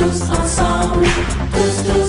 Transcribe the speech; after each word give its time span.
tous 0.00 0.22
ensemble, 0.30 1.04
tous, 1.52 1.82
tous 1.82 1.99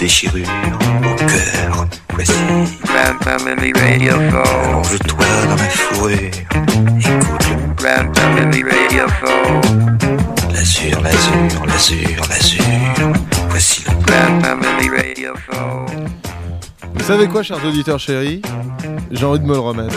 déchirure 0.00 0.48
au 1.04 1.16
cœur, 1.16 1.86
voici. 2.14 2.32
Allonge-toi 4.64 5.26
dans 5.48 5.56
la 5.56 5.68
fourrure, 5.68 6.16
écoute. 6.16 7.46
L'azur, 10.52 11.00
l'azur, 11.02 11.66
l'azur, 11.66 12.26
l'azur. 12.30 12.64
Voici 13.50 13.84
le. 13.84 13.92
Vous 16.94 17.04
savez 17.04 17.28
quoi, 17.28 17.42
chers 17.42 17.64
auditeurs 17.64 17.98
chéris? 17.98 18.40
J'ai 19.10 19.26
envie 19.26 19.40
de 19.40 19.44
me 19.44 19.54
le 19.54 19.60
remettre. 19.60 19.96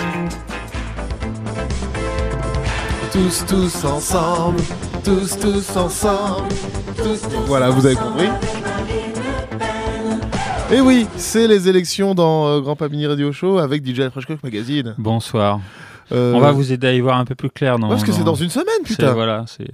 Tous, 3.11 3.45
tous 3.45 3.85
ensemble, 3.85 4.61
tous, 5.03 5.37
tous 5.39 5.77
ensemble, 5.77 6.49
tous, 6.97 7.21
tous 7.21 7.45
Voilà, 7.45 7.69
vous 7.69 7.85
avez 7.85 7.95
compris? 7.95 8.29
Et 10.73 10.81
oui, 10.81 11.05
c'est 11.17 11.47
les 11.47 11.69
élections 11.69 12.15
dans 12.15 12.47
euh, 12.47 12.59
Grand 12.59 12.75
Pamini 12.75 13.05
Radio 13.05 13.31
Show 13.31 13.59
avec 13.59 13.85
DJ 13.85 14.09
Fresh 14.09 14.25
Cook 14.25 14.41
Magazine. 14.41 14.95
Bonsoir. 14.97 15.59
Euh, 16.11 16.33
On 16.33 16.39
va 16.39 16.51
vous 16.51 16.71
aider 16.71 16.87
à 16.87 16.93
y 16.93 16.99
voir 16.99 17.19
un 17.19 17.25
peu 17.25 17.35
plus 17.35 17.51
clair. 17.51 17.77
Dans, 17.77 17.89
parce 17.89 18.03
que 18.03 18.11
c'est 18.11 18.23
dans 18.23 18.33
une 18.33 18.49
semaine, 18.49 18.81
putain 18.83 19.13
Voilà, 19.13 19.45
c'est. 19.47 19.69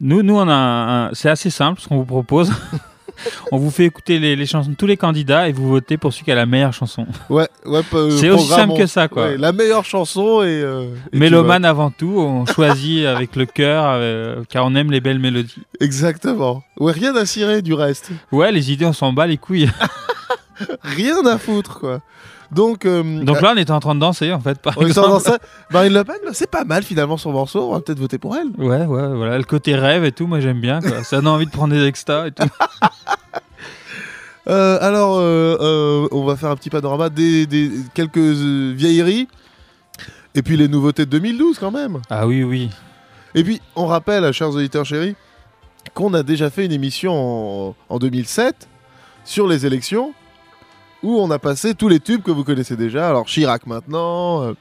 Nous, 0.00 0.22
nous, 0.22 0.36
on 0.36 0.48
a 0.48 0.54
un- 0.54 1.10
c'est 1.14 1.28
assez 1.28 1.50
simple 1.50 1.80
ce 1.80 1.88
qu'on 1.88 1.96
vous 1.96 2.04
propose. 2.04 2.52
on 3.52 3.56
vous 3.58 3.70
fait 3.70 3.84
écouter 3.84 4.18
les, 4.18 4.36
les 4.36 4.46
chansons 4.46 4.70
de 4.70 4.74
tous 4.76 4.86
les 4.86 4.96
candidats 4.96 5.48
et 5.48 5.52
vous 5.52 5.68
votez 5.68 5.96
pour 5.96 6.12
celui 6.12 6.24
qui 6.24 6.32
a 6.32 6.34
la 6.34 6.46
meilleure 6.46 6.72
chanson. 6.72 7.06
Ouais, 7.30 7.48
ouais, 7.66 7.82
peu- 7.90 8.10
C'est 8.10 8.30
aussi 8.30 8.46
simple 8.48 8.76
que 8.76 8.86
ça, 8.86 9.08
quoi. 9.08 9.26
ouais, 9.26 9.36
la 9.38 9.52
meilleure 9.52 9.84
chanson 9.84 10.42
et... 10.42 10.46
euh, 10.46 10.86
et 11.12 11.18
Mélomane 11.18 11.64
avant 11.64 11.90
tout, 11.90 12.14
on 12.18 12.46
choisit 12.54 13.06
avec 13.06 13.36
le 13.36 13.46
cœur, 13.46 13.84
euh, 13.88 14.42
car 14.48 14.64
on 14.66 14.74
aime 14.74 14.90
les 14.90 15.00
belles 15.00 15.18
mélodies. 15.18 15.62
Exactement. 15.80 16.62
Ouais, 16.78 16.92
rien 16.92 17.14
à 17.16 17.26
cirer 17.26 17.62
du 17.62 17.74
reste. 17.74 18.10
Ouais, 18.32 18.50
les 18.52 18.72
idées, 18.72 18.86
on 18.86 18.92
s'en 18.92 19.12
bat 19.12 19.26
les 19.26 19.36
couilles. 19.38 19.70
Rien 20.82 21.26
à 21.26 21.36
foutre, 21.38 21.80
quoi. 21.80 22.00
Donc, 22.52 22.84
euh, 22.84 23.02
Donc 23.24 23.40
là, 23.40 23.52
on 23.54 23.58
était 23.58 23.70
en 23.72 23.80
train 23.80 23.94
de 23.94 24.00
danser, 24.00 24.32
en 24.32 24.40
fait, 24.40 24.58
par 24.60 24.74
On. 24.76 24.82
Marine 25.70 25.92
Le 25.92 26.04
Pen, 26.04 26.16
c'est 26.32 26.50
pas 26.50 26.64
mal 26.64 26.82
finalement 26.82 27.16
son 27.16 27.32
morceau. 27.32 27.70
On 27.70 27.72
va 27.74 27.80
peut-être 27.80 27.98
voter 27.98 28.18
pour 28.18 28.36
elle. 28.36 28.48
Ouais, 28.58 28.84
ouais, 28.84 29.08
voilà, 29.16 29.38
le 29.38 29.44
côté 29.44 29.74
rêve 29.74 30.04
et 30.04 30.12
tout, 30.12 30.26
moi 30.26 30.40
j'aime 30.40 30.60
bien, 30.60 30.80
quoi. 30.80 31.02
Ça 31.04 31.16
donne 31.16 31.28
envie 31.28 31.46
de 31.46 31.50
prendre 31.50 31.74
des 31.74 31.84
extas 31.86 32.26
et 32.28 32.32
tout. 32.32 32.44
Euh, 34.46 34.76
alors, 34.82 35.16
euh, 35.20 35.56
euh, 35.60 36.08
on 36.12 36.24
va 36.24 36.36
faire 36.36 36.50
un 36.50 36.56
petit 36.56 36.68
panorama 36.68 37.08
des, 37.08 37.46
des- 37.46 37.70
quelques 37.94 38.18
euh, 38.18 38.74
vieilleries. 38.76 39.26
Et 40.34 40.42
puis 40.42 40.56
les 40.58 40.68
nouveautés 40.68 41.06
de 41.06 41.10
2012 41.12 41.58
quand 41.58 41.70
même. 41.70 42.00
Ah 42.10 42.26
oui, 42.26 42.42
oui. 42.42 42.68
Et 43.34 43.42
puis, 43.42 43.62
on 43.74 43.86
rappelle, 43.86 44.30
chers 44.32 44.50
auditeurs 44.50 44.84
chéris, 44.84 45.16
qu'on 45.94 46.12
a 46.12 46.22
déjà 46.22 46.50
fait 46.50 46.66
une 46.66 46.72
émission 46.72 47.14
en, 47.70 47.74
en 47.88 47.98
2007 47.98 48.68
sur 49.24 49.48
les 49.48 49.64
élections 49.64 50.12
où 51.04 51.20
on 51.20 51.30
a 51.30 51.38
passé 51.38 51.74
tous 51.74 51.88
les 51.88 52.00
tubes 52.00 52.22
que 52.22 52.30
vous 52.30 52.42
connaissez 52.44 52.76
déjà. 52.76 53.08
Alors, 53.08 53.26
Chirac 53.26 53.66
maintenant, 53.66 54.42
euh, 54.42 54.52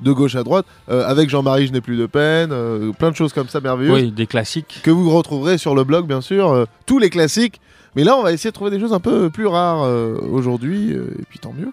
de 0.00 0.12
gauche 0.12 0.36
à 0.36 0.44
droite, 0.44 0.66
euh, 0.88 1.04
avec 1.06 1.28
Jean-Marie 1.28 1.66
Je 1.66 1.72
n'ai 1.72 1.80
plus 1.80 1.96
de 1.96 2.06
peine, 2.06 2.50
euh, 2.52 2.92
plein 2.92 3.10
de 3.10 3.16
choses 3.16 3.32
comme 3.32 3.48
ça 3.48 3.60
merveilleuses. 3.60 4.02
Oui, 4.04 4.12
des 4.12 4.26
classiques. 4.26 4.80
que 4.84 4.90
vous 4.90 5.10
retrouverez 5.10 5.58
sur 5.58 5.74
le 5.74 5.84
blog, 5.84 6.06
bien 6.06 6.20
sûr, 6.20 6.66
tous 6.86 6.98
les 6.98 7.10
classiques. 7.10 7.60
Mais 7.96 8.04
là, 8.04 8.16
on 8.16 8.22
va 8.22 8.32
essayer 8.32 8.50
de 8.50 8.54
trouver 8.54 8.70
des 8.70 8.78
choses 8.78 8.92
un 8.92 9.00
peu 9.00 9.28
plus 9.30 9.46
rares 9.46 9.82
aujourd'hui, 10.30 10.92
et 10.92 11.24
puis 11.28 11.40
tant 11.40 11.52
mieux. 11.52 11.72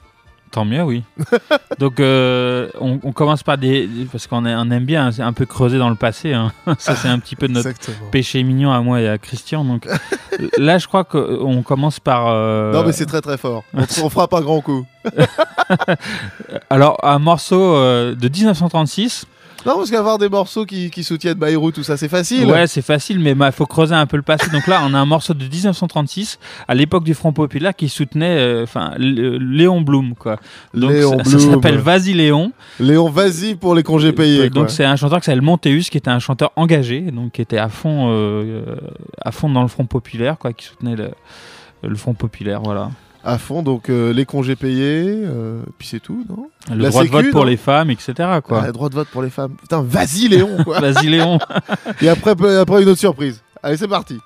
Tant 0.54 0.66
mieux, 0.66 0.84
oui. 0.84 1.02
Donc, 1.80 2.00
euh, 2.00 2.70
on, 2.80 3.00
on 3.04 3.12
commence 3.12 3.42
par 3.42 3.58
des. 3.58 3.90
Parce 4.12 4.28
qu'on 4.28 4.46
on 4.46 4.70
aime 4.72 4.86
bien 4.86 5.12
c'est 5.12 5.24
un 5.24 5.34
peu 5.34 5.48
creuser 5.48 5.80
dans 5.80 5.90
le 5.90 5.96
passé. 5.96 6.32
hein. 6.34 6.52
Ça, 6.78 6.96
c'est 6.96 7.08
un 7.08 7.18
petit 7.18 7.36
peu 7.36 7.48
notre 7.48 7.70
Exactement. 7.70 8.10
péché 8.12 8.44
mignon 8.44 8.72
à 8.72 8.80
moi 8.82 9.02
et 9.02 9.10
à 9.10 9.18
Christian. 9.18 9.66
Donc, 9.66 9.88
là, 10.60 10.78
je 10.78 10.86
crois 10.88 11.06
qu'on 11.06 11.64
commence 11.64 12.00
par. 12.00 12.28
euh, 12.28 12.72
Non, 12.72 12.84
mais 12.86 12.92
c'est 12.92 13.08
très 13.08 13.22
très 13.22 13.38
fort. 13.38 13.64
On, 13.74 13.82
on 13.82 14.10
fera 14.10 14.28
pas 14.28 14.42
grand 14.42 14.62
coup. 14.62 14.86
Alors, 16.70 16.98
un 17.04 17.20
morceau 17.20 17.76
euh, 17.76 18.14
de 18.16 18.30
1936. 18.30 19.26
Non, 19.66 19.76
parce 19.78 19.90
qu'avoir 19.92 20.18
des 20.18 20.30
morceaux 20.30 20.66
qui, 20.66 20.90
qui 20.90 21.04
soutiennent 21.04 21.38
Bayrou, 21.38 21.72
tout 21.72 21.84
ça, 21.84 21.96
c'est 21.98 22.10
facile. 22.10 22.46
Ouais, 22.50 22.68
c'est 22.68 22.82
facile, 22.82 23.20
mais 23.20 23.32
il 23.32 23.52
faut 23.52 23.66
creuser 23.66 23.96
un 23.96 24.06
peu 24.06 24.18
le 24.18 24.24
passé. 24.24 24.50
Donc 24.52 24.68
là, 24.68 24.82
on 24.86 24.94
a 24.94 25.00
un 25.00 25.06
morceau 25.06 25.34
de 25.34 25.44
1936, 25.46 26.40
à 26.68 26.76
l'époque 26.76 27.04
du 27.04 27.14
Front 27.14 27.32
Populaire, 27.34 27.76
qui 27.76 27.88
soutenait 27.90 28.38
euh, 28.38 28.64
enfin 28.64 28.92
L- 28.98 29.38
Léon 29.40 29.82
Blum. 29.82 30.16
Quoi. 30.16 30.38
Donc, 30.74 30.92
Léon 30.92 31.18
ça, 31.24 31.32
ça 31.32 31.40
s'appelle 31.40 31.78
Vas-y 31.78 32.14
Léon. 32.14 32.52
Léon, 32.80 33.10
vas-y 33.10 33.56
pour 33.56 33.74
les 33.76 33.84
congés 33.84 34.12
payés. 34.12 34.50
donc 34.50 34.66
quoi. 34.66 34.70
c'est 34.70 34.86
un 34.86 34.96
chanteur 34.96 35.20
qui 35.20 35.26
s'appelle 35.26 35.42
Montéus, 35.42 35.90
qui 35.90 35.98
était 35.98 36.10
un 36.12 36.20
chanteur 36.20 36.52
engagé, 36.56 37.02
donc 37.02 37.32
qui 37.34 37.42
était 37.42 37.58
à 37.58 37.70
fond, 37.70 38.10
euh, 38.10 38.64
euh, 38.68 38.76
à 39.22 39.32
fond 39.32 39.50
dans 39.50 39.62
le 39.62 39.68
Front 39.70 39.86
Populaire, 39.86 40.38
quoi, 40.38 40.52
qui 40.54 40.66
soutenait 40.66 40.96
le, 40.96 41.12
le 41.84 41.96
Front 41.96 42.14
Populaire, 42.14 42.62
voilà. 42.62 42.90
À 43.26 43.38
fond, 43.38 43.64
donc 43.64 43.90
euh, 43.90 44.12
les 44.12 44.26
congés 44.26 44.58
payés, 44.58 45.06
euh, 45.08 45.62
puis 45.78 45.88
c'est 45.88 46.02
tout, 46.02 46.26
non? 46.30 46.50
Le 46.70 46.84
La 46.84 46.90
droit 46.90 47.04
Sécu, 47.04 47.16
de 47.16 47.22
vote 47.22 47.32
pour 47.32 47.46
les 47.46 47.56
femmes, 47.56 47.90
etc. 47.90 48.14
Quoi. 48.44 48.64
Ah, 48.66 48.72
droit 48.74 48.90
de 48.90 48.96
vote 48.96 49.08
pour 49.08 49.22
les 49.22 49.30
femmes. 49.30 49.56
Putain, 49.56 49.82
vas-y 49.82 50.28
Léon, 50.28 50.58
quoi. 50.66 50.80
Vas-y 50.82 51.08
Léon. 51.08 51.40
Et 52.02 52.10
après, 52.10 52.32
après 52.32 52.84
une 52.84 52.90
autre 52.90 53.00
surprise. 53.00 53.42
Allez, 53.62 53.78
c'est 53.78 53.88
parti. 53.88 54.20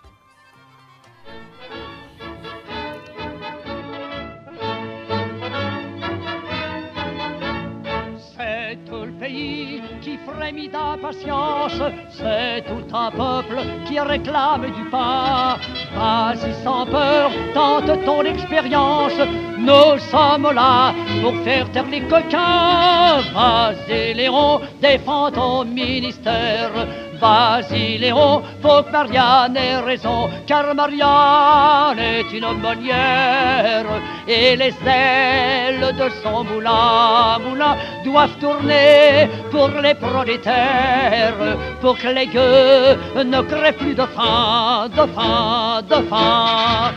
C'est 12.12 12.63
tout 12.68 12.96
un 12.96 13.12
peuple 13.12 13.58
qui 13.85 14.00
réclame 14.00 14.66
du 14.72 14.84
pain. 14.90 15.58
Vas-y 15.96 16.53
sans 16.63 16.85
peur, 16.85 17.31
tente 17.53 18.06
ton 18.06 18.24
expérience, 18.24 19.19
nous 19.58 20.00
sommes 20.12 20.52
là 20.53 20.94
pour 21.22 21.35
faire 21.44 21.69
taire 21.72 21.88
les 21.91 22.02
coquins. 22.02 23.19
Vas-y 23.34 24.13
Léon, 24.13 24.62
défends 24.81 25.31
ton 25.31 25.66
ministère. 25.66 26.72
Vas-y 27.19 27.97
Léon, 27.97 28.44
faut 28.61 28.83
que 28.83 28.91
Marianne 28.91 29.57
ait 29.57 29.78
raison, 29.78 30.29
car 30.45 30.75
Marianne 30.75 31.97
est 31.97 32.31
une 32.31 32.45
aumônière 32.45 33.85
et 34.28 34.55
les 34.55 34.73
ailes 34.85 35.95
de 35.97 36.09
son 36.22 36.44
moulin, 36.44 37.39
moulin 37.39 37.75
doivent 38.05 38.38
tourner 38.39 39.29
pour 39.49 39.69
les 39.69 39.96
prolétaires, 39.96 41.58
pour 41.81 41.97
que 41.97 42.08
les 42.09 42.28
gueux 42.28 43.23
ne 43.23 43.41
crèvent 43.41 43.78
plus 43.78 43.96
de 43.96 44.05
faim, 44.05 44.87
de 44.90 45.05
faim, 45.16 45.81
de 45.90 45.96
faim. 46.09 46.91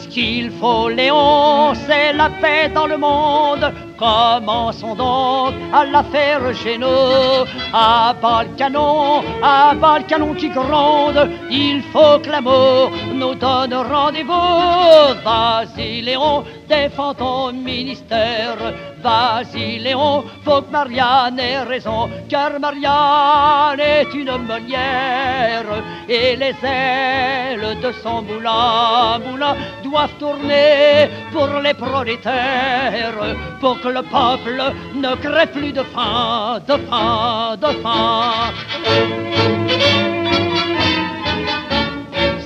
Ce 0.00 0.08
qu'il 0.08 0.50
faut, 0.52 0.88
Léon, 0.88 1.74
c'est 1.74 2.12
la 2.14 2.30
paix 2.30 2.70
dans 2.74 2.86
le 2.86 2.96
monde. 2.96 3.72
Commençons 4.00 4.94
donc 4.94 5.52
à 5.74 5.84
la 5.84 6.02
faire 6.04 6.54
chez 6.54 6.78
nous. 6.78 7.44
À 7.74 8.14
bas 8.14 8.46
canon, 8.56 9.22
à 9.42 9.74
bas 9.74 9.98
le 9.98 10.04
canon 10.04 10.32
qui 10.32 10.48
gronde. 10.48 11.30
Il 11.50 11.82
faut 11.92 12.18
que 12.22 12.30
l'amour 12.30 12.90
nous 13.12 13.34
donne 13.34 13.74
rendez-vous. 13.74 15.20
Vas-y 15.22 16.00
Léon, 16.00 16.44
défends 16.66 17.12
ton 17.12 17.52
ministère. 17.52 18.56
Vas-y 19.02 19.78
Léon, 19.78 20.24
faut 20.44 20.62
que 20.62 20.70
Marianne 20.70 21.38
ait 21.38 21.62
raison, 21.62 22.08
car 22.28 22.58
Marianne 22.58 23.80
est 23.80 24.14
une 24.14 24.36
meunière. 24.46 25.72
Et 26.08 26.36
les 26.36 26.54
ailes 26.62 27.78
de 27.82 27.92
son 28.02 28.22
moulin, 28.22 29.20
doivent 29.82 30.16
tourner 30.18 31.08
pour 31.32 31.48
les 31.62 31.74
prolétaires, 31.74 33.36
le 33.90 34.02
peuple 34.02 34.62
ne 34.94 35.14
crée 35.16 35.46
plus 35.46 35.72
de 35.72 35.82
faim, 35.82 36.60
de 36.66 36.76
faim, 36.88 37.56
de 37.60 37.66
faim. 37.82 38.52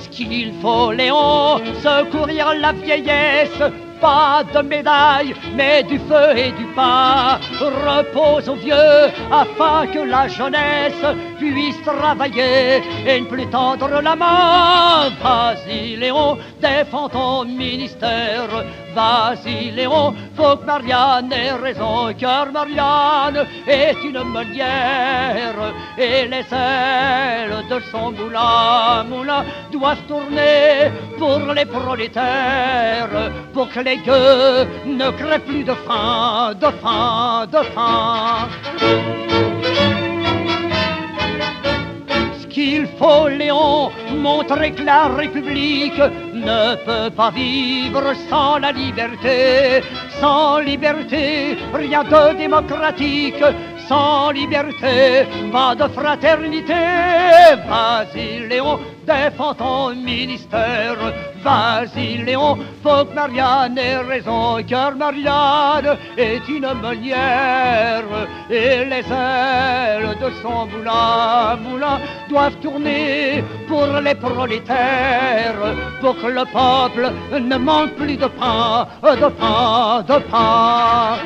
Ce 0.01 0.09
qu'il 0.09 0.53
faut, 0.61 0.91
Léon, 0.91 1.61
secourir 1.83 2.53
la 2.59 2.71
vieillesse. 2.71 3.61
Pas 4.05 4.43
de 4.53 4.61
médaille, 4.61 5.33
mais 5.55 5.81
du 5.81 5.97
feu 5.97 6.37
et 6.37 6.51
du 6.51 6.65
pain. 6.75 7.39
Repose 7.59 8.47
aux 8.47 8.55
vieux, 8.55 9.01
afin 9.31 9.87
que 9.87 9.97
la 9.97 10.27
jeunesse 10.27 11.05
puisse 11.39 11.81
travailler 11.81 12.83
et 13.07 13.21
ne 13.21 13.25
plus 13.25 13.47
tendre 13.47 13.89
la 14.07 14.15
main. 14.15 15.09
Vas-y, 15.23 15.95
Léon, 15.95 16.37
défends 16.61 17.09
ton 17.09 17.45
ministère. 17.45 18.63
Vas-y, 18.93 19.71
Léon, 19.71 20.13
faut 20.37 20.55
que 20.55 20.65
Marianne 20.65 21.33
ait 21.33 21.51
raison, 21.51 22.13
car 22.17 22.51
Marianne 22.51 23.45
est 23.67 23.97
une 24.03 24.23
meunière. 24.23 25.73
Et 25.97 26.27
les 26.27 26.45
ailes 26.51 27.65
de 27.69 27.79
son 27.91 28.11
moulin, 28.11 29.03
moulin 29.09 29.43
doivent 29.71 30.05
tourner 30.07 30.91
pour 31.17 31.39
les 31.53 31.65
prolétaires, 31.65 33.31
pour 33.53 33.67
que 33.69 33.79
les 33.79 33.94
ne 34.85 35.09
créent 35.11 35.39
plus 35.39 35.63
de 35.63 35.73
faim, 35.73 36.53
de 36.59 36.67
faim, 36.81 37.45
de 37.51 37.63
faim. 37.73 38.49
Ce 42.39 42.47
qu'il 42.47 42.87
faut, 42.97 43.27
Léon, 43.27 43.91
montrer 44.15 44.71
que 44.71 44.83
la 44.83 45.07
République 45.07 45.99
ne 46.33 46.75
peut 46.85 47.09
pas 47.15 47.31
vivre 47.31 48.13
sans 48.29 48.57
la 48.59 48.71
liberté. 48.71 49.81
Sans 50.19 50.59
liberté, 50.59 51.57
rien 51.73 52.03
de 52.03 52.37
démocratique. 52.37 53.43
Sans 53.87 54.31
liberté, 54.31 55.27
pas 55.51 55.75
de 55.75 55.87
fraternité. 55.89 56.73
Vas-y, 57.67 58.47
Léon, 58.47 58.79
défends 59.05 59.53
ton 59.53 59.93
ministère. 59.93 60.97
Vas-y, 61.43 62.25
faut 62.81 63.05
que 63.05 63.13
Marianne 63.13 63.77
ait 63.77 63.97
raison, 63.97 64.57
car 64.67 64.95
Marianne 64.95 65.97
est 66.17 66.47
une 66.49 66.67
meunière. 66.81 68.03
Et 68.49 68.85
les 68.85 69.05
ailes 69.11 70.17
de 70.19 70.31
son 70.41 70.65
moulin, 70.65 71.55
moulin 71.61 71.99
doivent 72.27 72.57
tourner 72.63 73.43
pour 73.67 73.85
les 73.85 74.15
prolétaires, 74.15 75.75
pour 76.01 76.19
que 76.19 76.27
le 76.27 76.45
peuple 76.45 77.11
ne 77.39 77.57
manque 77.57 77.91
plus 77.91 78.17
de 78.17 78.25
pain, 78.25 78.87
de 79.03 79.27
pain, 79.27 80.03
de 80.07 80.17
pain. 80.31 81.19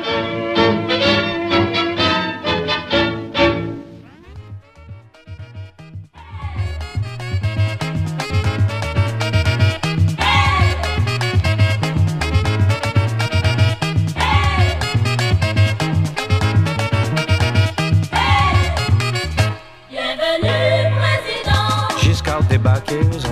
Bienvenue, 22.90 23.22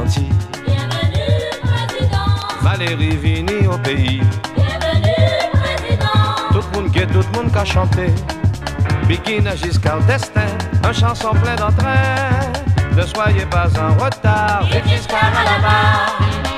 président. 1.61 2.31
Valérie 2.63 3.17
Vini 3.17 3.67
au 3.67 3.77
pays. 3.79 4.23
Bienvenue, 4.55 5.51
président. 5.53 6.53
Tout 6.53 6.61
le 6.73 6.81
monde 6.81 6.93
guette, 6.93 7.11
tout 7.11 7.25
le 7.33 7.43
monde 7.43 7.53
qu'a 7.53 7.65
chanté. 7.65 8.07
Bikini 9.09 9.49
à 9.49 9.57
Giscard 9.57 10.01
destin, 10.03 10.47
un 10.85 10.93
chanson 10.93 11.31
plein 11.43 11.57
d'entrain. 11.57 12.39
Ne 12.97 13.03
soyez 13.03 13.47
pas 13.47 13.67
en 13.81 13.95
retard, 14.01 14.69
Vive 14.71 14.87
Giscard 14.87 15.25
à 15.25 15.45
la 15.45 15.59
barre. 15.61 16.58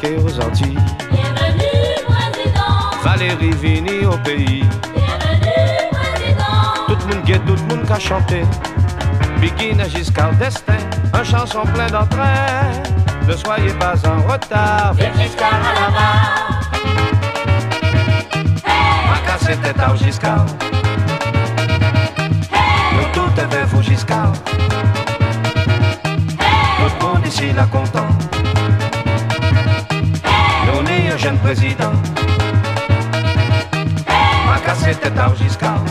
Débarqué 0.00 0.16
aux 0.22 0.40
Antilles, 0.40 0.78
Bienvenue, 1.10 1.94
président. 2.06 2.90
Valérie 3.02 3.52
Vini 3.52 4.04
au 4.04 4.16
pays. 4.18 4.64
Bienvenue, 4.94 5.90
président. 5.90 6.86
Tout 6.86 6.96
le 7.08 7.14
monde 7.14 7.24
guette, 7.24 7.44
tout 7.46 7.54
le 7.54 7.76
monde 7.76 7.86
qu'a 7.86 7.98
chanté. 7.98 8.42
Bikini 9.40 9.80
à 9.80 9.88
Giscard 9.88 10.32
destin, 10.34 10.78
un 11.12 11.24
chanson 11.24 11.62
plein 11.74 11.86
d'entrain. 11.88 12.72
Ne 13.26 13.32
soyez 13.32 13.72
pas 13.74 13.94
en 14.06 14.32
retard, 14.32 14.94
Vive 14.94 15.12
Giscard 15.20 15.52
à 15.52 15.74
la 15.80 15.90
barre. 15.90 16.60
Ma 19.08 19.18
casse 19.26 19.60
tête 19.62 19.80
à 19.80 19.96
Giscard. 19.96 20.46
Nous 22.92 23.08
tout 23.12 23.48
vers 23.50 23.66
vous 23.66 23.82
Giscard. 23.82 24.32
Tout 26.02 26.92
le 27.00 27.06
monde 27.06 27.26
ici 27.26 27.52
content. 27.70 28.25
Jeune 31.26 31.38
président. 31.38 31.92
Ma 34.46 34.60
casse 34.64 34.84
tête 34.84 35.18
à 35.18 35.34
Giscard. 35.34 35.82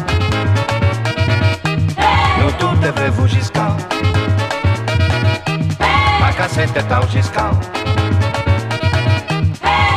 Nous 2.40 2.52
tout 2.58 2.86
est 2.86 2.92
vers 2.98 3.12
vous 3.12 3.28
Giscard. 3.28 3.76
Ma 6.22 6.32
casse 6.32 6.54
tête 6.54 6.90
à 6.90 7.02
Giscard. 7.12 7.52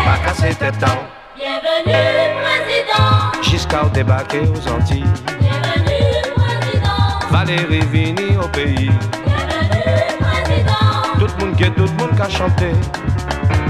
Ma 0.04 0.16
casse 0.24 0.58
tête 0.58 0.82
à 0.82 0.98
Bienvenue, 1.36 2.34
président. 2.42 3.40
Giscard 3.40 3.90
débarqué 3.90 4.40
aux 4.40 4.68
Antilles. 4.68 5.04
Bienvenue, 5.38 6.32
président. 6.34 7.28
Valérie 7.30 7.86
Vini 7.92 8.36
au 8.42 8.48
pays. 8.48 8.90
Bienvenue, 9.24 10.18
président. 10.18 11.16
Tout 11.16 11.28
le 11.38 11.46
monde 11.46 11.54
guette, 11.54 11.76
tout 11.76 11.82
le 11.82 11.92
monde 11.92 12.16
qu'a 12.16 12.28
chanté. 12.28 12.72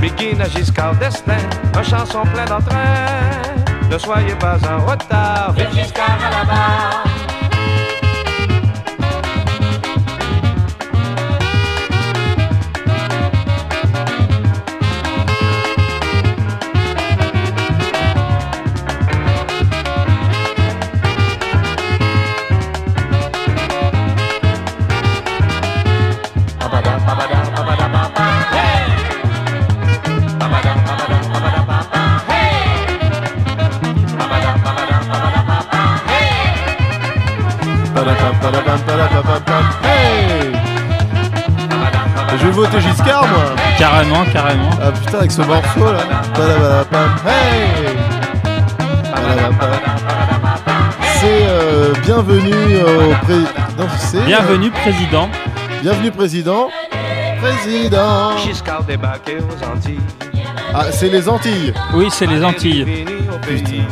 Bikini 0.01 0.41
à 0.41 0.49
Giscard 0.49 0.95
destin, 0.97 1.39
un 1.75 1.83
chanson 1.83 2.23
plein 2.33 2.45
d'entrain. 2.45 3.43
Ne 3.91 3.99
soyez 3.99 4.35
pas 4.37 4.59
en 4.69 4.87
retard, 4.87 5.53
Vive 5.57 5.73
Giscard 5.75 6.19
à 6.25 6.31
la 6.39 6.45
barre. 6.45 7.08
Carrément, 43.99 44.25
carrément. 44.33 44.71
Ah 44.81 44.93
putain, 44.93 45.19
avec 45.19 45.33
ce 45.33 45.43
morceau 45.43 45.93
là 45.93 46.85
Hey. 47.27 47.97
C'est 51.21 51.43
euh, 51.49 51.93
bienvenue 52.05 52.77
au 52.77 53.11
pré... 53.25 53.35
Non, 53.77 53.89
c'est... 53.99 54.19
euh, 54.19 54.25
Bienvenue, 54.25 54.71
président. 54.71 55.29
bienvenue, 55.83 56.13
président 56.13 56.69
Président 57.43 58.37
Giscard 58.39 58.85
débarqué 58.85 59.39
aux 59.39 59.65
Antilles. 59.65 59.99
Ah, 60.73 60.85
c'est 60.93 61.09
les 61.09 61.29
Antilles 61.29 61.75
Oui, 61.95 62.07
c'est 62.13 62.27
les 62.27 62.45
Antilles. 62.45 62.85
Pays. 63.49 63.83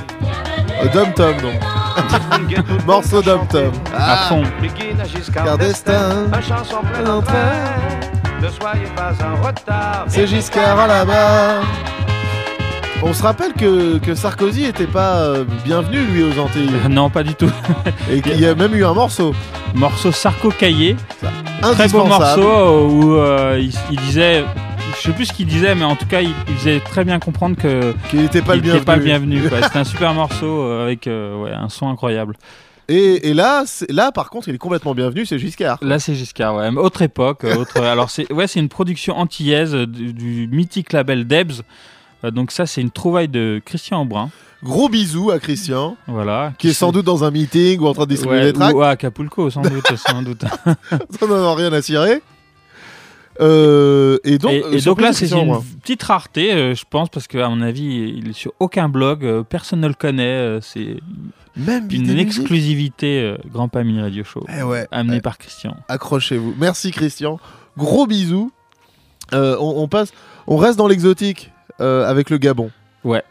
Euh, 0.84 0.88
Dom 0.94 1.12
Tom, 1.14 1.34
donc 1.42 1.54
Morceau 2.86 3.22
d'Om-Tom. 3.22 3.72
À 3.96 4.16
fond. 4.28 4.42
Begin 4.62 5.00
à 5.00 5.04
Giscard 5.04 5.44
Car 5.46 5.58
d'Estaing, 5.58 6.26
destin, 6.26 6.38
un 6.38 6.40
chanson 6.42 6.76
plein 6.92 7.02
d'entrain. 7.02 7.95
Ne 8.43 8.49
soyez 8.49 8.87
pas 8.95 9.12
en 9.25 9.43
retard. 9.47 10.05
c'est 10.09 10.26
Giscard 10.26 10.78
à 10.78 10.87
la 10.87 11.05
barre. 11.05 11.64
On 13.02 13.12
se 13.12 13.23
rappelle 13.23 13.52
que, 13.52 13.99
que 13.99 14.14
Sarkozy 14.14 14.64
était 14.64 14.87
pas 14.87 15.16
euh, 15.16 15.45
bienvenu 15.64 15.99
lui 16.07 16.23
aux 16.25 16.38
Antilles 16.40 16.71
Non, 16.90 17.11
pas 17.11 17.23
du 17.23 17.35
tout. 17.35 17.50
et 18.11 18.21
qu'il 18.21 18.40
y 18.40 18.47
a 18.47 18.55
même 18.55 18.75
eu 18.75 18.85
un 18.85 18.95
morceau 18.95 19.35
Morceau 19.75 20.12
Sarko-Caillé. 20.12 20.97
Très 21.62 21.88
beau 21.88 22.05
morceau 22.05 22.40
euh, 22.49 22.88
où 22.88 23.14
euh, 23.16 23.59
il, 23.61 23.73
il 23.90 24.00
disait, 24.00 24.45
je 24.97 25.02
sais 25.02 25.12
plus 25.12 25.26
ce 25.26 25.33
qu'il 25.33 25.47
disait, 25.47 25.75
mais 25.75 25.85
en 25.85 25.97
tout 25.97 26.07
cas, 26.07 26.21
il, 26.21 26.33
il 26.49 26.55
faisait 26.55 26.81
très 26.81 27.05
bien 27.05 27.19
comprendre 27.19 27.57
que 27.57 27.95
Qui 28.11 28.16
n'était 28.16 28.43
pas, 28.43 28.55
qu'il 28.59 28.71
n'était 28.71 28.85
pas 28.85 28.97
le 28.97 29.02
bienvenu. 29.05 29.43
C'était 29.62 29.78
un 29.78 29.85
super 29.85 30.14
morceau 30.14 30.62
euh, 30.62 30.85
avec 30.85 31.07
euh, 31.07 31.43
ouais, 31.43 31.52
un 31.52 31.69
son 31.69 31.88
incroyable. 31.88 32.37
Et, 32.88 33.31
et 33.31 33.35
là, 33.35 33.64
là, 33.88 34.12
par 34.12 34.31
contre, 34.31 34.49
il 34.49 34.55
est 34.55 34.59
complètement 34.59 34.95
bienvenu, 34.95 35.26
c'est 35.26 35.38
Giscard. 35.38 35.78
Là, 35.83 35.99
c'est 35.99 36.14
Giscard, 36.14 36.55
ouais. 36.55 36.69
Autre 36.76 37.02
époque, 37.02 37.45
autre. 37.59 37.81
alors, 37.83 38.11
c'est 38.11 38.31
ouais, 38.33 38.47
une 38.47 38.69
production 38.69 39.16
antillaise 39.16 39.75
du, 39.75 40.12
du 40.12 40.49
mythique 40.52 40.93
label 40.93 41.26
Debs. 41.26 41.62
Euh, 42.25 42.31
donc 42.31 42.52
ça, 42.52 42.64
c'est 42.66 42.81
une 42.81 42.90
trouvaille 42.93 43.28
de 43.28 43.61
Christian 43.64 44.02
Aubrin, 44.02 44.31
Gros 44.62 44.88
bisous 44.88 45.31
à 45.31 45.38
Christian, 45.38 45.97
voilà. 46.07 46.52
qui 46.59 46.69
est 46.69 46.73
sans 46.73 46.90
doute 46.90 47.05
dans 47.05 47.25
un 47.25 47.31
meeting 47.31 47.78
ou 47.81 47.87
en 47.88 47.93
train 47.93 48.05
de 48.05 48.09
distribuer 48.11 48.38
Ouais, 48.38 48.45
des 48.47 48.52
tracts. 48.55 48.75
ou 48.75 48.83
à 48.83 48.88
Acapulco, 48.90 49.50
sans 49.50 49.61
doute, 49.62 49.87
sans 49.97 50.23
doute. 50.23 50.45
On 51.21 51.26
n'en 51.26 51.52
a 51.52 51.55
rien 51.55 51.73
à 51.73 51.83
cirer. 51.83 52.23
Euh, 53.40 54.16
et 54.25 54.38
donc, 54.38 54.52
et, 54.52 54.62
euh, 54.64 54.69
et 54.69 54.73
donc 54.73 54.81
surprise 54.81 55.07
là, 55.07 55.12
c'est 55.12 55.31
une 55.31 55.61
petite 55.83 56.02
rareté, 56.02 56.52
euh, 56.55 56.75
je 56.75 56.85
pense, 56.88 57.11
parce 57.11 57.26
qu'à 57.26 57.49
mon 57.50 57.61
avis, 57.61 58.14
il 58.16 58.31
est 58.31 58.33
sur 58.33 58.52
aucun 58.61 58.88
blog, 58.88 59.25
euh, 59.26 59.43
personne 59.43 59.81
ne 59.81 59.88
le 59.88 59.95
connaît. 59.95 60.59
c'est 60.62 60.97
Même 61.56 61.88
une 61.90 62.18
exclusivité 62.18 63.20
euh, 63.22 63.36
Grand 63.50 63.68
Pamille 63.68 64.00
Radio 64.00 64.25
Show, 64.25 64.44
Eh 64.58 64.62
ouais, 64.62 64.86
amenée 64.90 65.16
ouais. 65.16 65.20
par 65.20 65.38
Christian. 65.38 65.76
accrochez-vous. 65.88 66.54
Merci 66.58 66.90
Christian. 66.90 67.38
Gros 67.78 68.06
bisous. 68.06 68.50
Euh, 69.32 69.56
on, 69.58 69.82
on 69.82 69.88
passe, 69.88 70.12
on 70.46 70.56
reste 70.56 70.78
dans 70.78 70.86
l'exotique 70.86 71.50
euh, 71.80 72.08
avec 72.08 72.30
le 72.30 72.38
Gabon. 72.38 72.70
Ouais. 73.04 73.22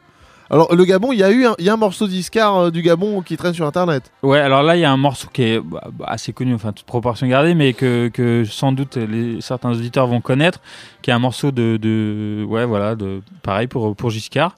Alors 0.50 0.75
le 0.75 0.86
Gabon, 0.86 1.12
il 1.12 1.17
y 1.20 1.24
a 1.24 1.32
eu 1.32 1.46
un, 1.46 1.55
il 1.58 1.65
y 1.65 1.70
a 1.70 1.74
un 1.74 1.77
morceau 1.77 2.08
d'Iscar 2.08 2.72
du 2.72 2.82
Gabon 2.84 3.22
qui 3.22 3.36
traîne 3.38 3.53
sur 3.55 3.65
Internet. 3.65 4.12
Ouais, 4.22 4.39
alors 4.39 4.62
là, 4.62 4.75
il 4.75 4.79
y 4.82 4.86
a 4.86 4.91
un 4.91 4.98
morceau 4.98 5.27
qui 5.34 5.41
est 5.41 5.60
bah, 5.60 5.88
bah, 5.91 6.05
assez 6.08 6.34
connu, 6.34 6.53
enfin, 6.53 6.72
toute 6.72 6.86
proportion 6.86 7.25
gardée, 7.27 7.55
mais 7.55 7.74
que, 7.74 8.10
que 8.10 8.44
sans 8.46 8.72
doute 8.72 8.96
les, 8.98 9.41
certains 9.41 9.72
auditeurs 9.72 10.05
vont 10.05 10.22
connaître, 10.22 10.60
qui 11.01 11.10
est 11.10 11.13
un 11.13 11.20
morceau 11.20 11.51
de, 11.51 11.77
de 11.77 12.46
ouais, 12.48 12.65
voilà, 12.65 12.96
de 12.96 13.22
pareil 13.41 13.65
pour 13.67 13.96
pour 13.96 14.12
Giscard. 14.12 14.55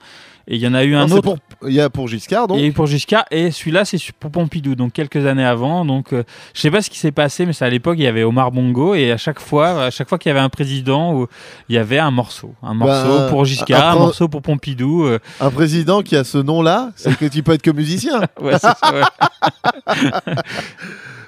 Et 0.50 0.56
il 0.56 0.62
y 0.62 0.68
en 0.68 0.74
a 0.74 0.86
eu 0.86 0.96
un 0.96 1.08
Non, 1.08 1.18
autre. 1.18 1.36
Il 1.68 1.74
y 1.74 1.82
a 1.82 1.90
pour 1.90 2.08
Giscard 2.08 2.48
donc. 2.48 2.60
Et 2.60 2.72
pour 2.72 2.86
Giscard, 2.88 3.26
et 3.32 3.52
celui-là, 3.52 3.84
c'est 3.84 3.98
pour 4.14 4.32
Pompidou, 4.32 4.76
donc 4.76 4.94
quelques 4.94 5.26
années 5.26 5.44
avant. 5.44 5.84
Donc, 5.84 6.14
euh, 6.14 6.24
je 6.54 6.62
sais 6.62 6.72
pas 6.72 6.82
ce 6.82 6.90
qui 6.90 6.98
s'est 7.00 7.12
passé, 7.12 7.46
mais 7.46 7.52
c'est 7.52 7.66
à 7.66 7.70
l'époque, 7.70 7.96
il 7.98 8.04
y 8.04 8.08
avait 8.08 8.24
Omar 8.24 8.52
Bongo, 8.52 8.96
et 8.96 9.12
à 9.12 9.18
chaque 9.18 9.40
fois, 9.42 9.84
à 9.86 9.90
chaque 9.92 10.08
fois 10.08 10.18
qu'il 10.18 10.30
y 10.30 10.32
avait 10.32 10.40
un 10.40 10.48
président, 10.50 11.14
où 11.14 11.28
il 11.68 11.76
y 11.76 11.78
avait 11.78 12.00
un 12.00 12.12
morceau, 12.12 12.54
un 12.64 12.74
morceau 12.76 13.18
Bah, 13.18 13.28
pour 13.30 13.44
Giscard, 13.44 13.96
un 13.98 14.00
morceau 14.00 14.30
pour 14.30 14.42
Pompidou. 14.42 15.04
euh, 15.06 15.20
Un 15.42 15.52
président 15.52 16.02
qui 16.02 16.16
a 16.16 16.24
ce 16.24 16.38
nom-là, 16.38 16.92
c'est 16.96 17.18
que 17.18 17.26
tu 17.26 17.44
peux 17.44 17.52
être 17.54 17.62
que 17.62 17.72
musicien. 17.72 18.22
ouais, 18.42 18.54
c'est 18.54 18.60
ça, 18.62 18.94
ouais. 18.94 20.02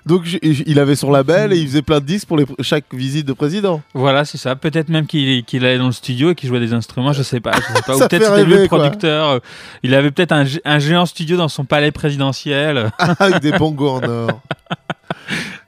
Donc 0.06 0.24
il 0.42 0.80
avait 0.80 0.96
son 0.96 1.12
label 1.12 1.54
et 1.54 1.58
il 1.58 1.68
faisait 1.68 1.82
plein 1.82 2.00
de 2.00 2.06
disques 2.06 2.28
pour 2.28 2.38
les, 2.38 2.46
chaque 2.62 2.86
visite 2.94 3.26
de 3.28 3.34
président. 3.34 3.82
Voilà, 3.94 4.26
c'est 4.26 4.38
ça. 4.38 4.56
Peut-être 4.56 4.90
même 4.90 5.06
qu'il 5.06 5.44
allait 5.66 5.78
dans 5.78 5.88
le 5.88 5.92
studio 5.92 6.32
et 6.32 6.36
qu'il 6.36 6.50
jouait 6.50 6.60
des 6.62 6.74
instruments, 6.74 7.14
je 7.14 7.22
sais 7.22 7.40
pas. 7.42 7.52
Je 7.54 7.74
sais 7.76 7.82
pas. 7.86 7.96
Ou 7.96 8.00
peut-être 8.00 8.24
c'était 8.36 8.46
le 8.46 8.66
producteur. 8.68 9.30
euh, 9.30 9.40
Il 9.84 9.94
avait 9.94 10.10
peut-être 10.12 10.32
un, 10.32 10.46
gé- 10.46 10.62
un 10.66 10.80
géant 10.80 11.06
studio 11.06 11.38
dans 11.38 11.50
son 11.50 11.66
palais 11.66 11.92
présidentiel. 11.92 12.92
avec 13.20 13.42
des 13.42 13.52
bongos 13.52 13.90
en 13.90 14.04
or. 14.04 14.42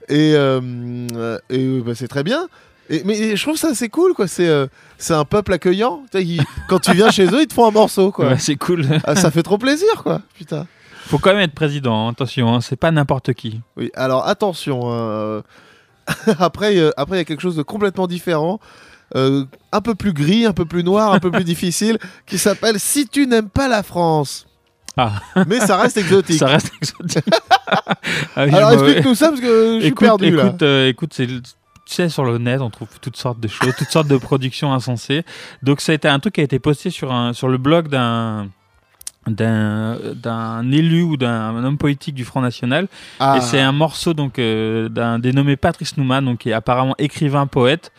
Et, 0.10 0.34
euh, 0.36 0.60
euh, 1.16 1.38
et 1.50 1.80
bah, 1.82 1.94
c'est 1.96 2.08
très 2.08 2.24
bien. 2.24 2.48
Et, 2.90 3.04
mais 3.06 3.36
je 3.36 3.42
trouve 3.44 3.56
ça 3.58 3.74
c'est 3.74 3.90
cool 3.90 4.14
quoi. 4.14 4.28
C'est 4.28 4.48
euh, 4.48 4.68
un 5.10 5.26
peuple 5.26 5.54
accueillant. 5.54 6.04
Ils- 6.16 6.42
quand 6.68 6.80
tu 6.80 6.94
viens 6.94 7.12
chez 7.12 7.26
eux, 7.28 7.42
ils 7.42 7.48
te 7.48 7.54
font 7.54 7.68
un 7.68 7.72
morceau 7.72 8.12
quoi. 8.12 8.26
Ouais, 8.30 8.38
c'est 8.40 8.56
cool. 8.56 8.86
Ah, 9.06 9.16
ça 9.16 9.30
fait 9.32 9.44
trop 9.44 9.58
plaisir 9.58 9.88
quoi. 10.04 10.22
Putain. 10.38 10.68
Faut 11.12 11.20
quand 11.20 11.32
même 11.32 11.42
être 11.42 11.54
président. 11.54 12.08
hein, 12.08 12.12
Attention, 12.12 12.54
hein, 12.56 12.62
c'est 12.62 12.76
pas 12.76 12.90
n'importe 12.92 13.34
qui. 13.34 13.62
Oui. 13.78 13.92
Alors 13.96 14.28
attention. 14.28 14.80
euh, 14.86 15.42
après 16.40 16.78
euh, 16.78 16.92
après 16.98 17.18
il 17.18 17.20
y 17.20 17.22
a 17.22 17.26
quelque 17.26 17.42
chose 17.42 17.56
de 17.56 17.64
complètement 17.64 18.08
différent. 18.08 18.60
euh, 19.16 19.46
un 19.74 19.82
peu 19.82 19.94
plus 19.94 20.14
gris, 20.14 20.46
un 20.46 20.54
peu 20.54 20.66
plus 20.66 20.84
noir, 20.84 21.12
un 21.14 21.20
peu 21.20 21.32
plus 21.32 21.44
difficile, 21.54 21.98
qui 22.26 22.38
s'appelle 22.38 22.80
Si 22.80 23.08
tu 23.08 23.28
n'aimes 23.28 23.50
pas 23.50 23.68
la 23.68 23.84
France. 23.84 24.48
Ah. 24.98 25.22
Mais 25.48 25.60
ça 25.60 25.78
reste 25.78 25.98
exotique. 25.98 26.40
Ça 26.40 26.48
reste 26.48 26.72
exotique. 26.82 27.24
Ah 28.36 28.46
oui, 28.46 28.54
Alors 28.56 28.72
me- 28.72 28.76
explique-nous 28.76 29.16
ça 29.16 29.30
parce 29.30 29.42
que 29.42 29.76
je 29.76 29.80
suis 29.82 29.88
écoute, 29.90 30.08
perdu 30.08 30.32
là. 30.36 30.46
écoute, 30.48 30.62
euh, 30.64 30.88
écoute, 30.88 31.14
c'est 31.14 31.28
tu 31.28 31.96
sais 31.96 32.08
sur 32.10 32.24
le 32.24 32.38
net, 32.38 32.62
on 32.62 32.70
trouve 32.70 32.88
toutes 33.02 33.18
sortes 33.18 33.40
de 33.42 33.48
choses, 33.50 33.74
toutes 33.78 33.90
sortes 33.90 34.08
de 34.08 34.16
productions 34.18 34.72
insensées. 34.74 35.24
Donc 35.62 35.82
ça 35.82 35.92
a 35.92 35.96
été 35.96 36.08
un 36.08 36.20
truc 36.20 36.36
qui 36.36 36.42
a 36.42 36.44
été 36.46 36.58
posté 36.60 36.90
sur 36.90 37.12
un 37.12 37.34
sur 37.34 37.50
le 37.50 37.58
blog 37.58 37.90
d'un 37.90 38.48
d'un 39.28 39.98
d'un 40.16 40.72
élu 40.72 41.04
ou 41.04 41.16
d'un 41.18 41.64
homme 41.64 41.78
politique 41.78 42.16
du 42.16 42.26
Front 42.26 42.42
National 42.42 42.88
Ah. 43.20 43.36
et 43.38 43.42
c'est 43.42 43.60
un 43.62 43.72
morceau 43.72 44.14
donc 44.14 44.40
euh, 44.40 44.90
d'un 44.90 45.20
dénommé 45.20 45.56
Patrice 45.58 45.96
Nouman 45.98 46.24
donc 46.26 46.40
qui 46.40 46.50
est 46.50 46.54
apparemment 46.54 46.96
écrivain 46.98 47.46
poète 47.46 47.92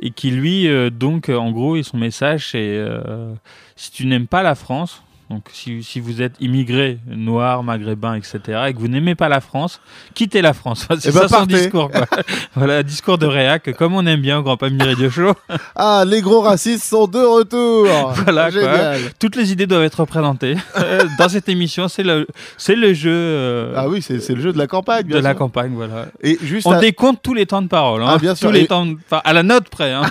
et 0.00 0.10
qui 0.12 0.30
lui 0.30 0.68
euh, 0.68 0.88
donc 0.90 1.28
en 1.28 1.50
gros 1.50 1.74
et 1.76 1.82
son 1.82 1.96
message 1.98 2.50
c'est 2.52 2.58
euh, 2.76 3.32
si 3.74 3.90
tu 3.90 4.06
n'aimes 4.06 4.28
pas 4.28 4.42
la 4.44 4.54
France 4.54 5.02
donc 5.30 5.44
si, 5.52 5.82
si 5.82 6.00
vous 6.00 6.20
êtes 6.22 6.34
immigré 6.40 6.98
noir 7.06 7.62
maghrébin 7.62 8.14
etc 8.14 8.64
et 8.68 8.74
que 8.74 8.78
vous 8.80 8.88
n'aimez 8.88 9.14
pas 9.14 9.28
la 9.28 9.40
France 9.40 9.80
quittez 10.14 10.42
la 10.42 10.52
France 10.52 10.86
Enfin, 10.90 11.00
c'est 11.00 11.10
Eh 11.10 11.12
ben, 11.12 11.20
ça 11.20 11.28
son 11.28 11.34
partez. 11.36 11.54
discours 11.54 11.90
quoi. 11.90 12.06
voilà 12.56 12.82
discours 12.82 13.16
de 13.16 13.26
réac 13.26 13.72
comme 13.76 13.94
on 13.94 14.04
aime 14.06 14.20
bien 14.20 14.38
au 14.38 14.42
Grand 14.42 14.56
Pamille 14.56 14.82
Radio 14.82 15.08
Show 15.08 15.32
Ah, 15.76 16.04
les 16.06 16.20
gros 16.20 16.40
racistes 16.40 16.84
sont 16.84 17.06
de 17.06 17.18
retour. 17.18 17.86
Voilà, 18.24 18.50
quoi. 18.50 18.60
Génial. 18.60 19.00
toutes 19.18 19.36
les 19.36 19.52
idées 19.52 19.66
doivent 19.66 19.84
être 19.84 20.00
représentées 20.00 20.56
Euh, 20.78 21.04
dans 21.18 21.28
cette 21.28 21.48
émission 21.48 21.88
c'est 21.88 22.02
le 22.02 22.26
c'est 22.56 22.74
le 22.76 22.92
jeu 22.92 23.10
euh, 23.12 23.72
Ah 23.76 23.88
oui, 23.88 24.02
c'est 24.02 24.28
le 24.28 24.40
jeu 24.40 24.52
de 24.52 24.58
la 24.58 24.66
campagne. 24.66 25.06
de 25.06 25.16
la 25.18 25.34
campagne 25.34 25.72
voilà 25.74 26.06
Et 26.22 26.38
juste, 26.42 26.66
On 26.66 26.72
à- 26.72 26.80
décompte 26.80 27.20
tous 27.22 27.34
les 27.34 27.46
temps 27.46 27.62
de 27.62 27.68
parole. 27.68 28.02
Hein. 28.02 28.12
Ah, 28.14 28.18
bien 28.18 28.34
sûr. 28.34 28.48
Tous 28.48 28.54
les 28.54 28.62
Et- 28.62 28.66
temps, 28.66 28.86
de- 28.86 28.96
enfin, 29.06 29.20
à 29.24 29.32
la 29.32 29.42
note 29.42 29.68
près. 29.68 29.92
Hein. 29.92 30.02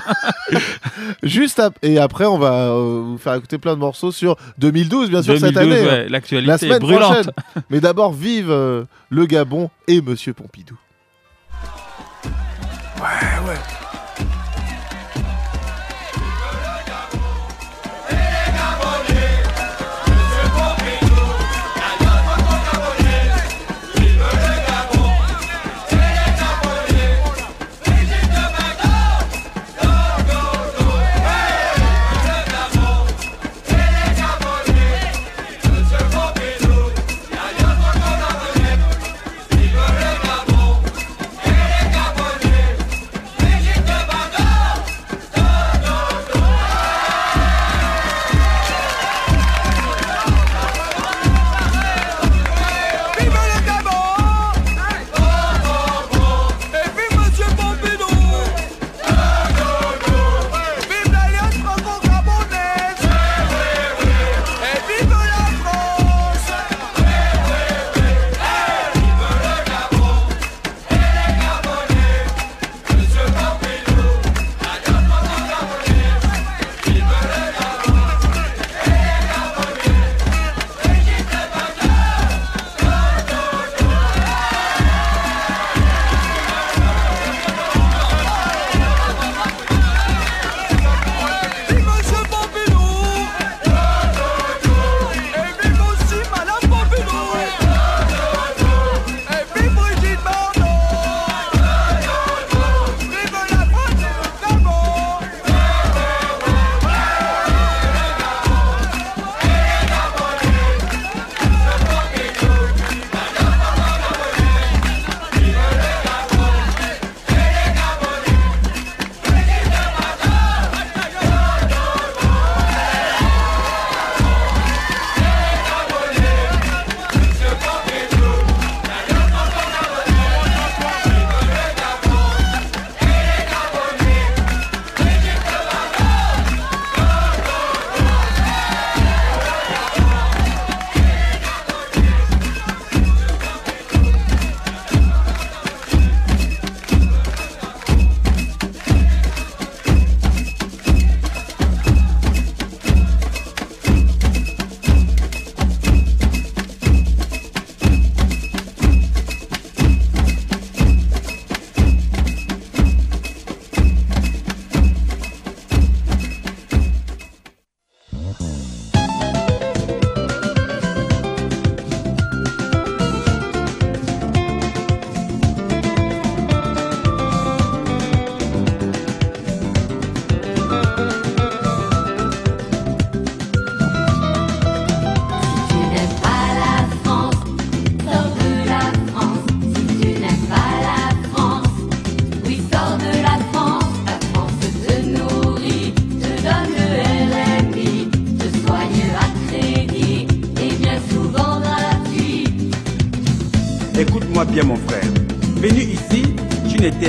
juste 1.23 1.59
à- 1.59 1.71
et 1.81 1.97
après, 1.99 2.25
on 2.25 2.37
va 2.37 2.69
euh, 2.69 3.01
vous 3.05 3.17
faire 3.17 3.33
écouter 3.35 3.57
plein 3.57 3.73
de 3.73 3.79
morceaux 3.79 4.11
sur 4.11 4.35
2012, 4.57 5.08
bien 5.09 5.21
sûr, 5.21 5.39
cette 5.39 5.53
2012, 5.53 5.57
année. 5.77 5.81
hein. 5.89 5.93
ouais, 6.03 6.09
l'actualité 6.09 6.47
La 6.47 6.55
est 6.55 6.57
semaine 6.59 6.79
brûlante. 6.79 7.11
prochaine. 7.13 7.31
Mais 7.69 7.79
d'abord, 7.79 8.13
vive 8.13 8.49
euh, 8.49 8.83
le 9.09 9.25
Gabon 9.25 9.69
et 9.87 10.01
Monsieur 10.01 10.33
Pompidou. 10.33 10.77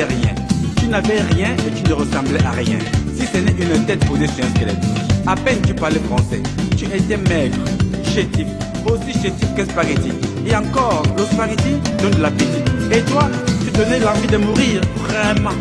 Rien. 0.04 0.34
Tu 0.76 0.86
n'avais 0.86 1.20
rien 1.20 1.48
et 1.66 1.70
tu 1.74 1.88
ne 1.88 1.94
ressemblais 1.94 2.44
à 2.44 2.50
rien. 2.50 2.78
Si 3.14 3.26
ce 3.26 3.38
n'est 3.38 3.52
une 3.52 3.84
tête 3.86 4.04
posée 4.06 4.26
sur 4.26 4.44
un 4.44 4.48
squelette. 4.50 4.84
À 5.26 5.34
peine 5.36 5.58
tu 5.66 5.74
parlais 5.74 6.00
français. 6.00 6.42
Tu 6.76 6.86
étais 6.86 7.16
maigre, 7.16 7.58
chétif, 8.04 8.46
aussi 8.86 9.12
chétif 9.12 9.54
qu'un 9.54 9.64
spaghetti. 9.64 10.12
Et 10.46 10.56
encore, 10.56 11.02
le 11.16 11.24
spaghetti 11.24 11.76
donne 12.02 12.12
de 12.12 12.22
l'appétit. 12.22 12.64
Et 12.92 13.00
toi, 13.02 13.28
tu 13.64 13.70
donnais 13.70 14.00
l'envie 14.00 14.26
de 14.26 14.36
mourir, 14.38 14.80
vraiment. 15.06 15.56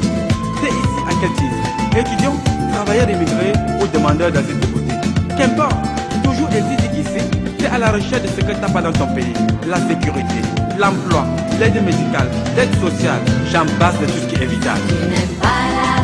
T'es 0.61 0.69
ici 0.69 0.99
à 1.07 1.13
quel 1.21 1.29
titre? 1.33 1.59
Étudiant, 1.97 2.35
travailleur 2.73 3.09
immigré 3.09 3.53
ou 3.81 3.87
demandeur 3.87 4.31
d'asile 4.31 4.59
de 4.59 4.65
beauté 4.67 4.93
Qu'importe, 5.37 5.75
toujours 6.23 6.49
existe 6.49 6.91
qu'ici, 6.91 7.25
tu 7.59 7.65
es 7.65 7.67
à 7.67 7.77
la 7.77 7.91
recherche 7.91 8.23
de 8.23 8.27
ce 8.27 8.41
que 8.41 8.53
t'as 8.53 8.69
pas 8.69 8.81
dans 8.81 8.91
ton 8.91 9.07
pays. 9.13 9.33
La 9.67 9.77
sécurité, 9.77 10.41
l'emploi, 10.79 11.25
l'aide 11.59 11.83
médicale, 11.83 12.29
l'aide 12.55 12.73
sociale, 12.79 13.19
j'en 13.51 13.65
passe 13.77 13.99
de 13.99 14.05
tout 14.05 14.19
ce 14.21 14.27
qui 14.27 14.41
est 14.41 14.47
vital. 14.47 14.77
Tu 14.87 15.35
pas 15.37 15.98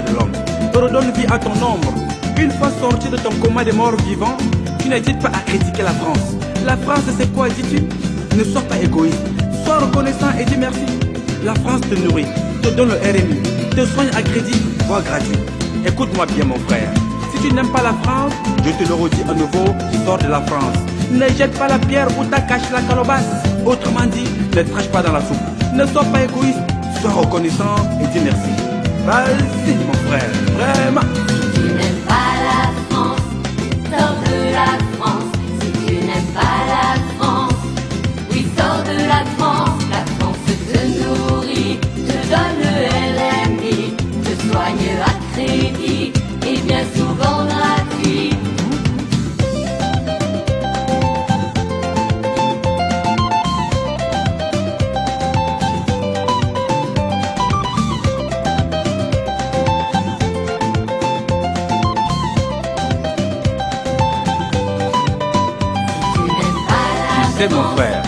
de 0.00 0.12
l'homme, 0.12 0.32
te 0.72 0.78
redonne 0.78 1.10
vie 1.12 1.26
à 1.30 1.38
ton 1.38 1.52
ombre. 1.52 1.92
Une 2.38 2.50
fois 2.52 2.70
sorti 2.80 3.08
de 3.08 3.16
ton 3.16 3.30
coma 3.42 3.64
des 3.64 3.72
morts 3.72 3.96
vivants, 4.06 4.36
tu 4.78 4.88
n'hésites 4.88 5.18
pas 5.20 5.28
à 5.28 5.40
critiquer 5.46 5.82
la 5.82 5.92
France. 5.92 6.36
La 6.66 6.76
France, 6.76 7.04
c'est 7.18 7.32
quoi, 7.32 7.48
dis-tu? 7.48 7.82
Ne 8.36 8.44
sois 8.44 8.62
pas 8.62 8.76
égoïste, 8.76 9.22
sois 9.64 9.78
reconnaissant 9.78 10.30
et 10.38 10.44
dis 10.44 10.56
merci. 10.58 10.84
La 11.44 11.54
France 11.54 11.80
te 11.82 11.94
nourrit, 11.94 12.26
te 12.62 12.68
donne 12.68 12.88
le 12.88 12.96
RMI, 12.96 13.40
te 13.70 13.86
soigne 13.86 14.10
à 14.16 14.22
crédit, 14.22 14.60
voire 14.86 15.02
gratuit. 15.02 15.38
Écoute-moi 15.86 16.26
bien, 16.26 16.44
mon 16.44 16.58
frère. 16.68 16.90
Si 17.32 17.40
tu 17.40 17.54
n'aimes 17.54 17.70
pas 17.70 17.82
la 17.82 17.94
France, 18.02 18.32
je 18.64 18.70
te 18.72 18.88
le 18.88 18.94
redis 18.94 19.22
à 19.28 19.34
nouveau, 19.34 19.72
sors 20.04 20.18
de 20.18 20.28
la 20.28 20.40
France. 20.42 20.76
Ne 21.10 21.28
jette 21.28 21.56
pas 21.58 21.68
la 21.68 21.78
pierre 21.78 22.08
où 22.18 22.24
t'as 22.24 22.40
caché 22.40 22.66
la 22.72 22.82
calebasse. 22.82 23.24
Autrement 23.64 24.06
dit, 24.12 24.28
ne 24.56 24.62
crache 24.62 24.88
pas 24.88 25.02
dans 25.02 25.12
la 25.12 25.20
soupe. 25.20 25.36
Ne 25.72 25.86
sois 25.86 26.04
pas 26.04 26.24
égoïste, 26.24 26.58
sois 27.00 27.12
reconnaissant 27.12 27.76
et 28.02 28.06
dis 28.08 28.24
merci. 28.24 28.65
Vas-y, 29.06 29.74
mon 29.86 29.92
frère, 30.08 30.32
vraiment. 30.56 31.00
Si 31.54 31.60
tu 31.60 31.66
n'aimes 31.74 32.02
pas 32.08 32.32
la 32.42 32.72
France, 32.90 33.20
sors 33.88 34.16
de 34.26 34.36
la 34.52 34.70
France. 34.98 35.25
Mon 67.44 67.62
frère, 67.76 68.02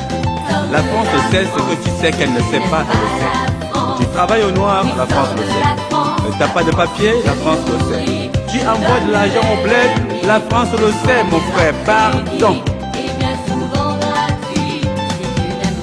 la 0.73 0.79
France 0.79 1.09
sait 1.31 1.45
ce 1.45 1.61
que 1.61 1.85
tu 1.85 1.91
sais 2.01 2.11
qu'elle 2.11 2.33
ne 2.33 2.41
sait 2.41 2.61
pas, 2.71 2.83
elle 2.91 2.99
le. 2.99 3.99
Tu 3.99 4.07
travailles 4.07 4.43
au 4.45 4.51
noir, 4.51 4.85
la 4.97 5.07
France 5.07 5.29
le 5.37 5.43
sait. 5.43 6.33
Tu 6.33 6.38
n'as 6.38 6.49
pas 6.49 6.62
de 6.62 6.71
papier, 6.71 7.12
la 7.27 7.33
France 7.33 7.59
le 7.67 7.95
sait. 7.95 8.31
Tu 8.51 8.59
envoies 8.67 9.01
de 9.07 9.12
l'argent 9.12 9.47
au 9.53 9.62
bled, 9.62 10.27
la 10.27 10.41
France 10.41 10.69
le 10.81 10.88
sait, 11.07 11.23
mon 11.31 11.41
frère, 11.53 11.75
pardon. 11.85 12.62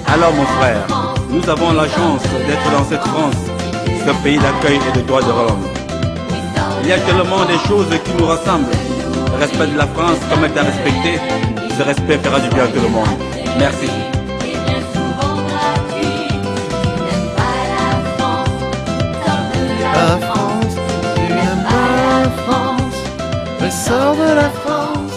Alors, 0.08 0.34
mon 0.34 0.46
frère, 0.60 0.88
nous 1.30 1.48
avons 1.48 1.74
la 1.74 1.84
chance 1.84 2.24
d'être 2.48 2.72
dans 2.72 2.84
cette 2.90 3.06
France, 3.06 3.36
ce 4.06 4.12
pays 4.24 4.40
d'accueil 4.40 4.80
et 4.90 4.98
de 4.98 5.06
droits 5.06 5.22
de 5.22 5.28
l'homme. 5.28 5.68
Il 6.82 6.90
y 6.90 6.94
a 6.94 6.98
tellement 6.98 7.46
de 7.46 7.58
choses 7.68 8.00
qui 8.04 8.12
nous 8.18 8.26
rassemblent. 8.26 8.72
Le 9.34 9.40
respect 9.40 9.68
de 9.68 9.78
la 9.78 9.88
France 9.88 10.18
comme 10.32 10.44
elle 10.46 10.52
t'a 10.52 10.64
respecté, 10.64 11.20
ce 11.78 11.84
respect 11.84 12.18
fera 12.24 12.40
du 12.40 12.50
bien 12.50 12.64
à 12.64 12.68
tout 12.68 12.82
le 12.82 12.90
monde. 12.90 13.35
Merci. 13.58 13.88
la 13.88 14.82
France, 18.18 18.52
de 19.96 19.98
France. 19.98 20.24
France, 20.26 20.74
Si 20.74 21.28
tu 21.28 21.34
n'aimes 21.34 21.64
pas 21.64 22.24
la 22.24 22.30
France, 22.30 23.00
mais 23.62 23.72
sors 23.72 24.16
de 24.16 24.36
la 24.36 24.50
France. 24.50 25.14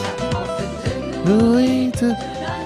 Oui, 1.26 1.90
te- 1.92 2.12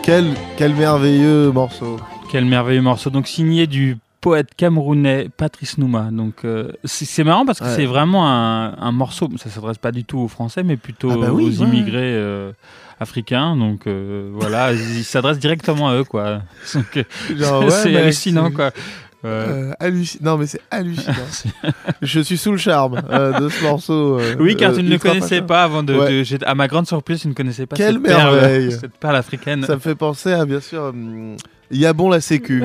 Quel, 0.03 0.27
quel 0.57 0.75
merveilleux 0.75 1.51
morceau. 1.53 1.99
Quel 2.31 2.45
merveilleux 2.45 2.83
morceau. 2.83 3.11
Donc 3.11 3.27
signé 3.29 3.67
du 3.67 3.97
poète 4.21 4.55
camerounais 4.57 5.29
Patrice 5.37 5.79
Nouma. 5.79 6.09
Donc 6.13 6.45
euh, 6.45 6.71
c'est 6.85 7.05
c'est 7.07 7.25
marrant 7.25 7.45
parce 7.45 7.59
que 7.61 7.65
Ouais. 7.65 7.75
c'est 7.77 7.87
vraiment 7.87 8.29
un, 8.29 8.75
un 8.79 8.93
morceau. 8.93 9.29
Ça 9.37 9.51
s'adresse 9.51 9.79
pas 9.79 9.91
du 9.93 10.05
tout 10.05 10.19
aux 10.19 10.29
Français, 10.29 10.63
mais 10.63 10.77
plutôt 10.77 11.11
Ah 11.13 11.17
bah 11.17 11.29
oui, 11.33 11.45
aux 11.47 11.61
ouais. 11.63 11.67
immigrés 11.69 11.99
euh, 12.15 12.53
africains. 13.01 13.57
Donc 13.57 13.87
euh, 13.87 14.31
voilà, 14.33 14.73
il 14.73 15.05
s'adresse 15.05 15.39
directement 15.39 15.89
à 15.91 15.97
eux, 15.97 16.05
quoi. 16.05 16.43
Ouais, 16.85 17.71
c'est 17.71 17.97
hallucinant, 17.97 18.51
quoi. 18.51 18.67
Ouais. 19.25 19.31
Euh, 19.31 19.73
Non, 20.21 20.37
mais 20.37 20.47
c'est 20.49 20.61
hallucinant. 20.71 21.15
Je 22.03 22.21
suis 22.21 22.37
sous 22.37 22.51
le 22.51 22.59
charme 22.59 23.01
euh, 23.09 23.39
de 23.39 23.49
ce 23.49 23.63
morceau. 23.63 24.19
euh, 24.19 24.35
oui, 24.41 24.57
car 24.57 24.73
tu 24.75 24.83
ne 24.83 24.89
le 24.91 24.99
connaissais 24.99 25.43
pas 25.43 25.63
avant 25.63 25.85
de. 25.85 25.95
Ouais. 25.95 26.23
de- 26.25 26.45
à 26.45 26.57
ma 26.57 26.67
grande 26.67 26.89
surprise, 26.89 27.21
tu 27.21 27.29
ne 27.29 27.33
connaissais 27.33 27.67
pas 27.67 27.77
Quelle 27.77 27.95
cette 27.95 28.03
perle, 28.03 28.35
merveille. 28.35 28.73
cette 28.73 28.99
perle 28.99 29.15
africaine. 29.17 29.65
Ça 29.65 29.75
me 29.77 29.81
fait 29.81 29.95
penser 29.95 30.33
à, 30.33 30.45
bien 30.45 30.59
sûr, 30.61 30.93
Yabon 31.71 32.09
la 32.11 32.21
Sécu. 32.21 32.65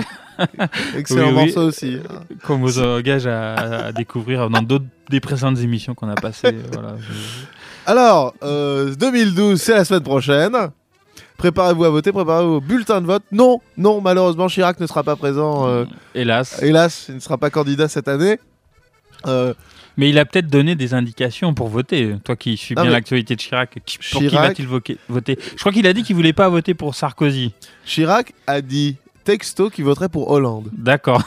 Excellent 0.96 1.28
Oui, 1.28 1.34
oui. 1.36 1.46
morceau 1.46 1.62
aussi. 1.68 1.98
Qu'on 2.44 2.58
vous 2.58 2.80
engage 2.82 3.28
à, 3.28 3.54
à 3.88 3.92
découvrir 3.92 4.50
dans 4.50 4.62
d'autres 4.64 4.86
des 5.12 5.20
précédentes 5.20 5.60
émissions 5.60 5.94
qu'on 5.94 6.10
a 6.10 6.16
passées. 6.16 6.56
voilà. 6.74 6.96
Alors, 7.88 8.34
euh, 8.44 8.94
2012, 8.96 9.62
c'est 9.62 9.74
la 9.74 9.86
semaine 9.86 10.04
prochaine. 10.04 10.52
Préparez-vous 11.38 11.86
à 11.86 11.90
voter, 11.90 12.12
préparez-vous 12.12 12.56
au 12.56 12.62
bulletin 12.62 13.00
de 13.00 13.06
vote. 13.06 13.24
Non, 13.32 13.62
non, 13.78 14.02
malheureusement, 14.02 14.48
Chirac 14.48 14.80
ne 14.80 14.88
sera 14.88 15.04
pas 15.04 15.16
présent. 15.16 15.68
euh, 15.68 15.86
Hélas. 16.14 16.62
hélas, 16.62 17.06
il 17.10 17.16
ne 17.16 17.20
sera 17.20 17.38
pas 17.38 17.50
candidat 17.50 17.88
cette 17.88 18.08
année. 18.10 18.40
Euh, 19.26 19.54
Mais 19.98 20.10
il 20.10 20.20
a 20.20 20.26
peut-être 20.26 20.48
donné 20.48 20.76
des 20.76 20.94
indications 20.94 21.54
pour 21.54 21.70
voter. 21.70 22.16
Toi 22.24 22.36
qui 22.36 22.58
suis 22.58 22.76
Non, 22.76 22.82
bien 22.84 22.90
mais- 22.92 22.98
l'actualité 22.98 23.36
de 23.36 23.40
Chirac, 23.42 23.80
qui- 23.86 23.98
pour 23.98 24.20
qui 24.22 24.28
Chirac- 24.28 24.48
va-t-il 24.50 24.68
voquer- 24.68 24.98
voter? 25.10 25.40
Je 25.56 25.60
crois 25.60 25.72
qu'il 25.72 25.88
a 25.88 25.94
dit 25.94 26.04
qu'il 26.04 26.16
voulait 26.16 26.34
pas 26.34 26.50
voter 26.50 26.74
pour 26.74 26.94
Sarkozy. 26.94 27.54
Chirac 27.86 28.34
a 28.48 28.62
dit 28.62 28.98
texto 29.24 29.70
qu'il 29.70 29.86
voterait 29.86 30.10
pour 30.10 30.30
Hollande. 30.30 30.70
D'accord. 30.74 31.24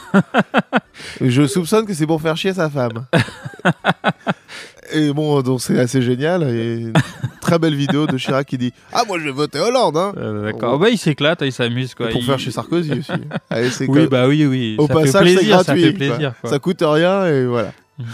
Je 1.19 1.45
soupçonne 1.47 1.85
que 1.85 1.93
c'est 1.93 2.07
pour 2.07 2.21
faire 2.21 2.37
chier 2.37 2.53
sa 2.53 2.69
femme. 2.69 3.05
Et 4.93 5.11
bon, 5.13 5.41
donc 5.41 5.61
c'est 5.61 5.79
assez 5.79 6.01
génial. 6.01 6.43
Et 6.43 6.75
une 6.75 6.93
très 7.41 7.57
belle 7.59 7.75
vidéo 7.75 8.07
de 8.07 8.17
Chirac 8.17 8.45
qui 8.47 8.57
dit 8.57 8.73
Ah, 8.93 9.03
moi 9.07 9.17
je 9.19 9.25
vais 9.25 9.31
voter 9.31 9.59
Hollande. 9.59 9.97
Hein. 9.97 10.13
Euh, 10.17 10.45
D'accord. 10.51 10.77
Bah, 10.79 10.89
il 10.89 10.97
s'éclate, 10.97 11.39
il 11.41 11.51
s'amuse. 11.51 11.91
Et 11.91 11.95
quoi. 11.95 12.07
pour 12.09 12.21
Il- 12.21 12.25
faire 12.25 12.39
chez 12.39 12.51
Sarkozy 12.51 12.91
aussi. 12.99 13.11
Allez, 13.49 13.69
Oui, 13.81 13.87
comme- 13.87 14.05
bah 14.07 14.27
oui, 14.27 14.45
oui. 14.45 14.75
Au 14.77 14.87
ça 14.87 14.93
passage, 14.93 15.23
fait 15.23 15.29
c'est 15.29 15.35
plaisir, 15.35 15.55
gratuit. 15.63 15.81
ça 15.81 15.87
fait 15.87 15.93
plaisir. 15.93 16.33
quoi. 16.41 16.49
Ça 16.49 16.59
coûte 16.59 16.81
rien 16.81 17.25
et 17.27 17.45
voilà. 17.45 17.71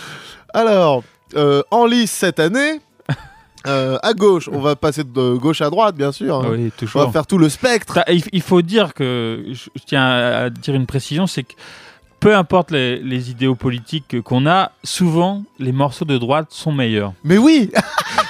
Alors, 0.53 1.03
euh, 1.35 1.61
en 1.71 1.85
lice 1.85 2.11
cette 2.11 2.39
année, 2.39 2.79
euh, 3.67 3.97
à 4.01 4.13
gauche, 4.13 4.49
on 4.51 4.59
va 4.59 4.75
passer 4.75 5.03
de 5.03 5.35
gauche 5.37 5.61
à 5.61 5.69
droite, 5.69 5.95
bien 5.95 6.11
sûr. 6.11 6.35
hein. 6.37 6.47
Oui, 6.51 6.71
On 6.95 6.99
va 7.05 7.11
faire 7.11 7.27
tout 7.27 7.37
le 7.37 7.49
spectre. 7.49 7.95
T'as- 7.95 8.11
Il 8.31 8.41
faut 8.41 8.61
dire 8.61 8.93
que, 8.93 9.43
je 9.51 9.69
tiens 9.85 10.05
à 10.05 10.49
dire 10.49 10.73
une 10.75 10.85
précision, 10.85 11.27
c'est 11.27 11.43
que 11.43 11.53
peu 12.19 12.35
importe 12.35 12.71
les, 12.71 12.97
les 12.99 13.29
idéaux 13.31 13.55
politiques 13.55 14.21
qu'on 14.21 14.47
a, 14.47 14.71
souvent 14.83 15.43
les 15.59 15.71
morceaux 15.71 16.05
de 16.05 16.17
droite 16.17 16.47
sont 16.49 16.71
meilleurs. 16.71 17.13
Mais 17.23 17.37
oui, 17.37 17.69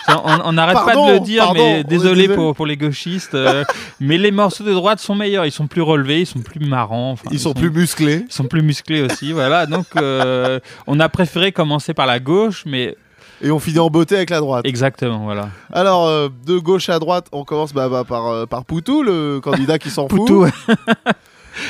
On 0.09 0.53
n'arrête 0.53 0.75
pas 0.85 0.95
de 0.95 1.13
le 1.13 1.19
dire, 1.19 1.43
pardon, 1.43 1.59
mais 1.59 1.83
désolé 1.83 2.21
désolé. 2.21 2.35
pour, 2.35 2.55
pour 2.55 2.65
les 2.65 2.77
gauchistes. 2.77 3.35
euh, 3.35 3.63
mais 3.99 4.17
les 4.17 4.31
morceaux 4.31 4.63
de 4.63 4.73
droite 4.73 4.99
sont 4.99 5.15
meilleurs, 5.15 5.45
ils 5.45 5.51
sont 5.51 5.67
plus 5.67 5.81
relevés, 5.81 6.21
ils 6.21 6.25
sont 6.25 6.39
plus 6.39 6.59
marrants. 6.65 7.15
ils 7.31 7.39
sont 7.39 7.53
plus 7.53 7.69
musclés. 7.69 8.23
ils 8.27 8.33
sont 8.33 8.45
plus 8.45 8.61
musclés 8.61 9.01
aussi, 9.01 9.33
voilà. 9.33 9.65
Donc, 9.65 9.85
euh, 9.97 10.59
on 10.87 10.99
a 10.99 11.09
préféré 11.09 11.51
commencer 11.51 11.93
par 11.93 12.05
la 12.05 12.19
gauche, 12.19 12.63
mais 12.65 12.95
Et 13.41 13.51
on 13.51 13.59
finit 13.59 13.79
en 13.79 13.89
beauté 13.89 14.15
avec 14.15 14.29
la 14.29 14.39
droite. 14.39 14.65
Exactement, 14.65 15.19
voilà. 15.25 15.49
Alors, 15.73 16.07
euh, 16.07 16.29
de 16.45 16.57
gauche 16.57 16.87
à 16.89 16.99
droite, 16.99 17.27
on 17.33 17.43
commence 17.43 17.73
bah, 17.73 17.89
bah, 17.89 18.03
par, 18.07 18.27
euh, 18.27 18.45
par 18.45 18.63
Poutou, 18.63 19.03
le 19.03 19.39
candidat 19.41 19.77
qui 19.77 19.89
s'en 19.89 20.07
fout. 20.09 20.19
Poutou. 20.19 20.45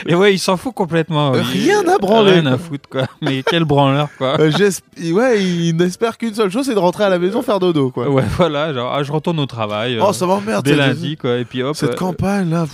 Et 0.06 0.16
ouais, 0.16 0.34
il 0.34 0.40
s'en 0.40 0.58
fout 0.58 0.74
complètement. 0.74 1.34
Euh, 1.34 1.42
Il- 1.54 1.64
rien 1.64 1.88
à 1.88 1.98
branler, 1.98 2.34
Rien 2.34 2.46
à 2.48 2.58
foutre, 2.58 2.90
quoi. 2.90 3.04
Mais 3.22 3.44
quel 3.44 3.66
branleur, 3.66 4.10
quoi. 4.18 4.40
Euh, 4.40 4.52
ouais, 5.12 5.44
il 5.44 5.76
n'espère 5.76 6.18
qu'une 6.18 6.34
seule 6.34 6.52
chose, 6.52 6.66
c'est 6.66 6.74
de 6.76 6.80
rentrer 6.80 7.04
à 7.06 7.10
la 7.10 7.20
maison 7.20 7.42
faire 7.42 7.60
dodo, 7.60 7.92
quoi. 7.92 8.10
Ouais, 8.10 8.24
voilà, 8.38 8.74
genre, 8.74 8.94
ah, 8.94 9.04
je 9.04 9.12
retourne 9.12 9.40
au 9.40 9.46
travail. 9.46 10.00
Oh, 10.02 10.14
ça 10.14 10.26
m'emmerde. 10.26 10.66
dès 10.66 10.76
lundi, 10.76 11.18
quoi. 11.18 11.38
Et 11.38 11.46
puis 11.46 11.64
hop. 11.64 11.76
Cette 11.76 11.92
euh, 11.92 11.96
campagne, 11.96 12.50
là. 12.50 12.66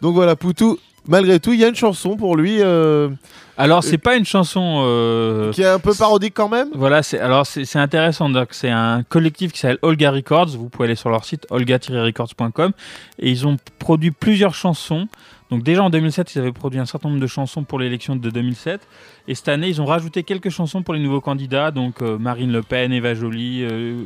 Donc 0.00 0.14
voilà, 0.14 0.34
Poutou, 0.36 0.78
malgré 1.06 1.38
tout, 1.38 1.52
il 1.52 1.60
y 1.60 1.64
a 1.64 1.68
une 1.68 1.76
chanson 1.76 2.16
pour 2.16 2.36
lui 2.36 2.56
euh, 2.60 3.08
Alors, 3.56 3.84
c'est 3.84 3.98
pas 3.98 4.16
une 4.16 4.24
chanson. 4.24 4.82
euh, 4.84 5.52
qui 5.52 5.62
est 5.62 5.66
un 5.66 5.78
peu 5.78 5.94
parodique 5.94 6.34
quand 6.34 6.48
même? 6.48 6.68
Voilà, 6.74 7.02
alors 7.20 7.46
c'est 7.46 7.76
intéressant. 7.78 8.28
C'est 8.50 8.70
un 8.70 9.04
collectif 9.08 9.52
qui 9.52 9.60
s'appelle 9.60 9.78
Olga 9.82 10.10
Records. 10.10 10.48
Vous 10.56 10.68
pouvez 10.68 10.86
aller 10.86 10.96
sur 10.96 11.08
leur 11.10 11.24
site 11.24 11.46
olga-records.com 11.50 12.72
et 13.20 13.30
ils 13.30 13.46
ont 13.46 13.56
produit 13.78 14.10
plusieurs 14.10 14.54
chansons. 14.54 15.06
Donc 15.52 15.62
déjà 15.64 15.82
en 15.82 15.90
2007, 15.90 16.34
ils 16.34 16.38
avaient 16.38 16.50
produit 16.50 16.80
un 16.80 16.86
certain 16.86 17.10
nombre 17.10 17.20
de 17.20 17.26
chansons 17.26 17.62
pour 17.62 17.78
l'élection 17.78 18.16
de 18.16 18.30
2007 18.30 18.80
et 19.28 19.34
cette 19.34 19.48
année, 19.48 19.68
ils 19.68 19.82
ont 19.82 19.84
rajouté 19.84 20.22
quelques 20.22 20.48
chansons 20.48 20.82
pour 20.82 20.94
les 20.94 21.00
nouveaux 21.00 21.20
candidats. 21.20 21.70
Donc 21.70 22.00
euh, 22.00 22.16
Marine 22.16 22.50
Le 22.50 22.62
Pen, 22.62 22.90
Eva 22.90 23.12
Joly, 23.14 23.62
euh, 23.62 24.04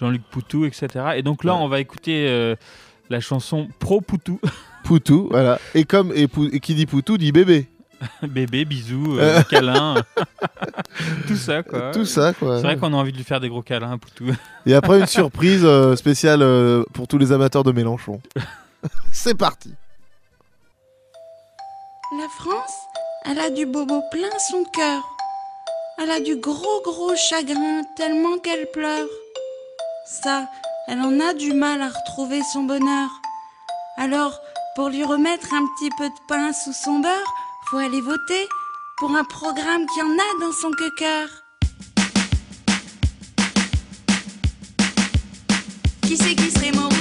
Jean-Luc 0.00 0.22
Poutou, 0.30 0.64
etc. 0.64 0.88
Et 1.16 1.22
donc 1.22 1.44
là, 1.44 1.52
Ouais. 1.54 1.60
on 1.60 1.68
va 1.68 1.80
écouter 1.80 2.26
euh, 2.30 2.56
la 3.10 3.20
chanson 3.20 3.68
Pro 3.78 4.00
Poutou, 4.00 4.40
Poutou, 4.84 5.28
voilà. 5.30 5.58
Et 5.74 5.84
comme 5.84 6.10
et, 6.14 6.26
Pou- 6.26 6.48
et 6.50 6.58
qui 6.58 6.74
dit 6.74 6.86
Poutou 6.86 7.18
dit 7.18 7.32
bébé. 7.32 7.66
bébé, 8.26 8.64
bisous, 8.64 9.18
câlin, 9.50 9.96
tout 11.28 11.36
ça 11.36 11.62
quoi. 11.64 11.90
Tout 11.90 12.06
ça, 12.06 12.32
quoi. 12.32 12.56
C'est 12.56 12.62
vrai 12.62 12.76
qu'on 12.78 12.94
a 12.94 12.96
envie 12.96 13.12
de 13.12 13.16
lui 13.18 13.24
faire 13.24 13.40
des 13.40 13.50
gros 13.50 13.60
câlins, 13.60 13.92
à 13.92 13.98
Poutou. 13.98 14.32
Et 14.64 14.72
après, 14.72 15.00
une 15.00 15.06
surprise 15.06 15.66
spéciale 15.96 16.84
pour 16.94 17.06
tous 17.08 17.18
les 17.18 17.30
amateurs 17.32 17.64
de 17.64 17.72
Mélenchon. 17.72 18.20
C'est 19.12 19.36
parti. 19.36 19.74
La 22.10 22.26
France, 22.26 22.88
elle 23.26 23.38
a 23.38 23.50
du 23.50 23.66
bobo 23.66 24.02
plein 24.10 24.38
son 24.38 24.64
cœur. 24.64 25.02
Elle 25.98 26.10
a 26.10 26.20
du 26.20 26.36
gros 26.36 26.80
gros 26.80 27.14
chagrin 27.14 27.82
tellement 27.96 28.38
qu'elle 28.38 28.70
pleure. 28.70 29.06
Ça, 30.06 30.48
elle 30.86 31.02
en 31.02 31.20
a 31.20 31.34
du 31.34 31.52
mal 31.52 31.82
à 31.82 31.88
retrouver 31.90 32.40
son 32.50 32.62
bonheur. 32.62 33.10
Alors, 33.98 34.40
pour 34.74 34.88
lui 34.88 35.04
remettre 35.04 35.52
un 35.52 35.66
petit 35.76 35.90
peu 35.98 36.08
de 36.08 36.26
pain 36.28 36.54
sous 36.54 36.72
son 36.72 37.00
beurre, 37.00 37.34
faut 37.70 37.76
aller 37.76 38.00
voter 38.00 38.48
pour 38.96 39.14
un 39.14 39.24
programme 39.24 39.84
qui 39.92 40.00
en 40.00 40.12
a 40.12 40.40
dans 40.40 40.52
son 40.52 40.70
cœur. 40.96 41.28
Qui 46.06 46.16
c'est 46.16 46.34
qui 46.34 46.50
serait 46.50 46.72
mon 46.72 46.97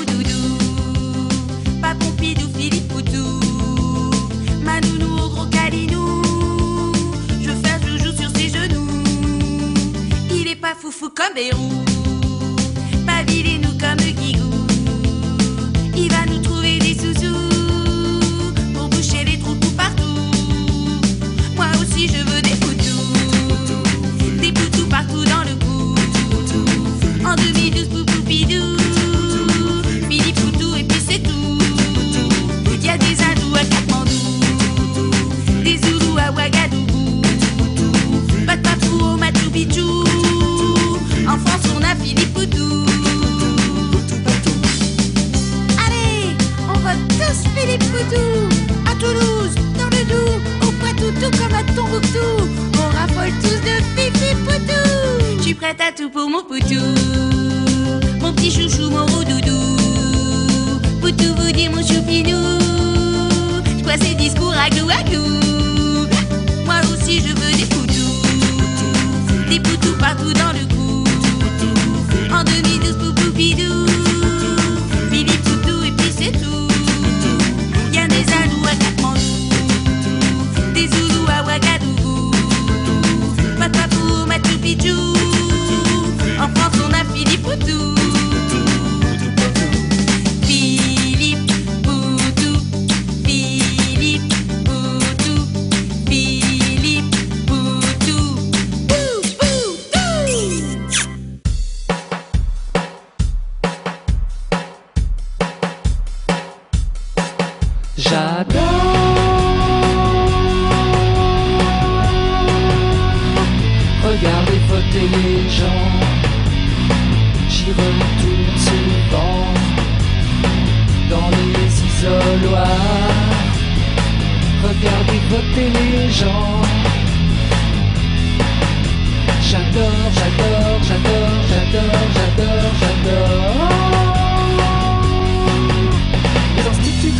foufou 10.80 11.10
comme 11.10 11.34
Bérou 11.34 11.70
Pas 13.06 13.24
vilain 13.24 13.68
comme 13.80 13.98
Guigou 13.98 14.47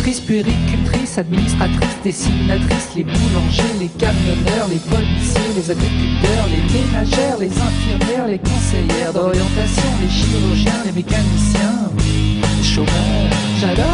institutrices, 0.08 0.20
puéricultrices, 0.20 1.18
administratrices, 1.18 2.02
dessinatrices, 2.02 2.94
les 2.96 3.04
boulangers, 3.04 3.74
les 3.78 3.88
camionneurs, 3.88 4.68
les 4.68 4.76
policiers, 4.76 5.52
les 5.54 5.70
agriculteurs, 5.70 6.46
les 6.48 6.80
ménagères, 6.80 7.38
les 7.38 7.50
infirmières, 7.50 8.26
les 8.26 8.38
conseillères 8.38 9.12
d'orientation, 9.12 9.88
les 10.00 10.08
chirurgiens, 10.08 10.84
les 10.86 10.92
mécaniciens, 10.92 11.90
les 11.98 12.64
chômeurs. 12.64 13.30
J'adore. 13.60 13.84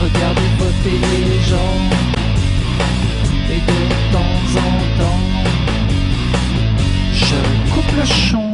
Regarder 0.00 0.48
voter 0.58 0.98
les 1.12 1.40
gens. 1.48 1.80
Et 3.50 3.60
de 3.60 4.12
temps 4.12 4.60
en 4.60 5.02
temps 5.02 5.22
je 7.12 7.74
coupe 7.74 7.96
le 7.96 8.04
champ 8.04 8.51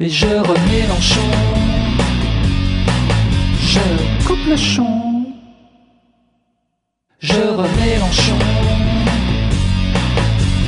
et 0.00 0.08
je 0.08 0.26
remélanchon. 0.26 1.30
Je 3.60 4.26
coupe 4.26 4.46
le 4.48 4.56
champ, 4.56 5.24
je 7.18 7.34
remélanchon. 7.34 8.38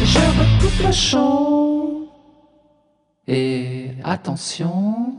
Je 0.04 0.18
recoupe 0.18 0.86
le 0.86 0.92
champ. 0.92 1.88
Et 3.26 3.90
attention, 4.04 5.14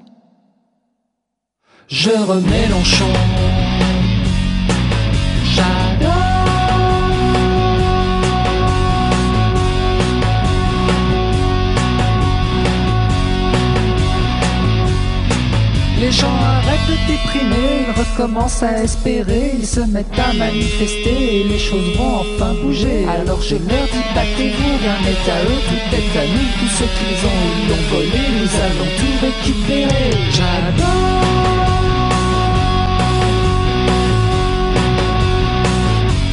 je 1.87 2.11
remélanchon. 2.11 3.13
J'adore 5.55 6.32
gens 16.13 16.37
arrêtent 16.55 16.87
de 16.87 16.97
déprimer, 17.11 17.85
ils 17.87 17.99
recommencent 17.99 18.63
à 18.63 18.83
espérer, 18.83 19.55
ils 19.59 19.67
se 19.67 19.81
mettent 19.81 20.19
à 20.19 20.33
manifester 20.33 21.39
et 21.39 21.43
les 21.43 21.59
choses 21.59 21.95
vont 21.97 22.21
enfin 22.21 22.53
bouger. 22.61 23.05
Alors 23.07 23.41
je 23.41 23.55
leur 23.55 23.87
dis 23.93 24.05
battez-vous, 24.15 24.73
rien 24.83 24.97
n'est 25.05 25.31
à 25.31 25.39
eux, 25.49 25.61
tout 25.69 25.85
est 25.99 26.19
à 26.21 26.25
nous, 26.33 26.47
tout 26.59 26.71
ce 26.79 26.85
qu'ils 26.95 27.21
ont 27.31 27.41
ils 27.55 27.69
l'ont 27.69 27.85
volé, 27.93 28.21
nous 28.39 28.51
allons 28.65 28.89
tout 28.99 29.15
récupérer. 29.27 30.11
J'adore. 30.37 31.13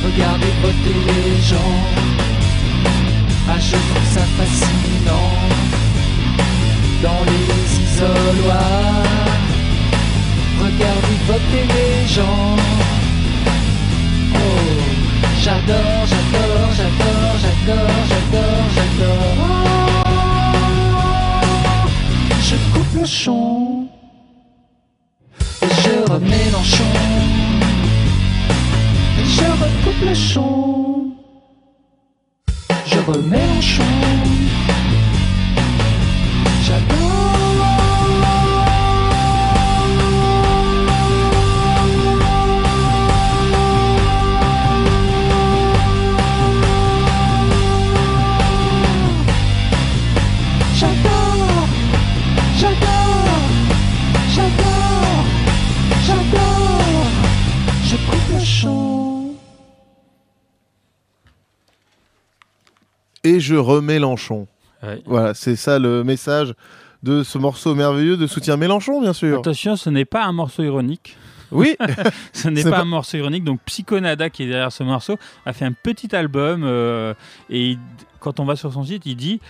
Regardez 0.05 0.53
voter 0.63 0.97
les 1.09 1.43
gens. 1.51 1.77
Ah, 3.49 3.59
je 3.59 3.77
trouve 3.89 4.09
ça 4.15 4.25
fascinant. 4.39 5.31
Dans 7.03 7.25
les 7.25 7.47
isoloirs. 7.83 9.20
Les 10.81 12.07
gens. 12.09 12.57
Oh, 14.35 14.39
j'adore, 15.43 16.05
j'adore, 16.11 16.71
j'adore, 16.79 17.35
j'adore, 17.43 18.01
j'adore, 18.11 18.67
j'adore. 18.77 19.37
Je 22.49 22.57
coupe 22.73 22.95
le 23.01 23.07
chon. 23.07 23.87
Et 25.63 25.73
je 25.83 26.13
remets 26.13 26.51
l'enchon. 26.53 26.93
Et 29.21 29.27
je 29.37 29.49
recoupe 29.63 30.03
le 30.09 30.15
chon. 30.15 31.13
Je 32.87 32.99
remets 33.11 33.47
l'enchon. 33.55 33.93
J'adore, 36.67 37.20
Et 63.31 63.39
je 63.41 63.55
remets 63.55 63.95
Mélenchon. 63.95 64.49
Ouais. 64.83 65.01
Voilà, 65.07 65.35
c'est 65.35 65.57
ça 65.57 65.79
le 65.79 66.03
message 66.03 66.53
de 67.03 67.23
ce 67.23 67.39
morceau 67.39 67.75
merveilleux 67.75 68.17
de 68.17 68.27
soutien 68.27 68.57
Mélenchon, 68.57 69.01
bien 69.01 69.13
sûr. 69.13 69.39
Attention, 69.39 69.77
ce 69.77 69.89
n'est 69.89 70.05
pas 70.05 70.25
un 70.25 70.33
morceau 70.33 70.63
ironique. 70.65 71.17
Oui, 71.53 71.77
Ce 72.33 72.49
n'est 72.49 72.63
pas, 72.65 72.71
pas- 72.71 72.81
un 72.81 72.85
morceau 72.87 73.17
ironique. 73.19 73.45
Donc 73.45 73.61
Psychonada, 73.67 74.31
qui 74.31 74.45
est 74.45 74.47
derrière 74.49 74.73
ce 74.73 74.83
morceau, 74.83 75.17
a 75.47 75.53
fait 75.53 75.65
un 75.65 75.73
petit 75.73 76.15
album. 76.15 76.63
euh, 76.65 77.15
et 77.51 77.71
il- 77.71 77.79
quand 78.19 78.41
on 78.41 78.45
va 78.45 78.57
sur 78.57 78.73
son 78.73 78.85
site, 78.85 79.03
il 79.07 79.17
dit 79.17 79.41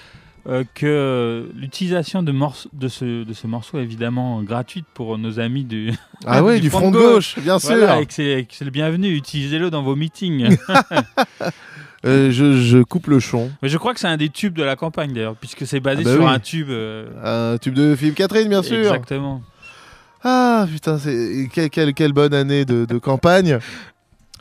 euh, 0.46 0.64
que 0.74 1.50
l'utilisation 1.54 2.22
de, 2.22 2.32
de, 2.72 2.88
ce, 2.88 3.24
de 3.24 3.32
ce 3.34 3.46
morceau 3.46 3.78
est 3.78 3.82
évidemment 3.82 4.42
gratuite 4.42 4.86
pour 4.94 5.18
nos 5.18 5.38
amis 5.40 5.64
du, 5.64 5.92
ah 6.26 6.42
oui, 6.42 6.60
du, 6.62 6.70
front 6.70 6.90
de 6.90 6.96
gauche, 6.98 7.38
bien 7.38 7.58
sûr. 7.58 7.76
Voilà, 7.76 8.00
c'est 8.08 8.46
le 8.62 8.70
bienvenu. 8.70 9.14
Utilisez-le 9.14 9.70
dans 9.70 9.82
vos 9.82 9.96
meetings. 9.96 10.56
Euh, 12.06 12.30
je, 12.30 12.54
je 12.60 12.78
coupe 12.78 13.08
le 13.08 13.18
chon. 13.20 13.50
Mais 13.62 13.68
je 13.68 13.76
crois 13.76 13.92
que 13.92 14.00
c'est 14.00 14.06
un 14.08 14.16
des 14.16 14.30
tubes 14.30 14.54
de 14.54 14.62
la 14.62 14.74
campagne 14.76 15.12
d'ailleurs, 15.12 15.36
puisque 15.36 15.66
c'est 15.66 15.80
basé 15.80 16.02
Ah 16.02 16.08
bah 16.08 16.12
sur 16.14 16.24
oui. 16.24 16.30
un 16.30 16.38
tube. 16.38 16.70
euh, 16.70 17.52
Un 17.54 17.58
tube 17.58 17.74
de 17.74 17.94
Philippe 17.94 18.14
Catherine, 18.14 18.48
bien 18.48 18.62
sûr. 18.62 18.78
Exactement. 18.78 19.42
Ah 20.24 20.66
putain, 20.70 20.98
c'est 20.98 21.48
quelle, 21.52 21.70
quelle, 21.70 21.94
quelle 21.94 22.12
bonne 22.12 22.34
année 22.34 22.64
de, 22.64 22.84
de 22.84 22.98
campagne. 22.98 23.58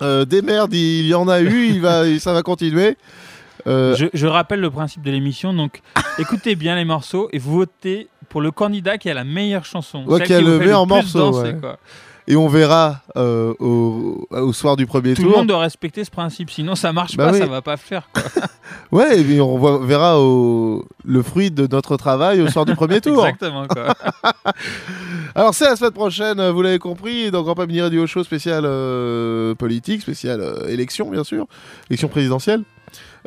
Euh, 0.02 0.24
des 0.26 0.42
merdes, 0.42 0.74
il 0.74 1.08
y 1.08 1.14
en 1.14 1.28
a 1.28 1.42
eu, 1.42 1.66
il 1.68 1.82
va, 1.82 2.04
ça 2.20 2.32
va 2.34 2.42
continuer. 2.44 2.96
Je, 3.66 4.08
je 4.14 4.26
rappelle 4.28 4.62
le 4.62 4.70
principe 4.72 5.04
de 5.04 5.12
l'émission. 5.12 5.54
Donc, 5.54 5.82
écoutez 6.18 6.56
bien 6.56 6.76
les 6.76 6.86
morceaux 6.86 7.30
et 7.34 7.38
votez 7.40 8.08
pour 8.30 8.42
le 8.42 8.52
candidat 8.52 8.98
qui 8.98 9.10
a 9.10 9.14
la 9.14 9.24
meilleure 9.26 9.66
chanson. 9.66 10.06
Ouais, 10.06 10.20
celle 10.20 10.28
qui 10.28 10.34
a 10.34 10.42
le 10.42 10.60
meilleur 10.60 10.88
morceau, 10.88 11.20
danser, 11.20 11.52
ouais. 11.54 11.58
quoi. 11.60 11.78
Et 12.32 12.36
on 12.36 12.48
verra 12.48 13.02
euh, 13.18 13.56
au, 13.60 14.28
au 14.30 14.54
soir 14.54 14.78
du 14.78 14.86
premier 14.86 15.16
Tout 15.16 15.24
tour. 15.24 15.32
le 15.32 15.38
monde 15.40 15.48
doit 15.48 15.58
respecter 15.60 16.04
ce 16.06 16.12
principe, 16.12 16.52
sinon 16.52 16.76
ça 16.76 16.94
marche 16.94 17.18
Bah 17.18 17.26
pas, 17.26 17.32
oui. 17.34 17.40
ça 17.40 17.48
va 17.48 17.62
pas 17.64 17.76
faire. 17.78 18.08
quoi. 18.14 18.24
Ouais, 18.92 19.20
et 19.20 19.24
puis 19.24 19.42
on 19.42 19.58
voit- 19.58 19.84
verra 19.84 20.20
au, 20.20 20.86
le 21.04 21.24
fruit 21.24 21.50
de 21.50 21.66
notre 21.66 21.98
travail 21.98 22.40
au 22.42 22.48
soir 22.50 22.66
du 22.66 22.76
premier 22.76 23.02
tour. 23.02 23.26
Exactement. 23.26 23.66
Quoi. 23.68 23.96
Alors 25.36 25.54
c'est 25.56 25.66
la 25.66 25.76
semaine 25.76 25.92
prochaine, 25.92 26.50
vous 26.52 26.62
l'avez 26.62 26.78
compris, 26.80 27.32
dans 27.32 27.42
Grand 27.42 27.56
Pas 27.56 27.66
Mini 27.66 27.82
Radio 27.82 28.06
Show 28.06 28.24
spécial 28.24 28.64
euh, 28.66 29.56
politique, 29.56 30.02
spécial 30.04 30.40
euh, 30.42 30.68
élection 30.68 31.10
bien 31.10 31.24
sûr, 31.24 31.48
élection 31.90 32.10
présidentielle. 32.10 32.62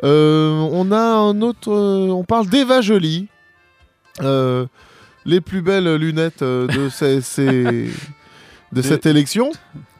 On 0.01 0.91
a 0.93 0.97
un 1.17 1.41
autre, 1.41 1.71
on 1.71 2.23
parle 2.23 2.47
d'Eva 2.47 2.79
Jolie, 2.81 3.27
les 4.21 5.41
plus 5.41 5.61
belles 5.61 5.95
lunettes 5.95 6.43
de, 6.43 6.89
ces, 6.89 7.21
ces- 7.21 7.89
de 8.73 8.81
cette 8.81 9.05
élection, 9.05 9.51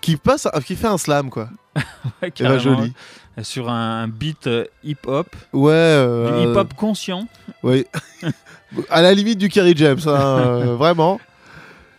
qui 0.02 0.18
passe, 0.18 0.48
qui 0.66 0.76
fait 0.76 0.88
un 0.88 0.98
slam 0.98 1.30
quoi. 1.30 1.50
Ouais. 2.22 2.60
Jolie. 2.60 2.94
Sur 3.42 3.70
un 3.70 4.08
beat 4.08 4.46
euh, 4.46 4.66
hip-hop, 4.84 5.28
Ouais. 5.54 5.72
euh, 5.74 6.44
du 6.46 6.52
hip-hop 6.52 6.74
conscient. 6.76 7.28
Oui. 7.64 7.86
à 8.90 9.02
la 9.02 9.14
limite 9.14 9.40
du 9.40 9.50
Kerry 9.50 9.74
James, 9.76 10.00
hein, 10.06 10.12
euh, 10.12 10.76
vraiment. 10.76 11.20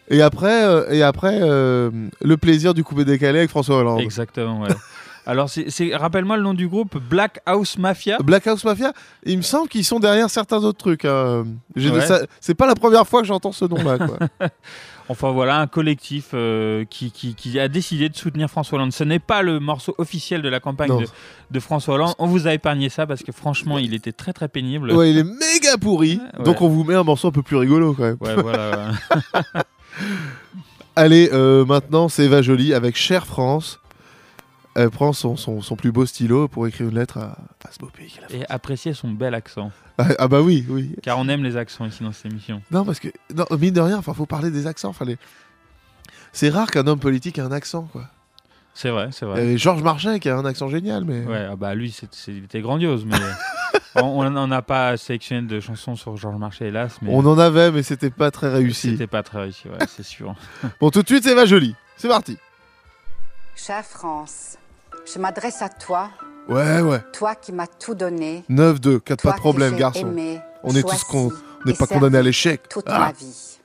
Et 0.08 0.22
après, 0.22 0.64
euh, 0.64 0.90
et 0.90 1.02
après 1.02 1.38
euh, 1.42 1.90
le 2.20 2.36
plaisir 2.36 2.72
du 2.74 2.84
coupé 2.84 3.04
décalé 3.04 3.38
avec 3.38 3.50
François 3.50 3.76
Hollande. 3.78 4.00
Exactement, 4.00 4.60
ouais. 4.60 4.68
Alors, 5.26 5.48
c'est, 5.48 5.96
rappelle-moi 5.96 6.36
le 6.36 6.42
nom 6.42 6.52
du 6.52 6.68
groupe 6.68 6.98
Black 6.98 7.40
House 7.46 7.78
Mafia. 7.78 8.18
Black 8.22 8.46
House 8.46 8.62
Mafia, 8.62 8.92
il 9.24 9.38
me 9.38 9.42
semble 9.42 9.68
qu'ils 9.68 9.84
sont 9.86 9.98
derrière 9.98 10.28
certains 10.28 10.58
autres 10.58 10.78
trucs. 10.78 11.06
hein. 11.06 11.44
Ouais. 11.74 12.06
C'est 12.40 12.54
pas 12.54 12.66
la 12.66 12.74
première 12.74 13.06
fois 13.08 13.22
que 13.22 13.26
j'entends 13.26 13.52
ce 13.52 13.64
nom-là. 13.64 13.98
quoi. 13.98 14.18
Enfin 15.10 15.30
voilà, 15.32 15.58
un 15.60 15.66
collectif 15.66 16.30
euh, 16.32 16.86
qui, 16.88 17.10
qui- 17.10 17.34
qui 17.34 17.60
a 17.60 17.68
décidé 17.68 18.08
de 18.08 18.16
soutenir 18.16 18.48
François 18.48 18.76
Hollande. 18.78 18.92
Ce 18.92 19.04
n'est 19.04 19.18
pas 19.18 19.42
le 19.42 19.60
morceau 19.60 19.94
officiel 19.98 20.40
de 20.40 20.48
la 20.48 20.60
campagne 20.60 20.98
de, 20.98 21.04
de 21.50 21.60
François 21.60 21.96
Hollande. 21.96 22.14
On 22.18 22.26
vous 22.26 22.46
a 22.46 22.54
épargné 22.54 22.88
ça 22.88 23.06
parce 23.06 23.22
que 23.22 23.30
franchement, 23.30 23.76
il 23.78 23.92
était 23.92 24.12
très 24.12 24.32
très 24.32 24.48
pénible. 24.48 24.92
ouais, 24.92 25.10
il 25.10 25.18
est 25.18 25.24
méga 25.24 25.76
pourri. 25.78 26.20
Ouais. 26.38 26.44
Donc 26.44 26.62
on 26.62 26.68
vous 26.68 26.84
met 26.84 26.94
un 26.94 27.02
morceau 27.04 27.28
un 27.28 27.32
peu 27.32 27.42
plus 27.42 27.56
rigolo 27.56 27.92
quand 27.92 28.04
même. 28.04 28.16
Ouais, 28.20 28.34
voilà. 28.34 28.92
ouais. 29.54 29.62
Allez, 30.96 31.28
euh, 31.32 31.64
maintenant 31.64 32.08
c'est 32.08 32.24
Eva 32.24 32.40
Jolie 32.42 32.72
avec 32.72 32.96
Cher 32.96 33.26
France. 33.26 33.80
Elle 34.76 34.90
prend 34.90 35.12
son, 35.12 35.36
son, 35.36 35.60
son 35.60 35.76
plus 35.76 35.92
beau 35.92 36.04
stylo 36.06 36.48
pour 36.48 36.66
écrire 36.66 36.88
une 36.88 36.94
lettre 36.96 37.18
à, 37.18 37.36
à 37.64 37.70
ce 37.72 37.78
beau 37.78 37.90
pays. 37.96 38.12
Et 38.30 38.44
apprécier 38.48 38.92
son 38.92 39.10
bel 39.10 39.34
accent. 39.34 39.70
Ah, 39.98 40.08
ah 40.18 40.28
bah 40.28 40.40
oui, 40.40 40.64
oui. 40.68 40.94
Car 41.02 41.18
on 41.18 41.28
aime 41.28 41.44
les 41.44 41.56
accents 41.56 41.84
ici 41.86 42.02
dans 42.02 42.12
cette 42.12 42.26
émission. 42.30 42.62
Non, 42.70 42.84
parce 42.84 42.98
que, 43.00 43.08
non, 43.34 43.44
mine 43.58 43.72
de 43.74 43.80
rien, 43.80 43.96
enfin, 43.98 44.12
faut 44.14 44.26
parler 44.26 44.50
des 44.50 44.66
accents. 44.66 44.92
Fallait... 44.92 45.18
C'est 46.32 46.48
rare 46.50 46.70
qu'un 46.70 46.86
homme 46.88 46.98
politique 46.98 47.38
ait 47.38 47.42
un 47.42 47.52
accent, 47.52 47.88
quoi. 47.92 48.06
C'est 48.76 48.90
vrai, 48.90 49.10
c'est 49.12 49.24
Il 49.24 49.28
y 49.28 49.30
vrai. 49.32 49.40
avait 49.42 49.56
Georges 49.58 49.82
Marchais 49.84 50.18
qui 50.18 50.28
a 50.28 50.36
un 50.36 50.44
accent 50.44 50.68
génial, 50.68 51.04
mais. 51.04 51.24
Ouais, 51.24 51.46
ah 51.48 51.54
bah 51.54 51.76
lui, 51.76 51.92
c'est- 51.92 52.08
il 52.26 52.42
était 52.44 52.60
grandiose, 52.60 53.04
mais 53.04 53.14
on 54.02 54.28
n'en 54.28 54.50
a 54.50 54.62
pas 54.62 54.96
sélectionné 54.96 55.46
de 55.46 55.60
chansons 55.60 55.94
sur 55.94 56.16
Georges 56.16 56.38
Marchais, 56.38 56.66
hélas. 56.66 56.98
Mais 57.00 57.10
On 57.12 57.20
en 57.24 57.38
avait, 57.38 57.70
mais 57.70 57.84
c'était 57.84 58.10
pas 58.10 58.32
très 58.32 58.48
réussi. 58.52 58.90
C'était 58.90 59.06
pas 59.06 59.22
très 59.22 59.42
réussi, 59.42 59.68
ouais, 59.68 59.86
c'est 59.88 60.02
sûr. 60.02 60.34
Bon, 60.80 60.90
tout 60.90 61.02
de 61.02 61.06
suite, 61.06 61.22
c'est 61.22 61.30
Eva 61.30 61.46
Jolie. 61.46 61.76
C'est 61.96 62.08
parti. 62.08 62.36
Chère 63.54 63.84
France, 63.84 64.58
je 65.12 65.20
m'adresse 65.20 65.62
à 65.62 65.68
toi, 65.68 66.10
Ouais, 66.48 66.80
ouais. 66.80 67.00
toi 67.12 67.34
qui 67.34 67.52
m'as 67.52 67.66
tout 67.66 67.94
donné, 67.94 68.44
9-2, 68.50 69.00
4 69.00 69.22
toi 69.22 69.30
pas 69.32 69.36
de 69.36 69.40
problème, 69.40 69.76
garçon. 69.76 70.00
aimé, 70.00 70.40
On 70.62 70.74
est 70.74 70.82
tous 70.82 70.88
choisi 70.88 71.04
con- 71.10 71.30
on 71.64 71.68
n'est 71.68 71.74
pas 71.76 71.86
condamné 71.86 72.18
à 72.18 72.22
l'échec. 72.22 72.68
Toute 72.68 72.84
Ah. 72.88 72.98
ma 72.98 73.12
vie. 73.12 73.58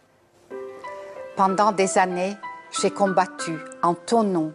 Pendant 1.35 1.71
des 1.71 1.97
années, 1.97 2.35
j'ai 2.81 2.91
combattu 2.91 3.57
en 3.83 3.93
ton 3.95 4.23
nom 4.23 4.53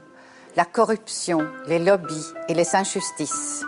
la 0.57 0.65
corruption, 0.65 1.47
les 1.67 1.79
lobbies 1.79 2.33
et 2.49 2.55
les 2.55 2.75
injustices. 2.77 3.63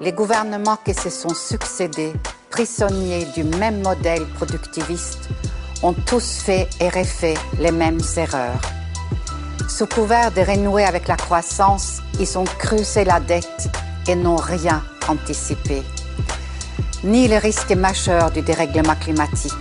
Les 0.00 0.12
gouvernements 0.12 0.76
qui 0.84 0.94
se 0.94 1.10
sont 1.10 1.34
succédés, 1.34 2.12
prisonniers 2.50 3.26
du 3.34 3.44
même 3.44 3.82
modèle 3.82 4.24
productiviste, 4.36 5.28
ont 5.82 5.92
tous 5.92 6.38
fait 6.42 6.68
et 6.80 6.88
refait 6.88 7.34
les 7.58 7.72
mêmes 7.72 8.00
erreurs. 8.16 8.60
Sous 9.68 9.86
couvert 9.86 10.30
de 10.32 10.40
renouer 10.40 10.84
avec 10.84 11.06
la 11.08 11.16
croissance, 11.16 12.00
ils 12.18 12.38
ont 12.38 12.44
creusé 12.44 13.04
la 13.04 13.20
dette 13.20 13.68
et 14.08 14.14
n'ont 14.14 14.36
rien 14.36 14.82
anticipé. 15.08 15.82
Ni 17.04 17.28
les 17.28 17.38
risques 17.38 17.72
majeurs 17.72 18.30
du 18.30 18.42
dérèglement 18.42 18.94
climatique, 18.94 19.52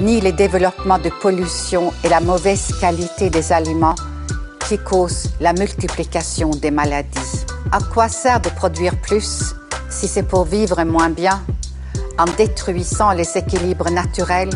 ni 0.00 0.20
les 0.20 0.32
développements 0.32 0.98
de 0.98 1.10
pollution 1.20 1.92
et 2.04 2.08
la 2.08 2.20
mauvaise 2.20 2.72
qualité 2.80 3.30
des 3.30 3.52
aliments 3.52 3.96
qui 4.68 4.78
causent 4.78 5.30
la 5.40 5.52
multiplication 5.52 6.50
des 6.50 6.70
maladies. 6.70 7.44
À 7.72 7.80
quoi 7.80 8.08
sert 8.08 8.40
de 8.40 8.50
produire 8.50 8.98
plus 9.00 9.54
si 9.90 10.06
c'est 10.06 10.22
pour 10.22 10.44
vivre 10.44 10.82
moins 10.84 11.10
bien 11.10 11.42
en 12.18 12.24
détruisant 12.36 13.12
les 13.12 13.36
équilibres 13.36 13.90
naturels 13.90 14.50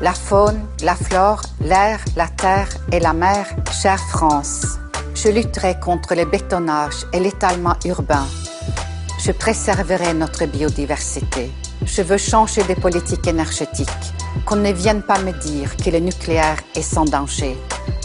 la 0.00 0.14
faune, 0.14 0.60
la 0.82 0.94
flore, 0.94 1.42
l'air, 1.60 2.00
la 2.16 2.28
terre 2.28 2.68
et 2.92 3.00
la 3.00 3.12
mer, 3.12 3.46
chère 3.72 3.98
France? 3.98 4.78
Je 5.20 5.30
lutterai 5.30 5.80
contre 5.80 6.14
le 6.14 6.26
bétonnage 6.26 7.04
et 7.12 7.18
l'étalement 7.18 7.74
urbain. 7.84 8.24
Je 9.18 9.32
préserverai 9.32 10.14
notre 10.14 10.46
biodiversité. 10.46 11.50
Je 11.84 12.02
veux 12.02 12.18
changer 12.18 12.62
des 12.62 12.76
politiques 12.76 13.26
énergétiques. 13.26 13.88
Qu'on 14.46 14.56
ne 14.56 14.70
vienne 14.70 15.02
pas 15.02 15.18
me 15.18 15.32
dire 15.32 15.76
que 15.76 15.90
le 15.90 15.98
nucléaire 15.98 16.58
est 16.76 16.82
sans 16.82 17.04
danger. 17.04 17.56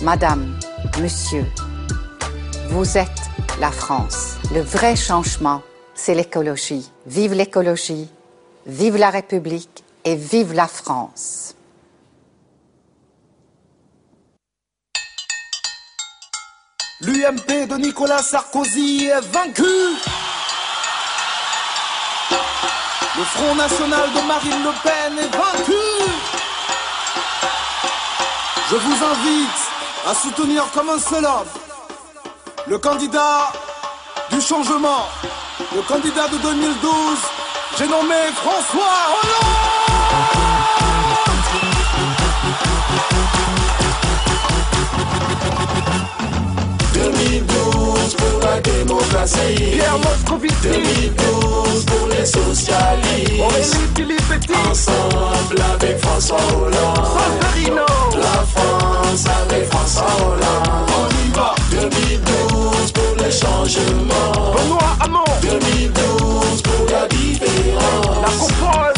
Madame, 0.02 0.58
monsieur, 1.00 1.46
vous 2.70 2.98
êtes 2.98 3.22
la 3.62 3.70
France. 3.70 4.38
Le 4.52 4.62
vrai 4.62 4.96
changement, 4.96 5.62
c'est 5.94 6.16
l'écologie. 6.16 6.90
Vive 7.06 7.36
l'écologie, 7.36 8.10
vive 8.66 8.98
la 8.98 9.12
République 9.12 9.84
et 10.04 10.16
vive 10.16 10.54
la 10.54 10.68
France. 10.68 11.54
L'UMP 17.06 17.68
de 17.68 17.76
Nicolas 17.78 18.22
Sarkozy 18.22 19.06
est 19.06 19.28
vaincu. 19.32 19.64
Le 23.18 23.24
Front 23.24 23.56
National 23.56 24.10
de 24.14 24.28
Marine 24.28 24.64
Le 24.64 24.72
Pen 24.84 25.18
est 25.20 25.36
vaincu. 25.36 25.82
Je 28.70 28.76
vous 28.76 29.06
invite 29.06 30.10
à 30.10 30.16
soutenir 30.16 30.66
comme 30.74 30.90
un 30.90 31.00
seul 31.00 31.26
homme 31.26 31.48
le 32.68 32.78
candidat 32.78 33.52
du 34.32 34.40
changement, 34.42 35.08
le 35.76 35.82
candidat 35.82 36.28
de 36.30 36.38
2012, 36.38 36.92
j'ai 37.78 37.88
nommé 37.88 38.16
François 38.36 39.20
Hollande. 39.22 39.63
Démocratie. 48.86 49.56
Pierre 49.74 49.98
Moscovici. 50.00 50.56
2012 50.64 51.86
pour 51.86 52.08
les 52.08 52.26
socialistes. 52.26 53.78
Philippe 53.96 54.24
Ensemble 54.70 55.62
avec 55.74 55.98
François 56.00 56.38
Hollande. 56.56 57.06
Solferino. 57.06 57.86
La 58.16 58.44
France 58.54 59.26
avec 59.44 59.70
François 59.70 60.06
Hollande. 60.20 60.90
On 60.98 61.08
y 61.10 61.32
va. 61.36 61.56
2012 61.72 62.92
pour 62.92 63.16
le 63.18 63.32
changement. 63.32 64.54
Benoît 64.54 64.96
Hamon. 65.02 65.24
2012 65.42 66.62
pour 66.62 66.86
la 66.92 67.08
différence. 67.08 68.22
La 68.22 68.32
Compole. 68.40 68.94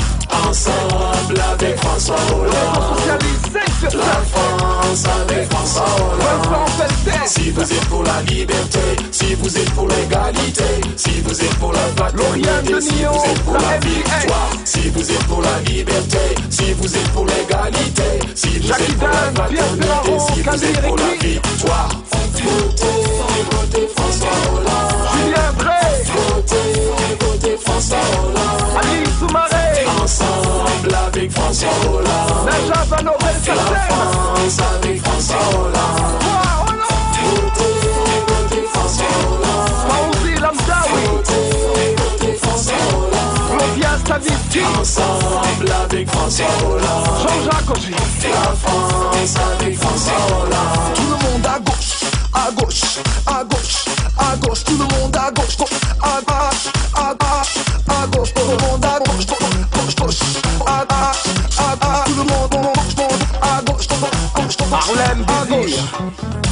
Ensemble 0.49 1.41
avec 1.53 1.77
François 1.77 2.15
Les 2.27 2.33
Hollande. 2.33 2.97
socialistes 2.97 3.51
5 3.83 3.91
sur 3.91 4.01
5. 4.01 4.54
Avec. 5.03 5.49
Si 7.25 7.51
vous 7.51 7.61
êtes 7.61 7.85
pour 7.89 8.03
la 8.03 8.21
liberté, 8.21 8.79
si 9.11 9.35
vous 9.35 9.57
êtes 9.57 9.69
pour 9.71 9.89
l'égalité, 9.89 10.63
si 10.95 11.19
vous 11.19 11.43
êtes 11.43 11.55
pour 11.55 11.73
la 11.73 11.79
fraternité, 11.97 12.79
si 12.79 13.03
vous 13.03 13.25
êtes 13.25 13.41
pour 13.43 13.53
la 13.55 13.77
victoire, 13.79 14.49
si 14.63 14.89
vous 14.89 15.11
êtes 15.11 15.23
pour 15.27 15.41
la 15.41 15.59
liberté, 15.69 16.17
si 16.49 16.71
vous 16.73 16.95
êtes 16.95 17.11
pour 17.11 17.25
l'égalité, 17.25 18.03
si 18.35 18.57
vous 18.59 18.71
êtes 18.71 18.97
pour 18.97 19.07
la 19.09 19.31
fraternité, 19.33 20.19
si 20.33 20.41
vous 20.41 20.63
êtes 20.63 20.81
pour 20.81 20.95
la 20.95 21.13
victoire. 21.19 21.89
Votez, 22.45 23.43
votez 23.51 23.87
François 23.95 24.29
Hollande. 24.53 25.04
François 31.45 31.69
Hollande. 31.87 32.49
La 32.69 32.75
France 32.75 33.05
François 35.03 35.45
Hollande. 35.53 35.83
Fauzi 39.87 40.33
Lamdawi. 40.41 41.03
Claudia 43.57 43.91
Stavisky. 43.99 44.61
Ensemble 44.79 45.71
avec 45.83 46.09
François 46.09 46.45
Hollande. 46.65 47.05
Jean-Jacques 47.21 47.69
Augy. 47.69 47.91
La 47.91 48.53
France 48.55 49.35
avec 49.61 49.77
François 49.77 50.21
Hollande. 50.31 50.93
Tout 50.95 51.03
le 51.03 51.17
monde 51.29 51.45
à 51.45 51.59
gauche, 51.59 52.05
à 52.33 52.51
gauche, 52.51 52.81
à 53.27 53.43
gauche, 53.43 53.85
à 54.17 54.35
gauche, 54.37 54.63
tout 54.63 54.77
le 54.77 54.85
monde 54.95 55.15
à 55.15 55.31
gauche, 55.31 55.57
à 56.01 56.21
gauche, 56.21 56.73
à 56.95 57.13
gauche, 57.13 57.57
à 57.87 58.07
gauche, 58.07 58.33
tout 58.33 58.41
le 58.49 58.57
monde 58.67 58.83
à 58.83 58.97
gauche, 58.97 59.25
gauche, 59.27 59.95
à 59.99 60.03
gauche, 60.03 60.54
à 65.11 65.45
gauche. 65.45 65.75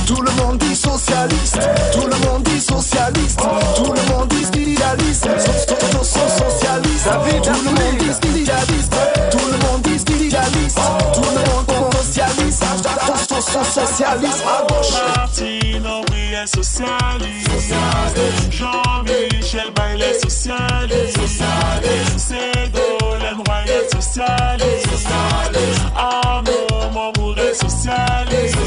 Tout 0.06 0.22
le 0.22 0.32
monde 0.32 0.58
dit 0.58 0.76
socialiste, 0.76 1.60
tout 1.94 2.06
le 2.08 2.16
monde 2.28 2.44
dit 2.44 2.60
socialiste, 2.62 3.40
tout 3.76 3.94
le 3.94 4.02
monde 4.14 4.28
dit 4.30 4.62
idéaliste, 4.62 5.24
so- 5.40 5.52
so- 5.68 5.76
so- 5.92 6.04
so- 6.04 6.44
socialiste, 6.44 7.10
tout 7.42 7.64
le 7.64 7.72
monde 7.72 7.98
dit 7.98 8.40
idéaliste, 8.40 8.96
tout 9.32 9.38
le 9.52 9.58
monde 9.66 9.82
dit 9.84 10.26
idéaliste, 10.26 10.80
tout 11.14 11.22
le 11.22 11.52
monde 11.52 11.94
socialiste, 11.94 12.64
so- 13.08 13.36
so- 13.36 13.42
so- 13.42 13.82
socialiste 13.82 14.44
à 14.46 14.74
gauche. 14.74 14.92
Martine 15.16 15.88
Aubry 15.88 16.34
est 16.34 16.48
socialiste. 16.48 17.74
Jean-Michel 18.52 19.72
Bail 19.76 20.02
est 20.02 20.20
socialiste. 20.22 21.20
Ségolène 22.18 23.42
Royal 23.48 23.70
est 23.70 23.96
socialiste. 23.96 25.08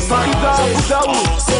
Sacuda, 0.06 0.54
sacuda 0.86 1.32
o 1.36 1.55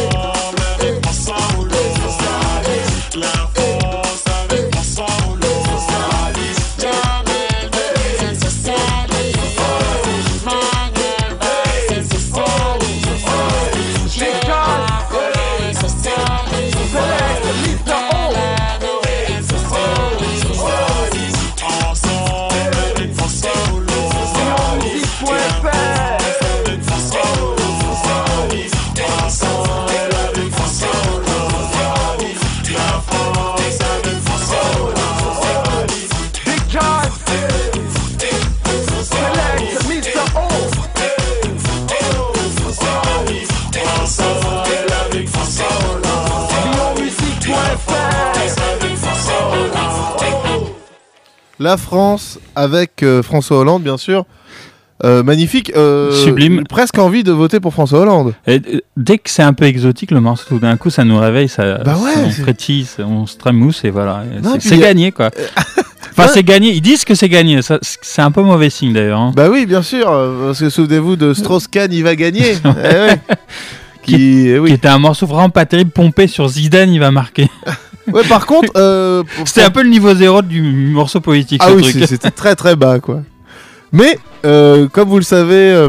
La 51.67 51.77
France 51.77 52.39
avec 52.55 53.03
euh, 53.03 53.25
François 53.25 53.59
Hollande, 53.59 53.83
bien 53.83 53.97
sûr. 53.97 54.25
Euh, 55.05 55.25
magnifique. 55.25 55.73
euh, 55.75 56.13
Sublime. 56.13 56.63
Presque 56.69 56.97
envie 56.99 57.25
de 57.25 57.33
voter 57.33 57.59
pour 57.59 57.73
François 57.73 57.99
Hollande. 58.01 58.35
Et, 58.47 58.63
dès 58.97 59.19
que 59.19 59.29
c'est 59.29 59.43
un 59.43 59.53
peu 59.53 59.65
exotique 59.65 60.13
le 60.13 60.21
morceau, 60.21 60.45
tout 60.49 60.59
d'un 60.61 60.77
coup 60.77 60.91
ça 60.91 61.03
nous 61.05 61.19
réveille, 61.19 61.49
ça, 61.49 61.79
Bah 61.79 61.97
ouais, 62.03 62.13
on 62.25 62.31
frétille, 62.31 62.87
on 63.01 63.27
se 63.27 63.37
trémousse 63.37 63.85
et 63.85 63.91
voilà. 63.91 64.23
C'est- 64.61 64.75
a- 64.75 64.79
gagné 64.79 65.11
quoi. 65.11 65.31
enfin 66.13 66.29
c'est 66.33 66.45
gagné, 66.45 66.71
ils 66.71 66.81
disent 66.81 67.05
que 67.05 67.17
c'est 67.17 67.29
gagné, 67.29 67.59
c'est 67.63 68.23
un 68.23 68.31
peu 68.31 68.43
mauvais 68.43 68.71
signe 68.71 68.93
d'ailleurs. 68.93 69.19
hein. 69.21 69.33
Bah 69.35 69.49
oui, 69.51 69.67
bien 69.67 69.83
sûr. 69.83 70.07
Parce 70.47 70.61
que 70.61 70.71
souvenez-vous 70.71 71.17
de 71.17 71.35
Strauss-Kahn, 71.35 71.93
il 71.93 72.05
va 72.05 72.15
gagner. 72.15 72.55
Eh 72.65 72.69
ouais. 72.69 73.21
Qui, 74.05 74.15
Qui, 74.15 74.49
eh 74.51 74.59
oui. 74.61 74.69
qui 74.69 74.75
était 74.77 74.87
un 74.87 75.01
morceau 75.01 75.27
vraiment 75.27 75.51
pas 75.51 75.67
terrible, 75.67 75.91
pompé 75.91 76.29
sur 76.29 76.47
Zidane, 76.49 76.93
il 76.93 77.01
va 77.01 77.11
marquer. 77.11 77.51
Ouais, 78.13 78.23
par 78.29 78.47
contre, 78.47 78.71
euh, 78.77 79.23
pour- 79.37 79.47
C'était 79.49 79.63
un 79.67 79.71
peu 79.71 79.83
le 79.83 79.89
niveau 79.91 80.15
zéro 80.15 80.43
du 80.43 80.91
morceau 80.93 81.21
politique. 81.21 81.61
Ah 81.65 81.69
ce 81.71 81.75
oui, 81.75 81.83
truc. 81.83 81.95
c'est- 81.99 82.07
c'était 82.07 82.31
très 82.31 82.55
très 82.55 82.77
bas 82.77 83.01
quoi. 83.01 83.21
Mais 83.93 84.19
euh, 84.45 84.89
comme 84.89 85.09
vous 85.09 85.17
le 85.19 85.23
savez, 85.25 85.73
euh, 85.73 85.89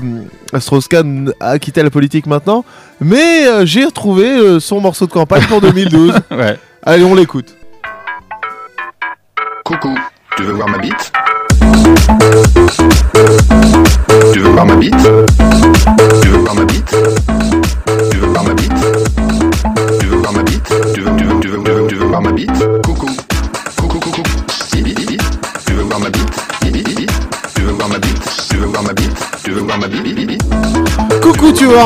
Strauss-Kahn 0.57 1.32
a 1.39 1.59
quitté 1.59 1.84
la 1.84 1.89
politique 1.89 2.26
maintenant. 2.28 2.63
Mais 3.01 3.45
euh, 3.47 3.65
j'ai 3.65 3.86
retrouvé 3.86 4.26
euh, 4.26 4.59
son 4.59 4.80
morceau 4.82 5.05
de 5.07 5.11
campagne 5.11 5.43
pour 5.47 5.61
2012. 5.61 6.13
Ouais. 6.32 6.57
Allez, 6.84 7.03
on 7.03 7.15
l'écoute. 7.15 7.55
Coucou, 9.65 9.97
tu 10.38 10.43
veux 10.43 10.53
voir 10.53 10.70
ma 10.70 10.78
bite? 10.78 11.11
Tu 14.34 14.39
veux 14.39 14.49
voir 14.49 14.65
ma 14.65 14.76
bite? 14.76 14.95
Tu 16.22 16.28
veux 16.30 16.38
voir 16.38 16.55
ma 16.55 16.63
bite? 16.65 16.95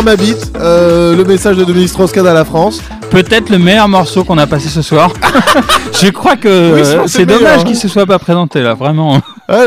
Ma 0.01 0.15
bite, 0.15 0.53
euh, 0.59 1.15
le 1.15 1.23
message 1.25 1.57
de 1.57 1.63
Dominique 1.65 1.89
Strauss-Kahn 1.89 2.25
à 2.25 2.33
la 2.33 2.45
France. 2.45 2.81
Peut-être 3.09 3.49
le 3.49 3.59
meilleur 3.59 3.89
morceau 3.89 4.23
qu'on 4.23 4.37
a 4.37 4.47
passé 4.47 4.69
ce 4.69 4.81
soir. 4.81 5.11
je 6.01 6.07
crois 6.09 6.37
que 6.37 6.47
Oui, 6.73 6.81
euh, 6.83 7.03
c'est 7.07 7.25
dommage 7.25 7.59
hein. 7.59 7.63
qu'il 7.65 7.75
se 7.75 7.87
soit 7.89 8.05
pas 8.05 8.17
présenté 8.17 8.61
là, 8.61 8.73
vraiment. 8.73 9.19
Ah, 9.49 9.63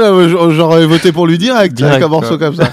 j'aurais- 0.51 0.87
voté 0.87 1.13
pour 1.13 1.27
lui 1.27 1.37
direct, 1.37 1.75
Direct, 1.75 1.95
avec 1.97 2.05
un 2.07 2.09
morceau 2.09 2.39
quoi. 2.39 2.47
comme 2.49 2.57
ça. 2.57 2.71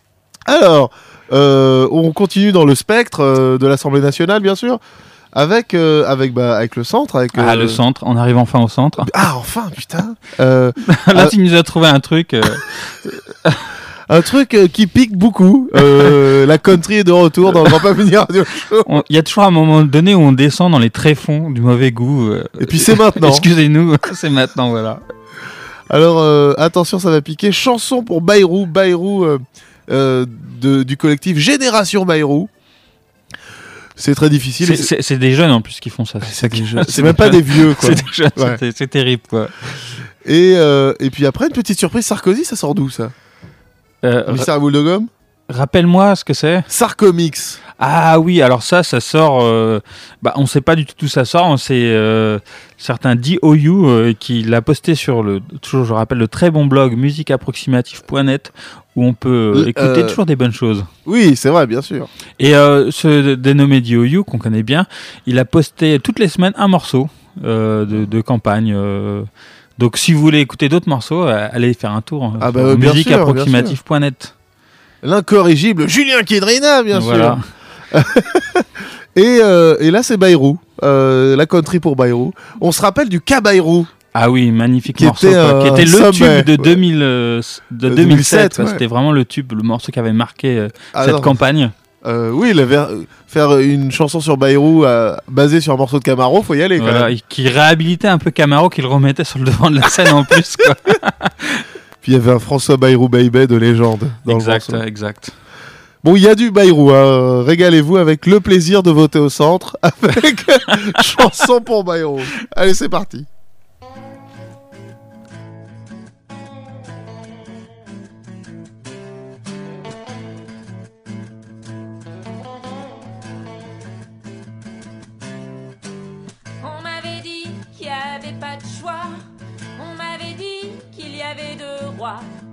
Alors, 0.46 0.90
euh, 1.32 1.86
on 1.92 2.10
continue 2.12 2.52
dans 2.52 2.64
le 2.64 2.74
spectre 2.74 3.20
euh, 3.22 3.58
de 3.58 3.66
l'Assemblée 3.66 4.00
nationale, 4.00 4.40
bien 4.42 4.54
sûr, 4.54 4.78
avec, 5.32 5.74
euh, 5.74 6.04
avec, 6.06 6.32
bah, 6.32 6.56
avec 6.56 6.74
le 6.76 6.84
centre. 6.84 7.16
Avec, 7.16 7.32
Ah, 7.36 7.54
le 7.54 7.68
centre, 7.68 8.02
on 8.06 8.16
arrive 8.16 8.38
enfin 8.38 8.60
au 8.60 8.68
centre. 8.68 9.04
Ah, 9.12 9.34
enfin, 9.36 9.64
putain 9.76 10.14
Euh, 10.40 10.72
Là, 11.14 11.26
tu 11.26 11.38
nous 11.38 11.54
as 11.54 11.62
trouvé 11.62 11.88
un 11.88 12.00
truc. 12.00 12.34
Un 14.08 14.20
truc 14.22 14.52
euh, 14.54 14.68
qui 14.68 14.86
pique 14.86 15.16
beaucoup. 15.16 15.70
Euh, 15.74 16.44
la 16.46 16.58
country 16.58 16.96
est 16.96 17.04
de 17.04 17.12
retour 17.12 17.52
dans 17.52 17.64
le 17.64 17.70
Grand 17.70 17.78
Radio 17.78 18.44
Show. 18.44 19.02
Il 19.08 19.16
y 19.16 19.18
a 19.18 19.22
toujours 19.22 19.44
un 19.44 19.50
moment 19.50 19.82
donné 19.82 20.14
où 20.14 20.20
on 20.20 20.32
descend 20.32 20.72
dans 20.72 20.78
les 20.78 20.90
tréfonds 20.90 21.50
du 21.50 21.60
mauvais 21.62 21.90
goût. 21.90 22.30
euh, 22.30 22.44
Et 22.60 22.66
puis 22.66 22.78
c'est 22.78 22.96
maintenant. 22.96 23.28
Excusez-nous, 23.30 23.96
c'est 24.14 24.30
maintenant, 24.30 24.70
voilà. 24.70 25.00
Alors, 25.90 26.18
euh, 26.18 26.52
attention, 26.58 26.98
ça 26.98 27.10
va 27.10 27.20
piquer. 27.22 27.52
Chanson 27.52 28.02
pour 28.02 28.20
Bayrou. 28.20 28.66
Bayrou 28.66 29.24
euh, 29.24 29.38
euh, 29.90 30.26
de- 30.60 30.82
du 30.82 30.96
collectif 30.96 31.36
Génération 31.38 32.04
Bayrou. 32.04 32.48
C'est 33.96 34.14
très 34.14 34.28
difficile. 34.28 34.66
C'est- 34.66 34.72
et 34.72 34.76
c'est- 34.76 34.84
C'est 34.96 35.02
c'est 35.02 35.18
des 35.18 35.32
jeunes 35.34 35.50
en 35.52 35.60
plus 35.60 35.78
qui 35.80 35.88
font 35.90 36.04
ça. 36.04 36.18
C'est 36.22 36.34
ça 36.34 36.48
qui- 36.50 36.64
C'est 36.88 37.02
même 37.02 37.14
pas 37.14 37.28
des 37.30 37.42
vieux, 37.42 37.74
quoi. 37.74 37.88
C'est 37.90 37.94
des 37.94 38.12
jeunes, 38.12 38.30
Ouais. 38.36 38.56
c'est- 38.58 38.76
c'est 38.76 38.86
terrible, 38.88 39.22
quoi. 39.28 39.48
Et, 40.26 40.54
euh, 40.56 40.94
et 41.00 41.10
puis 41.10 41.26
après, 41.26 41.46
une 41.46 41.52
petite 41.52 41.78
surprise, 41.78 42.04
Sarkozy, 42.06 42.44
ça 42.44 42.56
sort 42.56 42.74
d'où 42.74 42.88
ça? 42.90 43.10
Euh, 44.04 44.32
Mystère 44.32 44.54
à 44.54 44.58
boule 44.58 44.72
de 44.72 44.82
gomme 44.82 45.06
Rappelle-moi 45.48 46.16
ce 46.16 46.24
que 46.24 46.32
c'est. 46.32 46.64
Sarcomix. 46.68 47.60
Ah 47.78 48.18
oui, 48.18 48.40
alors 48.40 48.62
ça, 48.62 48.82
ça 48.82 48.98
sort. 49.00 49.40
euh, 49.42 49.80
bah, 50.22 50.32
on 50.36 50.46
sait 50.46 50.62
pas 50.62 50.74
du 50.74 50.86
tout 50.86 50.94
d'où 50.98 51.06
ça 51.08 51.26
sort. 51.26 51.58
C'est 51.58 51.74
euh, 51.92 52.38
certain 52.78 53.14
DOU 53.14 53.86
euh, 53.88 54.14
qui 54.18 54.42
l'a 54.42 54.62
posté 54.62 54.94
sur 54.94 55.22
le, 55.22 55.40
toujours, 55.60 55.84
je 55.84 55.92
rappelle, 55.92 56.16
le 56.16 56.28
très 56.28 56.50
bon 56.50 56.64
blog 56.64 56.96
musiqueapproximative.net 56.96 58.52
où 58.96 59.04
on 59.04 59.12
peut 59.12 59.52
euh, 59.56 59.66
écouter 59.66 60.02
euh, 60.02 60.08
toujours 60.08 60.24
des 60.24 60.36
bonnes 60.36 60.52
choses. 60.52 60.84
Oui, 61.04 61.36
c'est 61.36 61.50
vrai, 61.50 61.66
bien 61.66 61.82
sûr. 61.82 62.08
Et 62.38 62.54
euh, 62.54 62.90
ce 62.90 63.34
dénommé 63.34 63.82
DOU 63.82 64.24
qu'on 64.24 64.38
connaît 64.38 64.62
bien, 64.62 64.86
il 65.26 65.38
a 65.38 65.44
posté 65.44 65.98
toutes 65.98 66.20
les 66.20 66.28
semaines 66.28 66.54
un 66.56 66.68
morceau 66.68 67.08
euh, 67.44 67.84
de, 67.84 68.04
de 68.06 68.20
campagne. 68.22 68.72
Euh, 69.76 69.78
donc 69.78 69.96
si 69.96 70.12
vous 70.12 70.20
voulez 70.20 70.40
écouter 70.40 70.68
d'autres 70.68 70.88
morceaux, 70.88 71.24
euh, 71.26 71.48
allez 71.52 71.74
faire 71.74 71.92
un 71.92 72.00
tour 72.02 72.34
Ah 72.40 72.44
sur 72.46 72.52
bah, 72.52 72.74
bien 72.76 72.92
sûr. 72.92 73.26
L'incorrigible 75.02 75.88
Julien 75.88 76.22
Kiedrina, 76.22 76.82
bien 76.82 76.98
Voilà. 77.00 77.38
sûr. 77.92 78.00
et, 79.16 79.38
euh, 79.42 79.76
et 79.80 79.90
là, 79.90 80.02
c'est 80.02 80.16
Bayrou. 80.16 80.58
Euh, 80.82 81.36
la 81.36 81.46
country 81.46 81.78
pour 81.80 81.94
Bayrou. 81.96 82.32
On 82.60 82.72
se 82.72 82.80
rappelle 82.82 83.08
du 83.08 83.20
cas 83.20 83.40
Bayrou. 83.40 83.86
Ah 84.14 84.30
oui, 84.30 84.50
magnifique 84.52 84.96
Qui 84.96 85.04
morceau, 85.06 85.26
était 85.28 85.60
qui 85.62 85.66
était 85.68 85.84
le 85.84 86.12
sommet. 86.12 86.44
tube 86.44 86.46
de, 86.46 86.56
2000, 86.56 87.02
euh, 87.02 87.40
de 87.72 87.88
Euh, 87.88 87.94
2007. 87.94 87.96
2007, 87.96 88.54
quoi. 88.56 88.64
ouais. 88.64 88.70
C'était 88.70 88.86
vraiment 88.86 89.10
le 89.12 89.24
tube, 89.24 89.52
le 89.52 89.62
morceau 89.62 89.90
qui 89.90 89.98
avait 89.98 90.12
marqué 90.12 90.56
euh, 90.56 90.68
Ah 90.94 91.04
cette 91.04 91.14
non. 91.14 91.20
campagne. 91.20 91.70
Euh, 92.06 92.30
oui, 92.30 92.50
il 92.50 92.60
avait- 92.60 92.78
faire 93.26 93.58
une 93.58 93.90
chanson 93.90 94.20
sur 94.20 94.36
Bayrou 94.36 94.84
euh, 94.84 95.16
basée 95.28 95.60
sur 95.60 95.72
un 95.72 95.76
morceau 95.76 95.98
de 95.98 96.04
Camaro, 96.04 96.42
faut 96.42 96.54
y 96.54 96.62
aller 96.62 96.78
quand 96.78 96.84
Voilà, 96.84 97.06
même. 97.08 97.12
et 97.16 97.20
qui 97.28 97.48
réhabilitait 97.48 98.08
un 98.08 98.18
peu 98.18 98.30
Camaro, 98.30 98.68
qui 98.68 98.82
le 98.82 98.88
remettait 98.88 99.24
sur 99.24 99.38
le 99.38 99.46
devant 99.46 99.70
de 99.70 99.76
la 99.80 99.88
scène 99.88 100.12
en 100.12 100.22
plus. 100.24 100.56
Quoi. 100.56 100.74
Puis 102.02 102.12
il 102.12 102.14
y 102.14 102.16
avait 102.16 102.32
un 102.32 102.38
François 102.38 102.76
Bayrou 102.76 103.08
Baby 103.08 103.46
de 103.46 103.56
légende 103.56 104.10
dans 104.26 104.34
exact, 104.34 104.70
le 104.72 104.86
exact. 104.86 105.30
Bon, 106.04 106.14
il 106.16 106.22
y 106.22 106.28
a 106.28 106.34
du 106.34 106.50
Bayrou, 106.50 106.90
hein. 106.90 107.42
régalez-vous 107.44 107.96
avec 107.96 108.26
le 108.26 108.38
plaisir 108.40 108.82
de 108.82 108.90
voter 108.90 109.18
au 109.18 109.30
centre 109.30 109.78
avec 109.80 110.44
chanson 111.02 111.62
pour 111.62 111.82
Bayrou. 111.82 112.20
Allez, 112.54 112.74
c'est 112.74 112.90
parti. 112.90 113.24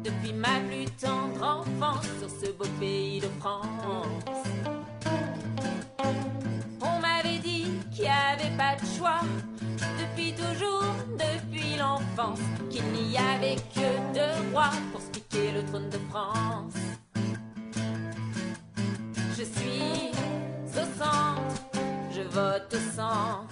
Depuis 0.04 0.34
ma 0.34 0.60
plus 0.68 0.86
tendre 1.02 1.44
enfance 1.44 2.08
sur 2.20 2.30
ce 2.30 2.52
beau 2.52 2.66
pays 2.80 3.20
de 3.20 3.28
France. 3.40 4.24
On 6.82 7.00
m'avait 7.00 7.40
dit 7.40 7.66
qu'il 7.92 8.04
n'y 8.04 8.10
avait 8.10 8.56
pas 8.58 8.76
de 8.76 8.86
choix 8.98 9.22
depuis 10.00 10.34
toujours, 10.34 10.96
depuis 11.18 11.78
l'enfance, 11.78 12.40
qu'il 12.70 12.86
n'y 12.94 13.18
avait 13.18 13.58
que 13.76 14.14
deux 14.14 14.52
rois 14.52 14.72
pour 14.92 15.02
se 15.02 15.10
piquer 15.10 15.52
le 15.52 15.66
trône 15.66 15.90
de 15.90 16.00
France. 16.10 16.74
Je 19.38 19.44
suis 19.44 20.12
au 20.76 20.86
centre, 20.98 21.82
je 22.16 22.22
vote 22.22 22.74
au 22.74 22.96
centre. 22.96 23.48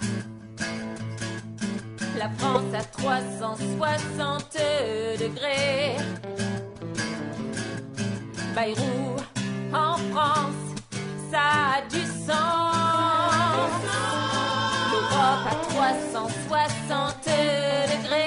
La 2.18 2.28
France 2.38 2.74
à 2.74 2.82
360 2.82 4.56
degrés. 5.18 5.96
Bayrou 8.54 9.16
en 9.72 9.96
France, 10.12 10.74
ça 11.30 11.38
a 11.76 11.82
du 11.88 12.00
sens. 12.00 13.72
L'Europe 14.90 15.46
à 15.48 15.54
360 15.70 17.26
degrés. 17.92 18.26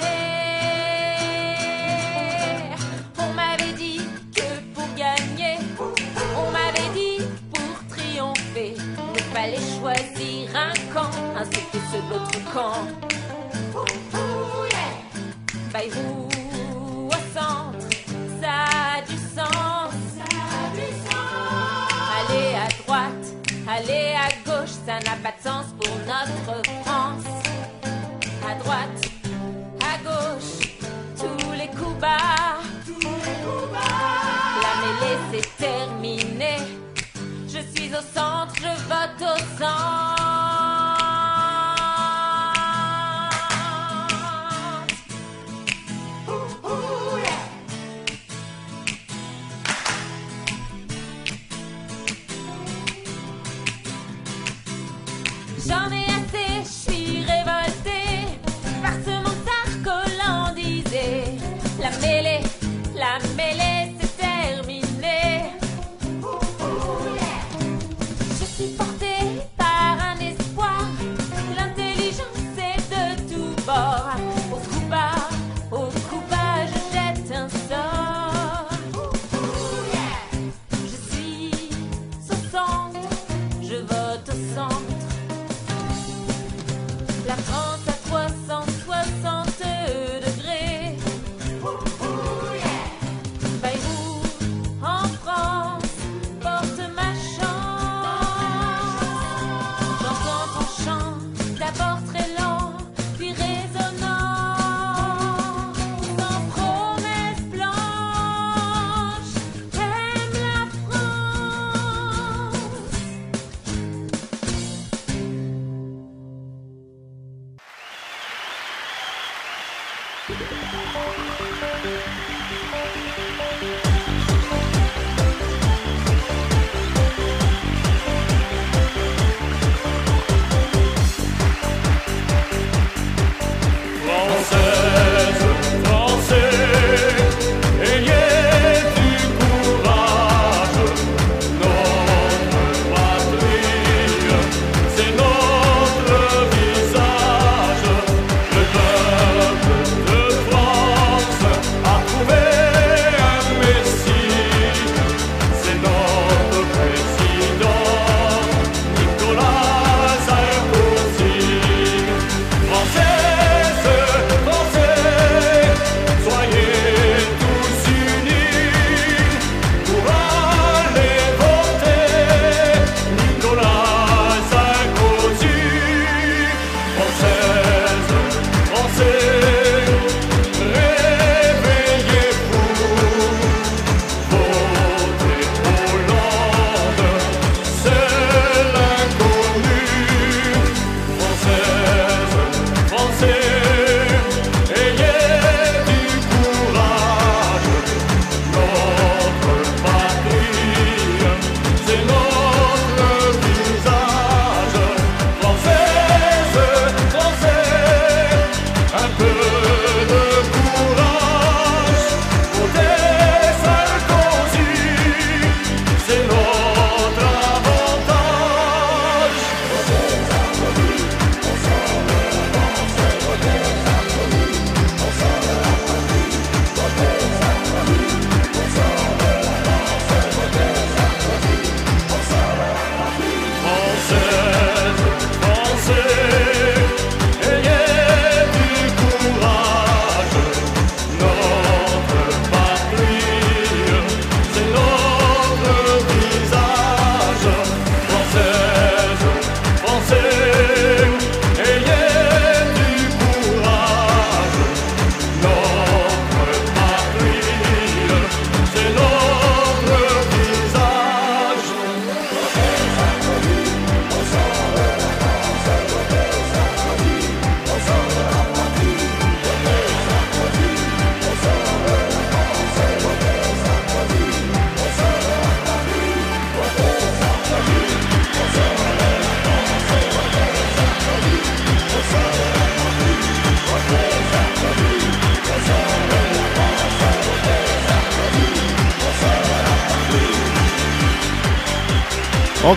On 3.20 3.34
m'avait 3.34 3.74
dit 3.74 4.02
que 4.34 4.48
pour 4.74 4.88
gagner, 4.96 5.58
on 5.80 6.52
m'avait 6.52 6.92
dit 6.94 7.24
pour 7.54 7.76
triompher, 7.96 8.76
il 9.16 9.24
fallait 9.34 9.68
choisir 9.80 10.50
un 10.56 10.74
camp, 10.94 11.12
ainsi 11.38 11.62
que 11.72 11.78
ceux 11.92 12.02
de 12.02 12.14
l'autre 12.14 12.54
camp. 12.54 12.88
Bayrou 15.72 16.28
au 17.08 17.12
centre, 17.34 17.88
ça 18.40 18.66
a 18.70 19.02
du 19.02 19.18
sens. 19.18 19.94
Aller 22.20 22.54
à 22.54 22.68
droite, 22.84 23.26
aller 23.68 24.14
à 24.16 24.30
gauche, 24.46 24.76
ça 24.86 25.00
n'a 25.00 25.16
pas 25.24 25.34
de 25.36 25.44
sens 25.44 25.66
pour 25.80 25.96
notre 26.06 26.62
France. 26.84 27.26
À 28.48 28.56
droite, 28.64 29.02
à 29.82 29.98
gauche, 30.04 30.78
tous 31.18 31.52
les 31.54 31.68
coups 31.70 32.00
bas. 32.00 32.62
La 34.62 34.74
mêlée 34.82 35.18
c'est 35.32 35.58
terminé. 35.58 36.58
Je 37.48 37.60
suis 37.76 37.90
au 37.90 38.02
centre, 38.14 38.54
je 38.56 38.74
vote 38.88 39.22
au 39.22 39.38
centre. 39.58 40.23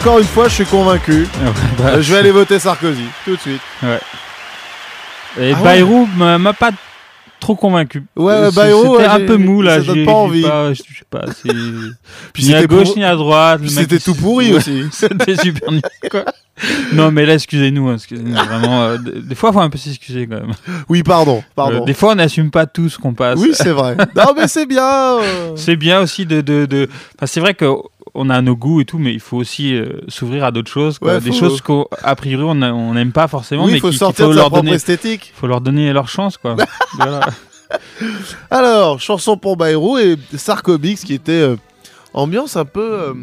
Encore 0.06 0.20
une 0.20 0.24
fois, 0.24 0.46
je 0.48 0.54
suis 0.54 0.64
convaincu. 0.66 1.26
bah, 1.78 1.84
Euh, 1.94 2.00
je 2.00 2.12
vais 2.12 2.18
aller 2.20 2.30
voter 2.30 2.60
Sarkozy 2.60 3.02
tout 3.24 3.34
de 3.34 3.40
suite. 3.40 3.60
Ouais. 3.82 3.98
Et 5.40 5.52
Ah. 5.52 5.60
Bayrou 5.60 6.08
m'a 6.16 6.38
m'a 6.38 6.52
pas 6.52 6.70
trop 7.40 7.56
convaincu. 7.56 8.04
Ouais, 8.14 8.32
Euh, 8.32 8.50
Bayrou, 8.52 8.82
C'était 8.84 8.96
ouais, 8.98 9.04
un 9.24 9.26
peu 9.26 9.36
mou 9.36 9.62
là. 9.62 9.80
ça 9.80 9.86
donne 9.92 10.04
pas 10.06 10.12
envie. 10.12 10.42
pas- 10.42 10.72
Je 10.74 10.82
sais 10.82 10.84
pas. 11.10 11.24
Puis 12.32 12.44
ni 12.44 12.54
à 12.54 12.64
gauche 12.68 12.84
pour- 12.86 12.96
ni 12.98 13.02
à 13.04 13.16
droite. 13.16 13.62
C'était 13.66 13.98
tout 13.98 14.14
pourri 14.14 14.54
aussi. 14.54 14.84
C'était 14.92 15.34
super 15.36 15.72
nul. 15.72 15.82
Quoi. 16.08 16.24
Non, 16.92 17.10
mais 17.10 17.26
là, 17.26 17.34
excusez-nous. 17.34 17.88
hein, 17.88 17.94
excusez-nous 17.96 18.32
vraiment. 18.32 18.82
euh, 18.84 18.98
des 18.98 19.34
fois, 19.34 19.52
faut 19.52 19.58
un 19.58 19.70
peu 19.70 19.76
s'excuser 19.76 20.28
quand 20.28 20.36
même. 20.36 20.52
Oui, 20.88 21.02
pardon, 21.02 21.42
pardon. 21.56 21.82
Euh, 21.82 21.84
des 21.84 21.94
fois, 21.94 22.12
on 22.12 22.14
n'assume 22.14 22.52
pas 22.52 22.66
tout 22.66 22.88
ce 22.88 22.96
qu'on 22.96 23.12
passe. 23.12 23.40
Oui, 23.40 23.50
c'est 23.54 23.70
vrai. 23.70 23.96
non, 24.14 24.34
mais 24.36 24.46
c'est 24.46 24.66
bien. 24.66 25.18
euh. 25.18 25.50
C'est 25.56 25.74
bien 25.76 26.00
aussi 26.00 26.26
de. 26.26 26.42
de, 26.42 26.64
de... 26.66 26.88
Enfin, 27.16 27.26
c'est 27.26 27.40
vrai 27.40 27.54
qu'on 28.16 28.30
a 28.30 28.40
nos 28.42 28.56
goûts 28.56 28.80
et 28.80 28.84
tout, 28.84 28.98
mais 28.98 29.12
il 29.12 29.20
faut 29.20 29.36
aussi 29.36 29.74
euh, 29.74 30.00
s'ouvrir 30.08 30.44
à 30.44 30.50
d'autres 30.50 30.70
choses. 30.70 30.98
quoi. 30.98 31.14
Ouais, 31.14 31.20
Des 31.20 31.32
choses 31.32 31.60
qu'a 31.60 32.14
priori 32.16 32.44
on 32.44 32.60
on 32.62 32.94
n'aime 32.94 33.12
pas 33.12 33.28
forcément, 33.28 33.64
Oui, 33.64 33.72
mais 33.74 33.78
faut 33.80 33.88
qu'il 33.90 33.98
sortir 33.98 34.26
faut 34.26 34.30
de 34.32 34.36
leur 34.36 34.50
donner. 34.50 34.72
esthétique. 34.72 35.32
faut 35.34 35.46
leur 35.46 35.60
donner 35.60 35.92
leur 35.92 36.08
chance, 36.08 36.36
quoi. 36.38 36.56
Voilà. 36.96 37.20
Alors, 38.50 39.00
chanson 39.00 39.36
pour 39.36 39.56
Bayrou 39.56 39.98
et 39.98 40.16
Sarkobix 40.36 41.04
qui 41.04 41.14
était 41.14 41.32
euh, 41.32 41.56
ambiance 42.14 42.56
un 42.56 42.64
peu. 42.64 42.80
euh, 43.08 43.14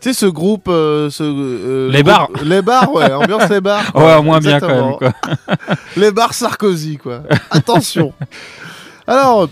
tu 0.00 0.08
sais, 0.08 0.12
ce 0.12 0.26
groupe. 0.26 0.68
euh, 0.68 1.10
ce, 1.10 1.22
euh, 1.24 1.90
Les 1.90 1.98
le 1.98 2.04
bars. 2.04 2.28
groupe- 2.30 2.44
Les 2.46 2.62
bars, 2.62 2.92
ouais, 2.92 3.12
ambiance 3.12 3.48
les 3.48 3.60
bars. 3.60 3.92
quoi. 3.92 4.02
Ouais, 4.18 4.22
moins 4.22 4.38
bien 4.40 4.60
quand 4.60 4.68
même, 4.68 4.96
quoi. 4.98 5.12
les 5.96 6.10
bars 6.10 6.34
Sarkozy, 6.34 6.96
quoi. 6.98 7.22
Attention. 7.50 8.12
Alors. 9.06 9.48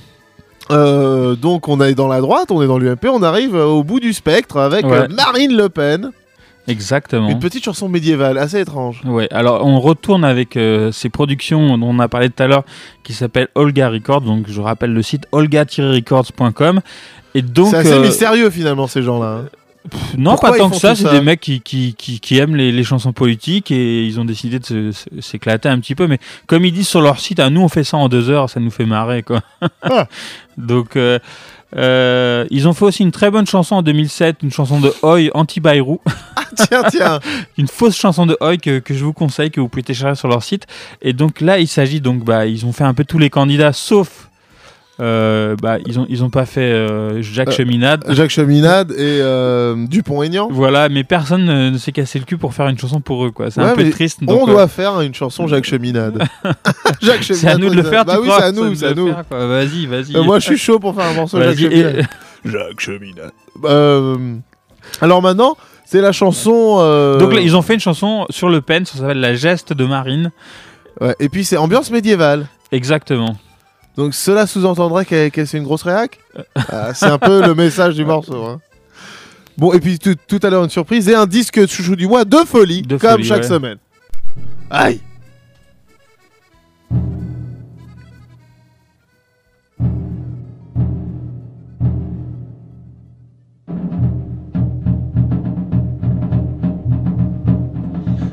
Euh, 0.71 1.35
donc 1.37 1.69
on 1.69 1.81
est 1.81 1.95
dans 1.95 2.09
la 2.09 2.21
droite, 2.21 2.51
on 2.51 2.63
est 2.63 2.67
dans 2.67 2.79
l'UMP, 2.79 3.07
on 3.13 3.23
arrive 3.23 3.55
euh, 3.55 3.65
au 3.65 3.83
bout 3.85 4.01
du 4.01 4.13
spectre 4.13 4.59
avec 4.59 4.85
Ouais. 4.87 4.99
euh, 4.99 5.09
Marine 5.09 5.57
Le 5.57 5.69
Pen, 5.69 6.11
Exactement. 6.67 7.29
une 7.31 7.39
petite 7.39 7.65
chanson 7.65 7.89
médiévale 7.89 8.37
assez 8.37 8.61
étrange. 8.61 9.01
Ouais, 9.07 9.27
alors 9.33 9.65
on 9.65 9.81
retourne 9.81 10.25
avec 10.25 10.57
euh, 10.57 10.93
ces 10.93 11.09
productions 11.09 11.79
dont 11.79 11.89
on 11.89 11.99
a 11.99 12.09
parlé 12.09 12.29
tout 12.29 12.43
à 12.43 12.47
l'heure 12.47 12.65
qui 13.03 13.15
s'appellent 13.15 13.49
Olga 13.55 13.89
Records, 13.89 14.21
donc 14.21 14.45
je 14.49 14.61
rappelle 14.61 14.93
le 14.93 15.03
site 15.03 15.25
olga-records.com. 15.33 16.81
Et 17.35 17.43
donc. 17.43 17.69
C'est 17.71 17.77
assez 17.79 17.93
euh, 17.93 18.01
mystérieux 18.03 18.51
finalement 18.51 18.87
ces 18.87 19.03
gens-là. 19.03 19.43
Non, 20.17 20.33
Pourquoi 20.33 20.51
pas 20.53 20.59
tant 20.59 20.71
que 20.71 20.77
ça, 20.77 20.95
c'est 20.95 21.11
des 21.11 21.21
mecs 21.21 21.41
qui, 21.41 21.61
qui, 21.61 21.95
qui, 21.95 22.21
qui 22.21 22.39
aiment 22.39 22.57
les, 22.57 22.73
les 22.73 22.85
chansons 22.85 23.13
politiques 23.13 23.71
et 23.71 24.05
ils 24.05 24.21
ont 24.21 24.25
décidé 24.25 24.59
de 24.59 24.91
s'éclater 25.21 25.69
un 25.69 25.79
petit 25.79 25.95
peu. 25.95 26.07
Mais 26.07 26.19
comme 26.47 26.65
ils 26.65 26.73
disent 26.73 26.89
sur 26.89 27.01
leur 27.01 27.19
site, 27.21 27.41
ah, 27.41 27.49
nous 27.49 27.61
on 27.61 27.69
fait 27.69 27.85
ça 27.85 27.97
en 27.97 28.09
deux 28.09 28.29
heures, 28.29 28.51
ça 28.51 28.61
nous 28.61 28.71
fait 28.71 28.85
marrer 28.85 29.23
quoi. 29.23 29.41
Ah. 29.83 30.07
Donc 30.59 30.97
euh, 30.97 31.19
euh, 31.77 32.47
ils 32.51 32.67
ont 32.67 32.73
fait 32.73 32.87
aussi 32.87 33.03
une 33.03 33.13
très 33.13 33.31
bonne 33.31 33.47
chanson 33.47 33.77
en 33.77 33.83
2007, 33.83 34.39
une 34.43 34.51
chanson 34.51 34.81
de 34.81 34.93
Oi 35.03 35.31
anti-Bayrou. 35.35 36.01
tiens, 36.57 36.83
tiens. 36.91 37.21
une 37.59 37.69
fausse 37.69 37.97
chanson 37.97 38.27
de 38.27 38.37
Oi 38.41 38.57
que, 38.57 38.79
que 38.79 38.95
je 38.95 39.05
vous 39.05 39.13
conseille, 39.13 39.51
que 39.51 39.61
vous 39.61 39.69
pouvez 39.69 39.83
télécharger 39.83 40.19
sur 40.19 40.29
leur 40.29 40.43
site. 40.43 40.67
Et 41.03 41.13
donc 41.13 41.41
là, 41.41 41.59
il 41.59 41.69
s'agit 41.69 42.01
donc, 42.01 42.25
bah, 42.25 42.47
ils 42.47 42.65
ont 42.67 42.73
fait 42.73 42.85
un 42.85 42.95
peu 42.95 43.05
tous 43.05 43.19
les 43.19 43.31
candidats 43.31 43.73
sauf. 43.73 44.29
Euh, 45.01 45.55
bah, 45.63 45.79
ils 45.87 45.99
ont 46.01 46.07
ils 46.09 46.25
ont 46.25 46.31
pas 46.31 46.45
fait 46.45 46.61
euh, 46.73 47.23
Jacques 47.23 47.49
Euh, 47.49 47.53
Cheminade. 47.53 48.05
Jacques 48.09 48.31
Cheminade 48.31 48.91
et 48.93 49.21
euh, 49.23 49.87
Dupont-Aignan. 49.87 50.49
Voilà, 50.51 50.89
mais 50.89 51.05
personne 51.05 51.45
ne, 51.45 51.71
ne 51.71 51.79
s'est 51.79 51.93
cassé 51.93 52.19
le 52.19 52.25
cul 52.25 52.37
pour 52.37 52.53
faire 52.55 52.67
une 52.69 52.79
chanson 52.79 53.01
pour 53.01 53.25
eux, 53.25 53.31
quoi. 53.31 53.51
C'est 53.51 53.61
Ouais, 53.61 53.69
un 53.69 53.75
peu 53.77 53.89
triste. 53.91 54.19
On 54.23 54.27
donc, 54.27 54.49
euh, 54.49 54.53
doit 54.53 54.67
faire 54.69 55.01
une 55.01 55.15
chanson 55.15 55.47
Jacques 55.47 55.65
Cheminade. 55.67 56.23
Jacques 57.01 57.23
Cheminade. 57.23 57.41
C'est 57.41 57.49
à 57.49 57.57
nous 57.59 57.71
de 57.71 57.75
le 57.77 57.83
faire, 57.85 58.05
Bah 58.05 58.15
tu 58.17 58.23
oui, 58.23 58.27
crois 58.29 58.41
c'est 58.41 58.47
à 58.47 58.53
nous, 58.53 58.71
de 58.71 58.75
c'est 58.75 58.87
à 58.87 58.89
le 58.91 58.95
nous. 58.97 59.07
faire, 59.09 59.25
quoi. 59.29 59.47
Vas-y, 59.47 59.87
vas-y. 59.87 60.17
Euh, 60.17 60.23
moi, 60.25 60.39
je 60.41 60.45
suis 60.47 60.59
chaud 60.59 60.79
pour 60.79 60.95
faire 60.95 61.07
un 61.07 61.15
morceau 61.15 61.39
Jacques 61.41 61.59
et- 61.59 61.71
Cheminade. 61.71 62.07
Jacques 62.45 62.81
Cheminade. 62.81 63.31
Euh, 63.65 64.17
alors 65.01 65.23
maintenant, 65.23 65.57
c'est 65.85 66.01
la 66.01 66.13
chanson. 66.13 66.79
euh, 66.81 67.19
Donc 67.19 67.33
là, 67.35 67.41
ils 67.41 67.57
ont 67.57 67.63
fait 67.63 67.75
une 67.75 67.81
chanson 67.81 68.27
sur 68.31 68.49
Le 68.49 68.61
Pen, 68.61 68.85
ça 68.85 68.99
s'appelle 68.99 69.21
La 69.21 69.35
geste 69.35 69.73
de 69.73 69.85
Marine. 69.85 70.31
ouais, 71.01 71.15
et 71.21 71.29
puis 71.29 71.45
c'est 71.45 71.57
ambiance 71.57 71.91
médiévale. 71.91 72.47
Exactement. 72.73 73.37
Donc 73.99 74.15
cela 74.15 74.47
sous-entendrait 74.47 75.05
qu'elle 75.05 75.31
qu'elle- 75.31 75.47
c'est 75.47 75.59
une 75.59 75.65
grosse 75.65 75.83
réac 75.83 76.19
Ah, 76.55 76.95
C'est 76.95 77.07
un 77.07 77.19
peu 77.19 77.45
le 77.45 77.55
message 77.55 77.97
du 77.97 78.05
morceau. 78.07 78.45
hein. 78.47 78.61
Bon, 79.59 79.73
et 79.73 79.81
puis 79.81 79.99
tout, 79.99 80.15
tout 80.29 80.39
à 80.45 80.51
l'heure, 80.51 80.63
une 80.65 80.71
surprise 80.71 81.09
et 81.09 81.15
un 81.17 81.27
disque 81.27 81.67
chouchou 81.67 81.97
du 81.97 82.07
mois 82.07 82.25
de 82.25 82.37
folie, 82.47 82.83
De 82.83 82.97
comme 82.97 83.11
folie, 83.11 83.25
chaque 83.25 83.43
ouais. 83.43 83.49
semaine. 83.49 83.79
Aïe 84.71 85.01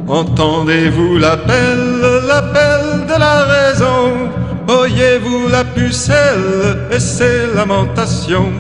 Entendez-vous 0.07 1.17
l'appel, 1.17 1.79
l'appel 2.27 3.07
de 3.07 3.19
la 3.19 3.43
raison. 3.43 4.29
Voyez-vous 4.67 5.47
la 5.51 5.63
pucelle 5.63 6.77
et 6.91 6.99
ses 6.99 7.53
lamentations 7.55 8.51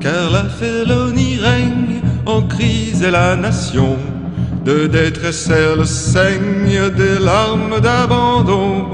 Car 0.00 0.30
la 0.32 0.44
félonie 0.44 1.38
règne 1.40 2.00
en 2.26 2.42
crise 2.42 3.02
et 3.02 3.12
la 3.12 3.36
nation. 3.36 3.96
De 4.64 4.86
détresse 4.86 5.50
elle 5.50 5.86
saigne 5.86 6.90
des 6.96 7.18
larmes 7.20 7.80
d'abandon. 7.80 8.86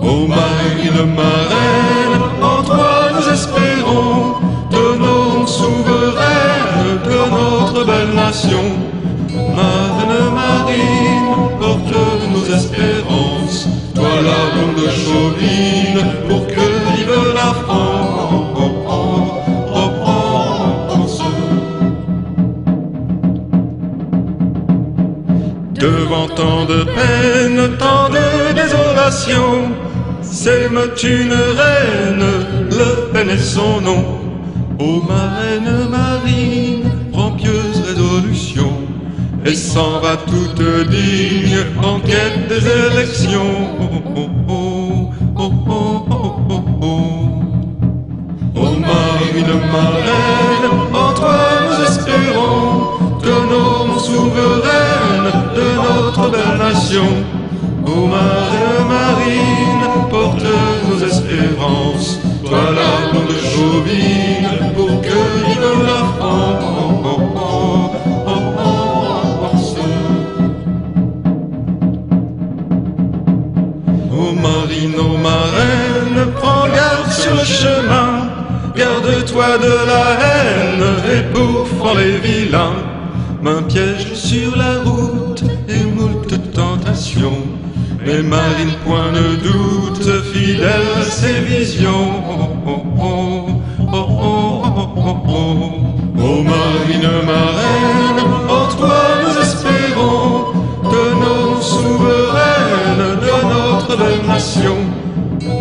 Ô 0.00 0.26
marine 0.28 1.14
marraine, 1.16 2.22
en 2.42 2.62
toi 2.62 3.10
nous 3.14 3.32
espérons 3.32 3.75
notre 7.76 7.86
belle 7.86 8.14
nation. 8.14 8.62
Marine 9.54 10.34
marine, 10.34 11.58
porte 11.60 11.94
nos 12.32 12.54
espérances, 12.54 13.68
toi 13.94 14.08
la 14.22 14.40
blonde 14.52 14.90
chauvine, 14.90 16.00
pour 16.28 16.46
que 16.46 16.54
vive 16.54 17.34
la 17.34 17.52
France. 17.64 18.06
Devant 25.74 26.28
tant 26.28 26.64
de 26.64 26.84
peine, 26.84 27.76
tant 27.78 28.08
de 28.08 28.54
désolation, 28.54 29.70
s'aime 30.22 30.80
une 31.02 31.32
reine, 31.32 32.24
Le 32.70 33.12
Pen 33.12 33.28
est 33.28 33.38
son 33.38 33.80
nom. 33.82 34.04
Ô 34.78 35.02
marraine 35.02 35.88
et 39.46 39.54
s'en 39.54 40.00
va 40.00 40.16
toute 40.16 40.88
digne 40.90 41.58
en 41.82 42.00
quête 42.00 42.48
des 42.48 42.64
élections. 42.66 43.54
Ô 48.54 48.70
marine 48.80 49.54
marraine, 49.72 50.68
en 50.92 51.12
toi 51.12 51.38
nous 51.64 51.84
espérons, 51.84 52.70
de 53.22 53.34
nos 53.50 53.98
souveraines, 53.98 55.32
de 55.56 55.66
notre 55.86 56.30
belle 56.30 56.58
nation. 56.58 57.10
Ô 57.86 58.06
marine 58.06 58.66
marine, 58.88 59.86
porte 60.10 60.42
nos 60.88 61.06
espérances, 61.06 62.18
toi 62.44 62.62
la 62.78 63.12
blonde 63.12 63.36
chauvine, 63.52 64.72
pour 64.74 65.00
que 65.02 65.18
vive 65.46 65.82
la 65.84 66.00
France. 66.16 66.66
Marine, 74.96 74.98
ô 74.98 75.16
marraine, 75.18 76.32
prends 76.34 76.66
garde 76.68 77.10
sur 77.10 77.34
le 77.34 77.44
chemin, 77.44 78.28
garde-toi 78.76 79.58
de 79.58 79.74
la 79.86 80.04
haine, 80.24 80.84
ébouffant 81.18 81.94
les 81.94 82.18
vilains. 82.18 82.82
Main 83.42 83.62
piège 83.62 84.14
sur 84.14 84.56
la 84.56 84.80
route 84.82 85.44
et 85.68 85.84
moult 85.84 86.26
tentations. 86.52 87.42
Mais 88.04 88.22
Marine, 88.22 88.72
point 88.84 89.10
ne 89.12 89.36
doute, 89.36 90.24
fidèle 90.32 90.88
à 90.98 91.02
ses 91.02 91.40
visions. 91.40 92.22
Ô 96.18 96.42
Marine 96.42 97.10
marraine, 97.26 98.20
en 98.48 98.76
toi 98.76 98.98
nous 99.22 99.42
espérons 99.42 100.45
notre 103.96 104.08
belle 104.08 104.26
nation. 104.26 104.76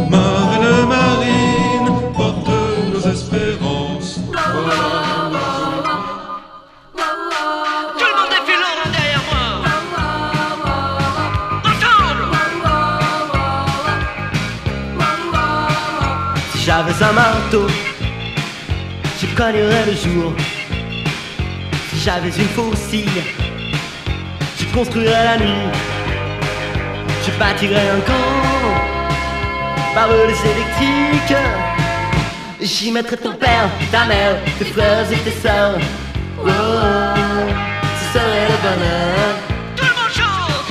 Marine 0.09 0.87
marine, 0.87 1.89
porte 2.13 2.49
nos 2.93 2.99
espérances. 3.09 4.15
Tout 4.15 4.37
le 8.05 8.15
monde 8.17 8.31
est 8.31 8.45
violent 8.45 8.89
derrière 8.91 9.23
moi 9.31 9.45
Si 16.51 16.59
j'avais 16.65 17.03
un 17.03 17.11
marteau, 17.13 17.67
je 19.21 19.25
cognerais 19.35 19.85
le 19.85 19.93
jour. 19.93 20.33
Si 21.89 21.97
j'avais 22.03 22.29
une 22.29 22.49
faucille, 22.49 23.23
je 24.57 24.65
construirais 24.73 25.23
la 25.23 25.37
nuit. 25.37 25.94
Je 27.25 27.31
bâtirais 27.39 27.89
un 27.89 28.01
camp, 28.01 28.13
barbelés 29.95 30.35
électriques. 30.53 31.37
J'y 32.61 32.91
mettrais 32.91 33.17
ton 33.17 33.33
père, 33.33 33.67
ta 33.91 34.05
mère, 34.05 34.35
tes 34.59 34.65
frères 34.65 35.11
et 35.11 35.17
tes 35.17 35.31
sœurs. 35.31 35.79
Oh, 36.37 36.47
ce 36.47 38.05
serait 38.13 38.47
le 38.47 38.57
bonheur. 38.61 39.27
Tout 39.75 39.85
le 39.85 39.93
monde 39.97 40.13
chante 40.13 40.69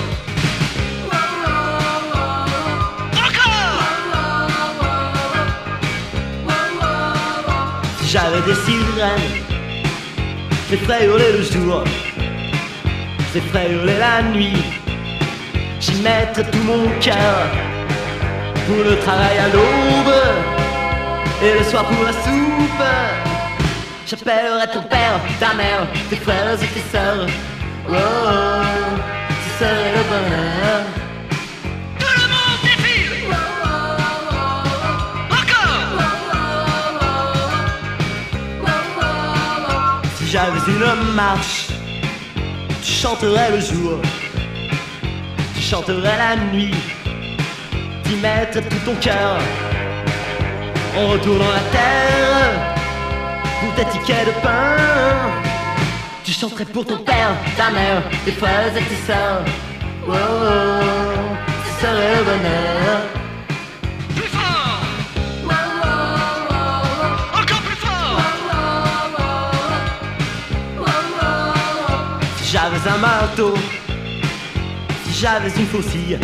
Si 8.01 8.07
j'avais 8.11 8.43
des 8.43 8.55
sirènes, 8.55 9.43
les 10.71 10.77
ferais 10.77 11.05
hurler 11.07 11.33
le 11.33 11.43
jour, 11.43 11.83
les 13.35 13.41
ferais 13.41 13.73
hurler 13.73 13.99
la 13.99 14.23
nuit. 14.23 14.74
J'y 15.95 16.03
mettrais 16.03 16.45
tout 16.51 16.65
mon 16.65 16.89
cœur 17.01 17.47
pour 18.67 18.83
le 18.85 18.99
travail 18.99 19.39
à 19.39 19.49
l'aube 19.49 20.15
et 21.43 21.59
le 21.59 21.65
soir 21.65 21.85
pour 21.85 22.03
la 22.05 22.13
soupe. 22.13 22.85
J'appellerais 24.07 24.67
ton 24.73 24.83
père, 24.83 25.21
ta 25.39 25.55
mère, 25.55 25.87
tes 26.11 26.17
frères 26.17 26.55
et 26.55 26.67
tes 26.67 26.83
sœurs. 26.91 27.27
Oh, 27.89 27.93
oh, 27.93 28.63
ce 29.45 29.65
serait 29.65 29.93
le 29.97 30.03
bonheur. 30.11 30.81
Tout 32.01 32.15
le 32.21 32.27
monde 32.35 32.61
défile 32.65 33.13
Si 40.17 40.27
j'avais 40.29 40.59
une 40.67 41.15
marche, 41.15 41.69
tu 42.83 42.93
chanterais 42.93 43.51
le 43.53 43.61
jour, 43.61 44.01
tu 45.75 45.81
chanterais 45.81 46.17
la 46.17 46.37
nuit, 46.53 46.75
d'y 48.05 48.17
mettre 48.17 48.61
tout 48.69 48.79
ton 48.85 48.95
cœur 49.01 49.39
en 50.97 51.09
retournant 51.09 51.51
la 51.51 51.61
terre 51.73 52.53
pour 53.61 53.75
tes 53.75 53.85
tickets 53.87 54.27
de 54.27 54.33
pain. 54.41 54.77
Tu 56.23 56.33
chanterais 56.33 56.65
pour 56.65 56.87
ton 56.87 56.99
père, 56.99 57.35
ta 57.57 57.71
mère, 57.71 58.03
tes 58.25 58.31
frères 58.33 58.77
et 58.77 58.83
tes 58.83 59.03
sœurs. 59.07 59.45
Oh, 60.07 60.13
oh, 60.13 60.15
ce 61.65 61.81
serait 61.81 62.19
le 62.19 62.25
bonheur. 62.25 63.01
Plus 64.15 64.29
fort 64.29 64.81
Encore 67.35 67.63
plus 67.63 67.77
fort 67.77 68.21
Si 72.37 72.53
j'avais 72.53 72.89
un 72.89 72.99
marteau, 72.99 73.55
j'avais 75.25 75.49
une 75.59 75.67
faucille, 75.67 76.19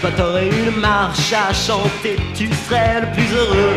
toi 0.00 0.10
t'aurais 0.16 0.48
une 0.48 0.74
marche 0.80 1.34
à 1.34 1.52
chanter, 1.52 2.16
tu 2.34 2.48
serais 2.64 3.02
le 3.02 3.08
plus 3.12 3.30
heureux. 3.36 3.76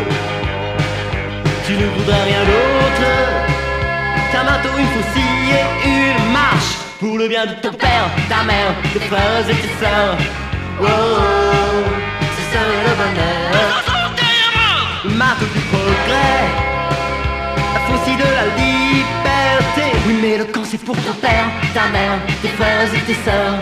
Tu 1.66 1.72
ne 1.72 1.86
voudrais 1.94 2.22
rien 2.24 2.42
d'autre 2.50 3.10
qu'un 4.32 4.44
marteau, 4.44 4.70
une 4.78 4.92
faucille 4.96 5.58
et 5.84 5.88
une 5.88 6.32
marche 6.32 6.72
pour 6.98 7.18
le 7.18 7.28
bien 7.28 7.44
de 7.44 7.52
ton 7.60 7.74
père, 7.74 8.08
ta 8.30 8.44
mère, 8.44 8.72
tes 8.94 9.00
frères 9.10 9.46
et 9.50 9.58
tes 9.62 9.74
sœurs. 9.78 10.16
Oh, 10.80 10.84
oh, 10.86 11.84
ce 12.34 12.42
serait 12.50 12.82
le 12.88 12.94
bonheur. 13.00 13.56
Marteau 15.18 15.44
du 15.54 15.60
progrès 15.72 16.44
la 17.74 17.80
faucille 17.80 18.16
de 18.16 18.30
la 18.38 18.46
liberté. 18.56 19.25
Oui, 19.76 20.18
mais 20.22 20.38
le 20.38 20.44
camp 20.44 20.64
c'est 20.64 20.82
pour 20.82 20.96
ton 20.96 21.12
père, 21.14 21.46
ta 21.74 21.88
mère, 21.88 22.18
tes 22.40 22.48
frères 22.48 22.94
et 22.94 23.00
tes 23.00 23.14
sœurs. 23.24 23.58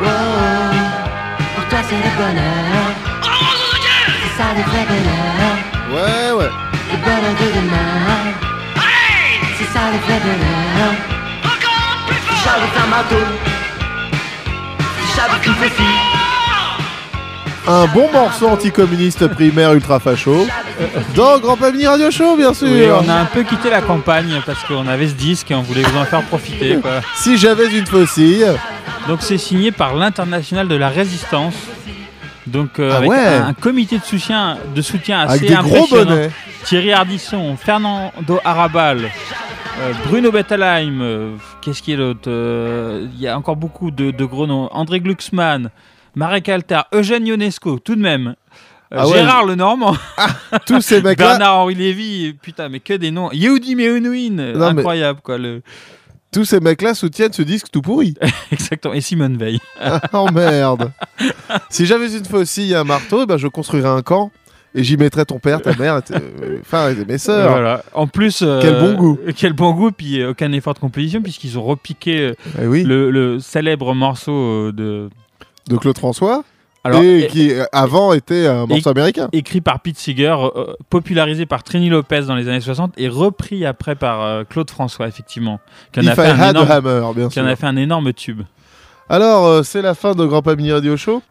Oh, 0.00 0.04
oh, 0.04 0.08
pour 1.54 1.68
toi 1.68 1.78
c'est 1.88 1.96
le 1.96 2.10
bonheur. 2.16 2.84
C'est 4.22 4.34
ça 4.38 4.48
le 4.56 4.62
vrai 4.62 4.86
bonheur. 4.88 5.54
Ouais, 5.90 6.30
ouais. 6.38 6.50
Le 6.90 6.96
bonheur 7.04 7.34
de 7.40 7.46
demain. 7.56 8.32
C'est 9.58 9.70
ça 9.72 9.80
le 9.92 9.98
vrai 10.06 10.18
bonheur. 10.20 10.92
Si 12.28 12.34
j'avais 12.44 12.72
un 12.82 12.88
marteau, 12.88 13.24
si 14.80 15.16
j'avais 15.16 15.46
une 15.46 15.54
faucille. 15.54 16.11
Un 17.68 17.86
bon 17.86 18.10
morceau 18.12 18.48
anticommuniste 18.48 19.28
primaire 19.28 19.72
ultra 19.72 20.00
facho. 20.00 20.46
Dans 21.14 21.38
Grand 21.38 21.56
Pamini 21.56 21.86
Radio 21.86 22.10
Show, 22.10 22.36
bien 22.36 22.52
sûr. 22.54 22.68
Oui, 22.68 22.86
on 22.90 23.08
a 23.08 23.14
un 23.14 23.24
peu 23.24 23.44
quitté 23.44 23.70
la 23.70 23.80
campagne 23.80 24.40
parce 24.44 24.62
qu'on 24.64 24.86
avait 24.88 25.06
ce 25.08 25.14
disque 25.14 25.50
et 25.52 25.54
on 25.54 25.62
voulait 25.62 25.82
vous 25.82 25.96
en 25.98 26.04
faire 26.04 26.22
profiter. 26.22 26.76
Quoi. 26.82 27.00
Si 27.14 27.36
j'avais 27.38 27.66
une 27.78 27.86
faucille. 27.86 28.44
Donc 29.08 29.18
c'est 29.22 29.38
signé 29.38 29.70
par 29.70 29.94
l'International 29.94 30.66
de 30.66 30.74
la 30.74 30.88
Résistance. 30.88 31.54
Donc 32.48 32.80
euh, 32.80 32.90
Ah 32.92 32.96
avec 32.96 33.10
ouais. 33.10 33.18
un, 33.26 33.46
un 33.48 33.52
comité 33.54 33.98
de 33.98 34.04
soutien, 34.04 34.58
de 34.74 34.82
soutien 34.82 35.20
assez 35.20 35.46
Avec 35.46 35.48
des 35.48 35.54
gros 35.68 35.76
impressionnant. 35.84 36.10
bonnets. 36.10 36.30
Thierry 36.64 36.92
Ardisson, 36.92 37.56
Fernando 37.56 38.40
Arabal, 38.44 39.04
euh, 39.80 39.92
Bruno 40.08 40.30
Bettelheim, 40.32 41.00
euh, 41.00 41.34
qu'est-ce 41.60 41.80
qui 41.82 41.92
est 41.92 41.96
l'autre 41.96 42.22
Euh, 42.28 43.06
Il 43.14 43.20
y 43.20 43.28
a 43.28 43.36
encore 43.38 43.56
beaucoup 43.56 43.90
de, 43.92 44.10
de 44.10 44.24
gros 44.24 44.46
noms. 44.48 44.68
André 44.72 45.00
Glucksmann, 45.00 45.70
Marek 46.14 46.48
Alter, 46.48 46.80
Eugène 46.92 47.26
Ionesco, 47.26 47.78
tout 47.78 47.94
de 47.96 48.00
même. 48.00 48.34
Euh, 48.92 48.98
Ah 48.98 49.06
ouais. 49.08 49.14
Gérard 49.14 49.46
Lenormand, 49.46 49.96
Tous 50.66 50.82
ces 50.82 51.00
mecs-là. 51.00 51.38
Bernard-Henri 51.38 51.74
Lévy, 51.74 52.34
putain, 52.42 52.68
mais 52.68 52.80
que 52.80 52.92
des 52.94 53.10
noms. 53.10 53.30
Yehudi 53.32 53.74
Meunouin, 53.74 54.30
mais- 54.54 54.62
incroyable 54.62 55.20
quoi. 55.22 55.38
Le... 55.38 55.62
Tous 56.30 56.44
ces 56.44 56.60
mecs-là 56.60 56.94
soutiennent 56.94 57.32
ce 57.32 57.42
disque 57.42 57.66
tout 57.70 57.82
pourri. 57.82 58.14
Exactement. 58.52 58.94
Et 58.94 59.00
Simone 59.00 59.36
Veil. 59.36 59.58
oh 60.12 60.28
merde. 60.32 60.90
si 61.70 61.84
j'avais 61.86 62.14
une 62.16 62.24
faucille 62.24 62.72
et 62.72 62.76
un 62.76 62.84
marteau, 62.84 63.26
ben, 63.26 63.36
je 63.38 63.48
construirais 63.48 63.88
un 63.88 64.02
camp 64.02 64.30
et 64.74 64.82
j'y 64.82 64.96
mettrais 64.96 65.26
ton 65.26 65.38
père, 65.38 65.60
ta 65.60 65.74
mère, 65.76 65.98
et 65.98 66.02
t- 66.02 66.14
euh, 66.14 66.58
enfin 66.62 66.88
et 66.90 67.04
mes 67.04 67.18
sœurs. 67.18 67.50
Voilà. 67.50 67.82
En 67.92 68.06
plus, 68.06 68.40
euh, 68.42 68.60
Quel 68.62 68.78
bon 68.80 68.94
goût. 68.94 69.18
Quel 69.36 69.52
bon 69.52 69.72
goût, 69.72 69.90
puis 69.90 70.24
aucun 70.24 70.50
effort 70.52 70.72
de 70.72 70.78
composition, 70.78 71.20
puisqu'ils 71.20 71.58
ont 71.58 71.62
repiqué 71.64 72.32
Eh 72.60 72.66
oui. 72.66 72.82
le, 72.82 73.10
le 73.10 73.38
célèbre 73.38 73.94
morceau 73.94 74.72
de. 74.72 75.10
De 75.68 75.76
Claude 75.76 75.98
François. 75.98 76.44
Alors, 76.84 77.00
et 77.02 77.20
et- 77.20 77.26
qui 77.28 77.52
avant 77.70 78.12
était 78.12 78.46
un 78.46 78.66
morceau 78.66 78.90
américain. 78.90 79.28
Écrit 79.32 79.60
par 79.60 79.80
Pete 79.80 79.98
Seeger, 79.98 80.34
euh, 80.56 80.74
popularisé 80.90 81.46
par 81.46 81.62
Trini 81.62 81.88
Lopez 81.88 82.22
dans 82.22 82.34
les 82.34 82.48
années 82.48 82.60
60 82.60 82.94
et 82.96 83.08
repris 83.08 83.64
après 83.64 83.94
par 83.94 84.22
euh, 84.22 84.42
Claude 84.42 84.68
François, 84.68 85.06
effectivement. 85.06 85.60
Qui 85.92 86.00
en, 86.00 86.06
a 86.08 86.14
fait 86.16 86.26
un 86.26 86.50
énorme, 86.50 86.70
hammer, 86.70 87.02
bien 87.14 87.28
qui 87.28 87.40
en 87.40 87.46
a 87.46 87.54
fait 87.54 87.66
un 87.66 87.76
énorme 87.76 88.12
tube. 88.12 88.42
Alors, 89.08 89.46
euh, 89.46 89.62
c'est 89.62 89.82
la 89.82 89.94
fin 89.94 90.14
de 90.16 90.24
Grand 90.24 90.42
Pamini 90.42 90.72
Radio 90.72 90.96
Show. 90.96 91.22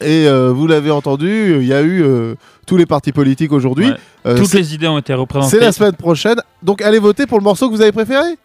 Et 0.00 0.26
vous 0.26 0.66
l'avez 0.66 0.90
entendu, 0.90 1.58
il 1.60 1.66
y 1.66 1.74
a 1.74 1.82
eu 1.82 2.02
tous 2.66 2.78
les 2.78 2.86
partis 2.86 3.12
politiques 3.12 3.52
aujourd'hui. 3.52 3.90
Ouais. 4.24 4.36
Toutes 4.36 4.54
les 4.54 4.74
idées 4.74 4.88
ont 4.88 4.96
été 4.96 5.12
représentées. 5.12 5.58
C'est 5.58 5.62
la 5.62 5.70
semaine 5.70 5.92
prochaine. 5.92 6.36
Donc 6.62 6.80
allez 6.80 6.98
voter 6.98 7.26
pour 7.26 7.36
le 7.36 7.44
morceau 7.44 7.68
que 7.68 7.74
vous 7.74 7.82
avez 7.82 7.92
préféré. 7.92 8.38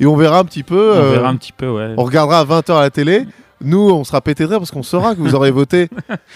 Et 0.00 0.06
on 0.06 0.16
verra 0.16 0.38
un 0.38 0.44
petit 0.44 0.62
peu. 0.62 0.92
On 0.94 0.98
euh, 0.98 1.12
verra 1.12 1.28
un 1.28 1.36
petit 1.36 1.52
peu, 1.52 1.68
ouais. 1.68 1.94
On 1.98 2.04
regardera 2.04 2.40
à 2.40 2.44
20h 2.44 2.72
à 2.72 2.80
la 2.80 2.90
télé. 2.90 3.26
Nous, 3.62 3.78
on 3.90 4.04
sera 4.04 4.20
pété 4.22 4.44
de 4.44 4.48
rire 4.48 4.58
parce 4.58 4.70
qu'on 4.70 4.82
saura 4.82 5.14
que 5.14 5.20
vous 5.20 5.34
aurez 5.34 5.50
voté. 5.50 5.88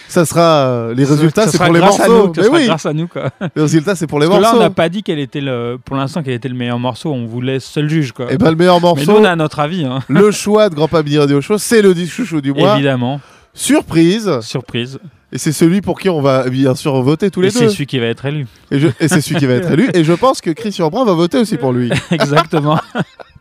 Ça 0.09 0.27
sera 0.27 0.66
euh, 0.66 0.95
les 0.95 1.05
résultats, 1.05 1.49
c'est 1.49 1.57
pour 1.57 1.72
les 1.72 1.81
grâce 1.81 1.99
à 2.01 2.07
morceaux. 2.09 2.29
nous, 2.29 2.35
ça 2.35 2.41
Mais 2.43 2.47
sera 2.47 2.57
oui, 2.59 2.66
grâce 2.66 2.87
à 2.87 2.93
nous, 2.93 3.09
quoi. 3.09 3.31
les 3.57 3.62
résultats, 3.62 3.95
c'est 3.95 4.07
pour 4.07 4.20
les 4.20 4.27
Parce 4.27 4.39
que 4.39 4.43
là, 4.43 4.49
morceaux. 4.51 4.61
on 4.61 4.64
n'a 4.64 4.70
pas 4.75 4.89
dit 4.91 5.03
quel 5.03 5.18
était 5.18 5.41
le, 5.41 5.79
pour 5.83 5.97
l'instant 5.97 6.22
quel 6.22 6.35
était 6.35 6.49
le 6.51 6.55
meilleur 6.55 6.79
morceau. 6.79 7.12
On 7.12 7.25
vous 7.27 7.41
laisse 7.41 7.64
seul 7.64 7.89
juge, 7.89 8.12
quoi. 8.12 8.31
Et 8.33 8.37
ben 8.37 8.51
le 8.51 8.57
meilleur 8.57 8.77
Mais 8.77 8.81
morceau. 8.89 9.12
nous, 9.12 9.18
on 9.18 9.25
a 9.25 9.35
notre 9.37 9.61
avis, 9.61 9.85
hein. 9.85 10.01
le 10.09 10.31
choix 10.31 10.68
de 10.68 10.75
Grand 10.75 10.89
Pamini 10.89 11.16
Radio 11.18 11.41
Show, 11.41 11.57
c'est 11.59 11.81
le 11.81 11.95
disque 11.95 12.12
chouchou 12.14 12.41
du 12.43 12.53
mois. 12.53 12.75
Évidemment. 12.75 13.20
Surprise. 13.55 14.41
Surprise. 14.43 14.99
Et 15.33 15.39
c'est 15.39 15.53
celui 15.53 15.81
pour 15.81 15.99
qui 15.99 16.09
on 16.11 16.20
va 16.20 16.49
bien 16.51 16.75
sûr 16.75 17.01
voter 17.03 17.31
tous 17.31 17.41
les 17.41 17.49
Et 17.49 17.61
deux. 17.61 17.66
c'est 17.68 17.72
celui 17.75 17.87
qui 17.87 17.99
va 17.99 18.07
être 18.07 18.25
élu. 18.27 18.47
Et, 18.70 18.79
je- 18.79 18.89
et 19.01 19.09
c'est 19.09 19.20
celui 19.20 19.37
qui 19.37 19.47
va 19.47 19.55
être 19.55 19.70
élu. 19.72 19.89
Et 19.95 20.05
je 20.05 20.12
pense 20.12 20.41
que 20.41 20.51
Christian 20.51 20.89
Brun 20.91 21.05
va 21.05 21.12
voter 21.14 21.39
aussi 21.39 21.57
pour 21.57 21.72
lui. 21.72 21.91
Exactement. 22.11 22.79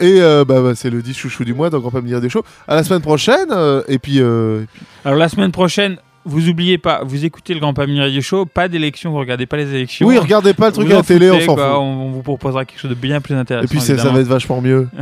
Et 0.00 0.20
euh, 0.20 0.44
bah, 0.44 0.60
bah, 0.62 0.74
c'est 0.74 0.90
le 0.90 1.02
10 1.02 1.14
chouchou 1.14 1.44
du 1.44 1.54
mois, 1.54 1.70
donc 1.70 1.84
on 1.84 1.90
peut 1.90 2.00
me 2.00 2.06
dire 2.06 2.20
des 2.20 2.28
shows. 2.28 2.42
À 2.66 2.74
la 2.76 2.84
semaine 2.84 3.02
prochaine. 3.02 3.48
euh, 3.50 3.82
et 3.88 3.98
puis. 3.98 4.20
euh, 4.20 4.62
et 4.62 4.66
puis- 4.72 4.82
Alors 5.04 5.18
la 5.18 5.28
semaine 5.28 5.52
prochaine, 5.52 5.96
vous 6.24 6.48
oubliez 6.48 6.78
pas, 6.78 7.02
vous 7.04 7.24
écoutez 7.24 7.54
le 7.54 7.60
Grand 7.60 7.74
Pamini 7.74 8.00
Radio 8.00 8.20
Show, 8.20 8.44
pas 8.44 8.68
d'élection, 8.68 9.10
vous 9.12 9.18
regardez 9.18 9.46
pas 9.46 9.56
les 9.56 9.72
élections. 9.74 10.06
Oui, 10.06 10.18
regardez 10.18 10.52
pas 10.54 10.66
le 10.66 10.72
truc 10.72 10.86
Vous 10.86 10.92
à 10.92 10.96
la 10.96 11.02
télé, 11.02 11.30
on 11.30 11.34
foutez, 11.34 11.46
s'en 11.46 11.54
quoi. 11.54 11.66
fout. 11.68 11.76
On, 11.78 12.06
on 12.06 12.10
vous 12.10 12.22
proposera 12.22 12.64
quelque 12.64 12.80
chose 12.80 12.90
de 12.90 12.94
bien 12.96 13.20
plus 13.20 13.34
intéressant. 13.34 13.64
Et 13.64 13.68
puis 13.68 13.80
ça 13.80 13.92
évidemment. 13.94 14.14
va 14.14 14.20
être 14.20 14.26
vachement 14.26 14.60
mieux. 14.60 14.88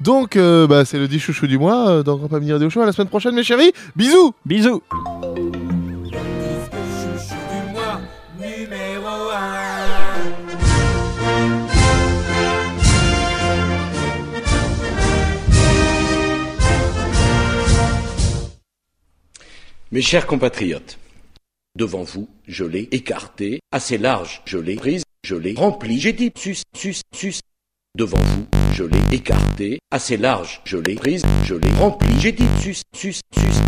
Donc 0.00 0.36
euh, 0.36 0.66
bah, 0.66 0.84
c'est 0.84 0.98
le 0.98 1.06
10 1.08 1.18
chouchou 1.20 1.46
du 1.46 1.58
mois 1.58 1.88
euh, 1.88 2.02
dans 2.02 2.16
Grand 2.16 2.28
Pamini 2.28 2.52
Radio 2.52 2.68
Show. 2.68 2.80
À 2.80 2.86
la 2.86 2.92
semaine 2.92 3.08
prochaine 3.08 3.34
mes 3.34 3.44
chéris. 3.44 3.72
Bisous 3.96 4.34
Bisous 4.44 4.82
Mes 19.92 20.00
chers 20.00 20.26
compatriotes, 20.26 20.98
Devant 21.78 22.02
vous, 22.02 22.26
je 22.48 22.64
l'ai 22.64 22.88
écarté, 22.92 23.60
assez 23.72 23.98
large, 23.98 24.40
je 24.46 24.56
l'ai 24.56 24.76
prise, 24.76 25.02
je 25.22 25.34
l'ai 25.34 25.52
rempli, 25.52 26.00
j'ai 26.00 26.14
dit 26.14 26.32
sus, 26.34 26.62
sus, 26.74 27.02
sus. 27.14 27.40
Devant 27.94 28.16
vous, 28.16 28.46
je 28.72 28.84
l'ai 28.84 29.02
écarté, 29.14 29.80
assez 29.90 30.16
large, 30.16 30.62
je 30.64 30.78
l'ai 30.78 30.94
prise, 30.94 31.22
je 31.44 31.54
l'ai 31.54 31.70
rempli, 31.72 32.08
j'ai 32.20 32.32
dit 32.32 32.46
sus, 32.62 32.80
sus, 32.96 33.20
sus. 33.38 33.60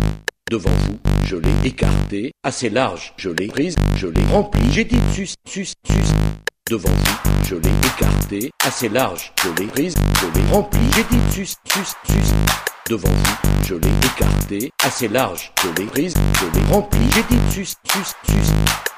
Devant 0.49 0.71
vous, 0.87 0.97
je 1.27 1.35
l'ai 1.35 1.67
écarté, 1.67 2.31
assez 2.43 2.71
large, 2.71 3.13
je 3.17 3.29
l'ai 3.29 3.45
prise, 3.45 3.75
je 3.95 4.07
l'ai 4.07 4.25
rempli, 4.31 4.63
j'ai 4.71 4.85
dit 4.85 4.97
sus, 5.13 5.35
sus, 5.47 5.73
sus. 5.87 6.13
Devant 6.71 6.89
vous, 6.89 7.45
je 7.47 7.53
l'ai 7.53 7.69
écarté, 7.85 8.49
assez 8.63 8.89
large, 8.89 9.31
je 9.43 9.49
l'ai 9.61 9.67
prise, 9.67 9.93
je 10.19 10.39
l'ai 10.39 10.47
rempli, 10.47 10.79
j'ai 10.95 11.03
dit 11.03 11.31
sus, 11.31 11.53
sus, 11.71 11.93
sus. 12.07 12.64
Devant 12.87 13.09
vous, 13.09 13.63
je 13.67 13.73
l'ai 13.73 13.89
écarté, 14.13 14.71
assez 14.83 15.07
large, 15.07 15.51
je 15.63 15.81
l'ai 15.81 15.87
prise, 15.87 16.13
je 16.39 16.59
l'ai 16.59 16.65
rempli, 16.67 16.99
j'ai 17.15 17.23
dit 17.23 17.41
sus, 17.51 17.65
sus, 17.65 18.13
sus. 18.27 18.53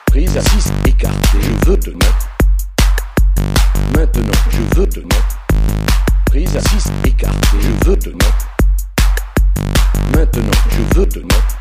Prise 0.07 0.35
à 0.35 0.41
6, 0.41 0.73
écarté, 0.85 1.37
je 1.39 1.69
veux 1.69 1.79
te 1.79 1.91
mettre. 1.91 2.27
Maintenant, 3.95 4.39
je 4.49 4.77
veux 4.77 4.87
te 4.89 4.99
mettre. 4.99 5.37
Prise 6.25 6.57
à 6.57 6.61
6, 6.61 6.91
écarté, 7.05 7.57
je 7.61 7.89
veux 7.89 7.97
te 7.97 8.09
mettre. 8.09 8.47
Maintenant, 10.13 10.59
je 10.69 10.99
veux 10.99 11.07
te 11.07 11.19
mettre. 11.19 11.57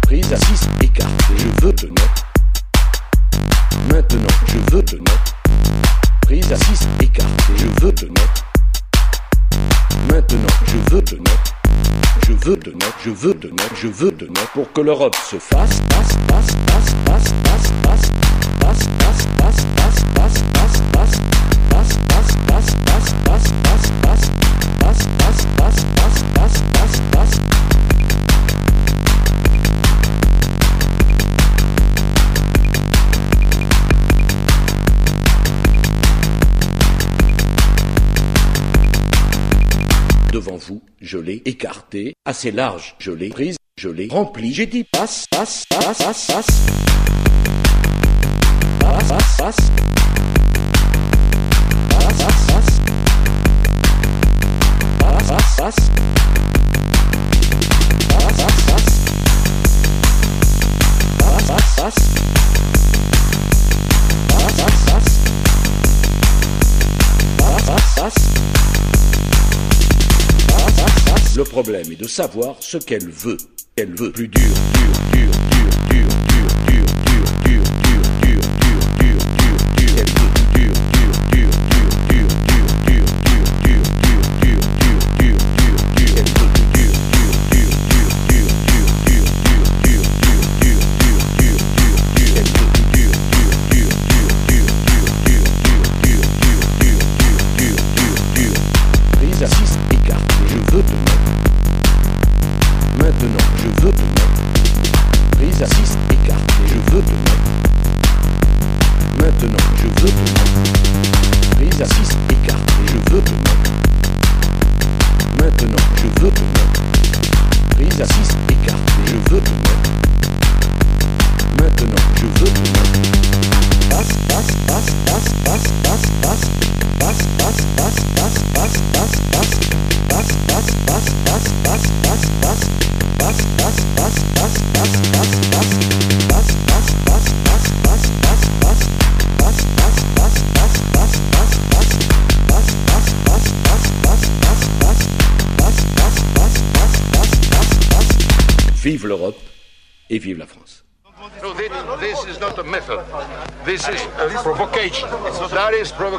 Prise 0.00 0.32
à 0.32 0.38
6, 0.38 0.68
écarté, 0.80 1.34
je 1.36 1.66
veux 1.66 1.74
te 1.74 1.86
mettre. 1.86 2.26
Maintenant, 3.92 4.34
je 4.46 4.74
veux 4.74 4.82
te 4.82 4.96
mettre. 4.96 5.36
Prise 6.22 6.50
à 6.50 6.56
6, 6.56 6.88
écarté, 7.02 7.52
je 7.58 7.84
veux 7.84 7.92
te 7.92 8.06
mettre. 8.06 8.43
Maintenant, 10.12 10.54
je 10.66 10.94
veux 10.94 11.02
te 11.02 11.14
mettre. 11.16 11.54
Je 12.26 12.32
veux 12.32 12.56
te 12.56 12.70
mettre, 12.70 12.98
je 13.04 13.10
veux 13.10 13.34
te 13.34 13.46
mettre, 13.48 13.76
je 13.76 13.88
veux 13.88 14.10
te 14.10 14.24
mettre 14.24 14.50
pour 14.54 14.72
que 14.72 14.80
l'Europe 14.80 15.16
se 15.30 15.38
fasse. 15.38 15.80
Devant 40.34 40.56
vous, 40.56 40.82
je 41.00 41.16
l'ai 41.16 41.42
écarté, 41.44 42.14
assez 42.24 42.50
large, 42.50 42.96
je 42.98 43.12
l'ai 43.12 43.28
prise, 43.28 43.56
je 43.78 43.88
l'ai 43.88 44.08
rempli, 44.10 44.52
j'ai 44.52 44.66
dit 44.66 44.82
passe, 44.82 45.26
passe, 45.30 45.64
passe, 45.70 45.98
passe, 45.98 46.26
passe. 46.26 46.46
Passe, 48.80 49.08
passe, 49.08 49.36
passe. 49.38 49.56
Passe, 51.88 52.18
passe, 52.18 52.46
passe. 52.48 52.80
Passe, 52.80 52.93
de 71.96 72.06
savoir 72.06 72.56
ce 72.60 72.76
qu'elle 72.78 73.08
veut. 73.08 73.36
Elle 73.76 73.94
veut 73.94 74.12
plus 74.12 74.28
dur, 74.28 74.40
dur, 74.42 74.92
dur, 75.12 75.30
dur, 75.30 75.53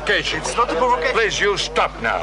provocation. 0.06 0.40
It's 0.40 0.56
not 0.56 0.70
a 0.70 0.76
provocation. 0.76 1.16
Please, 1.16 1.40
you 1.40 1.58
stop 1.58 1.92
now. 2.02 2.22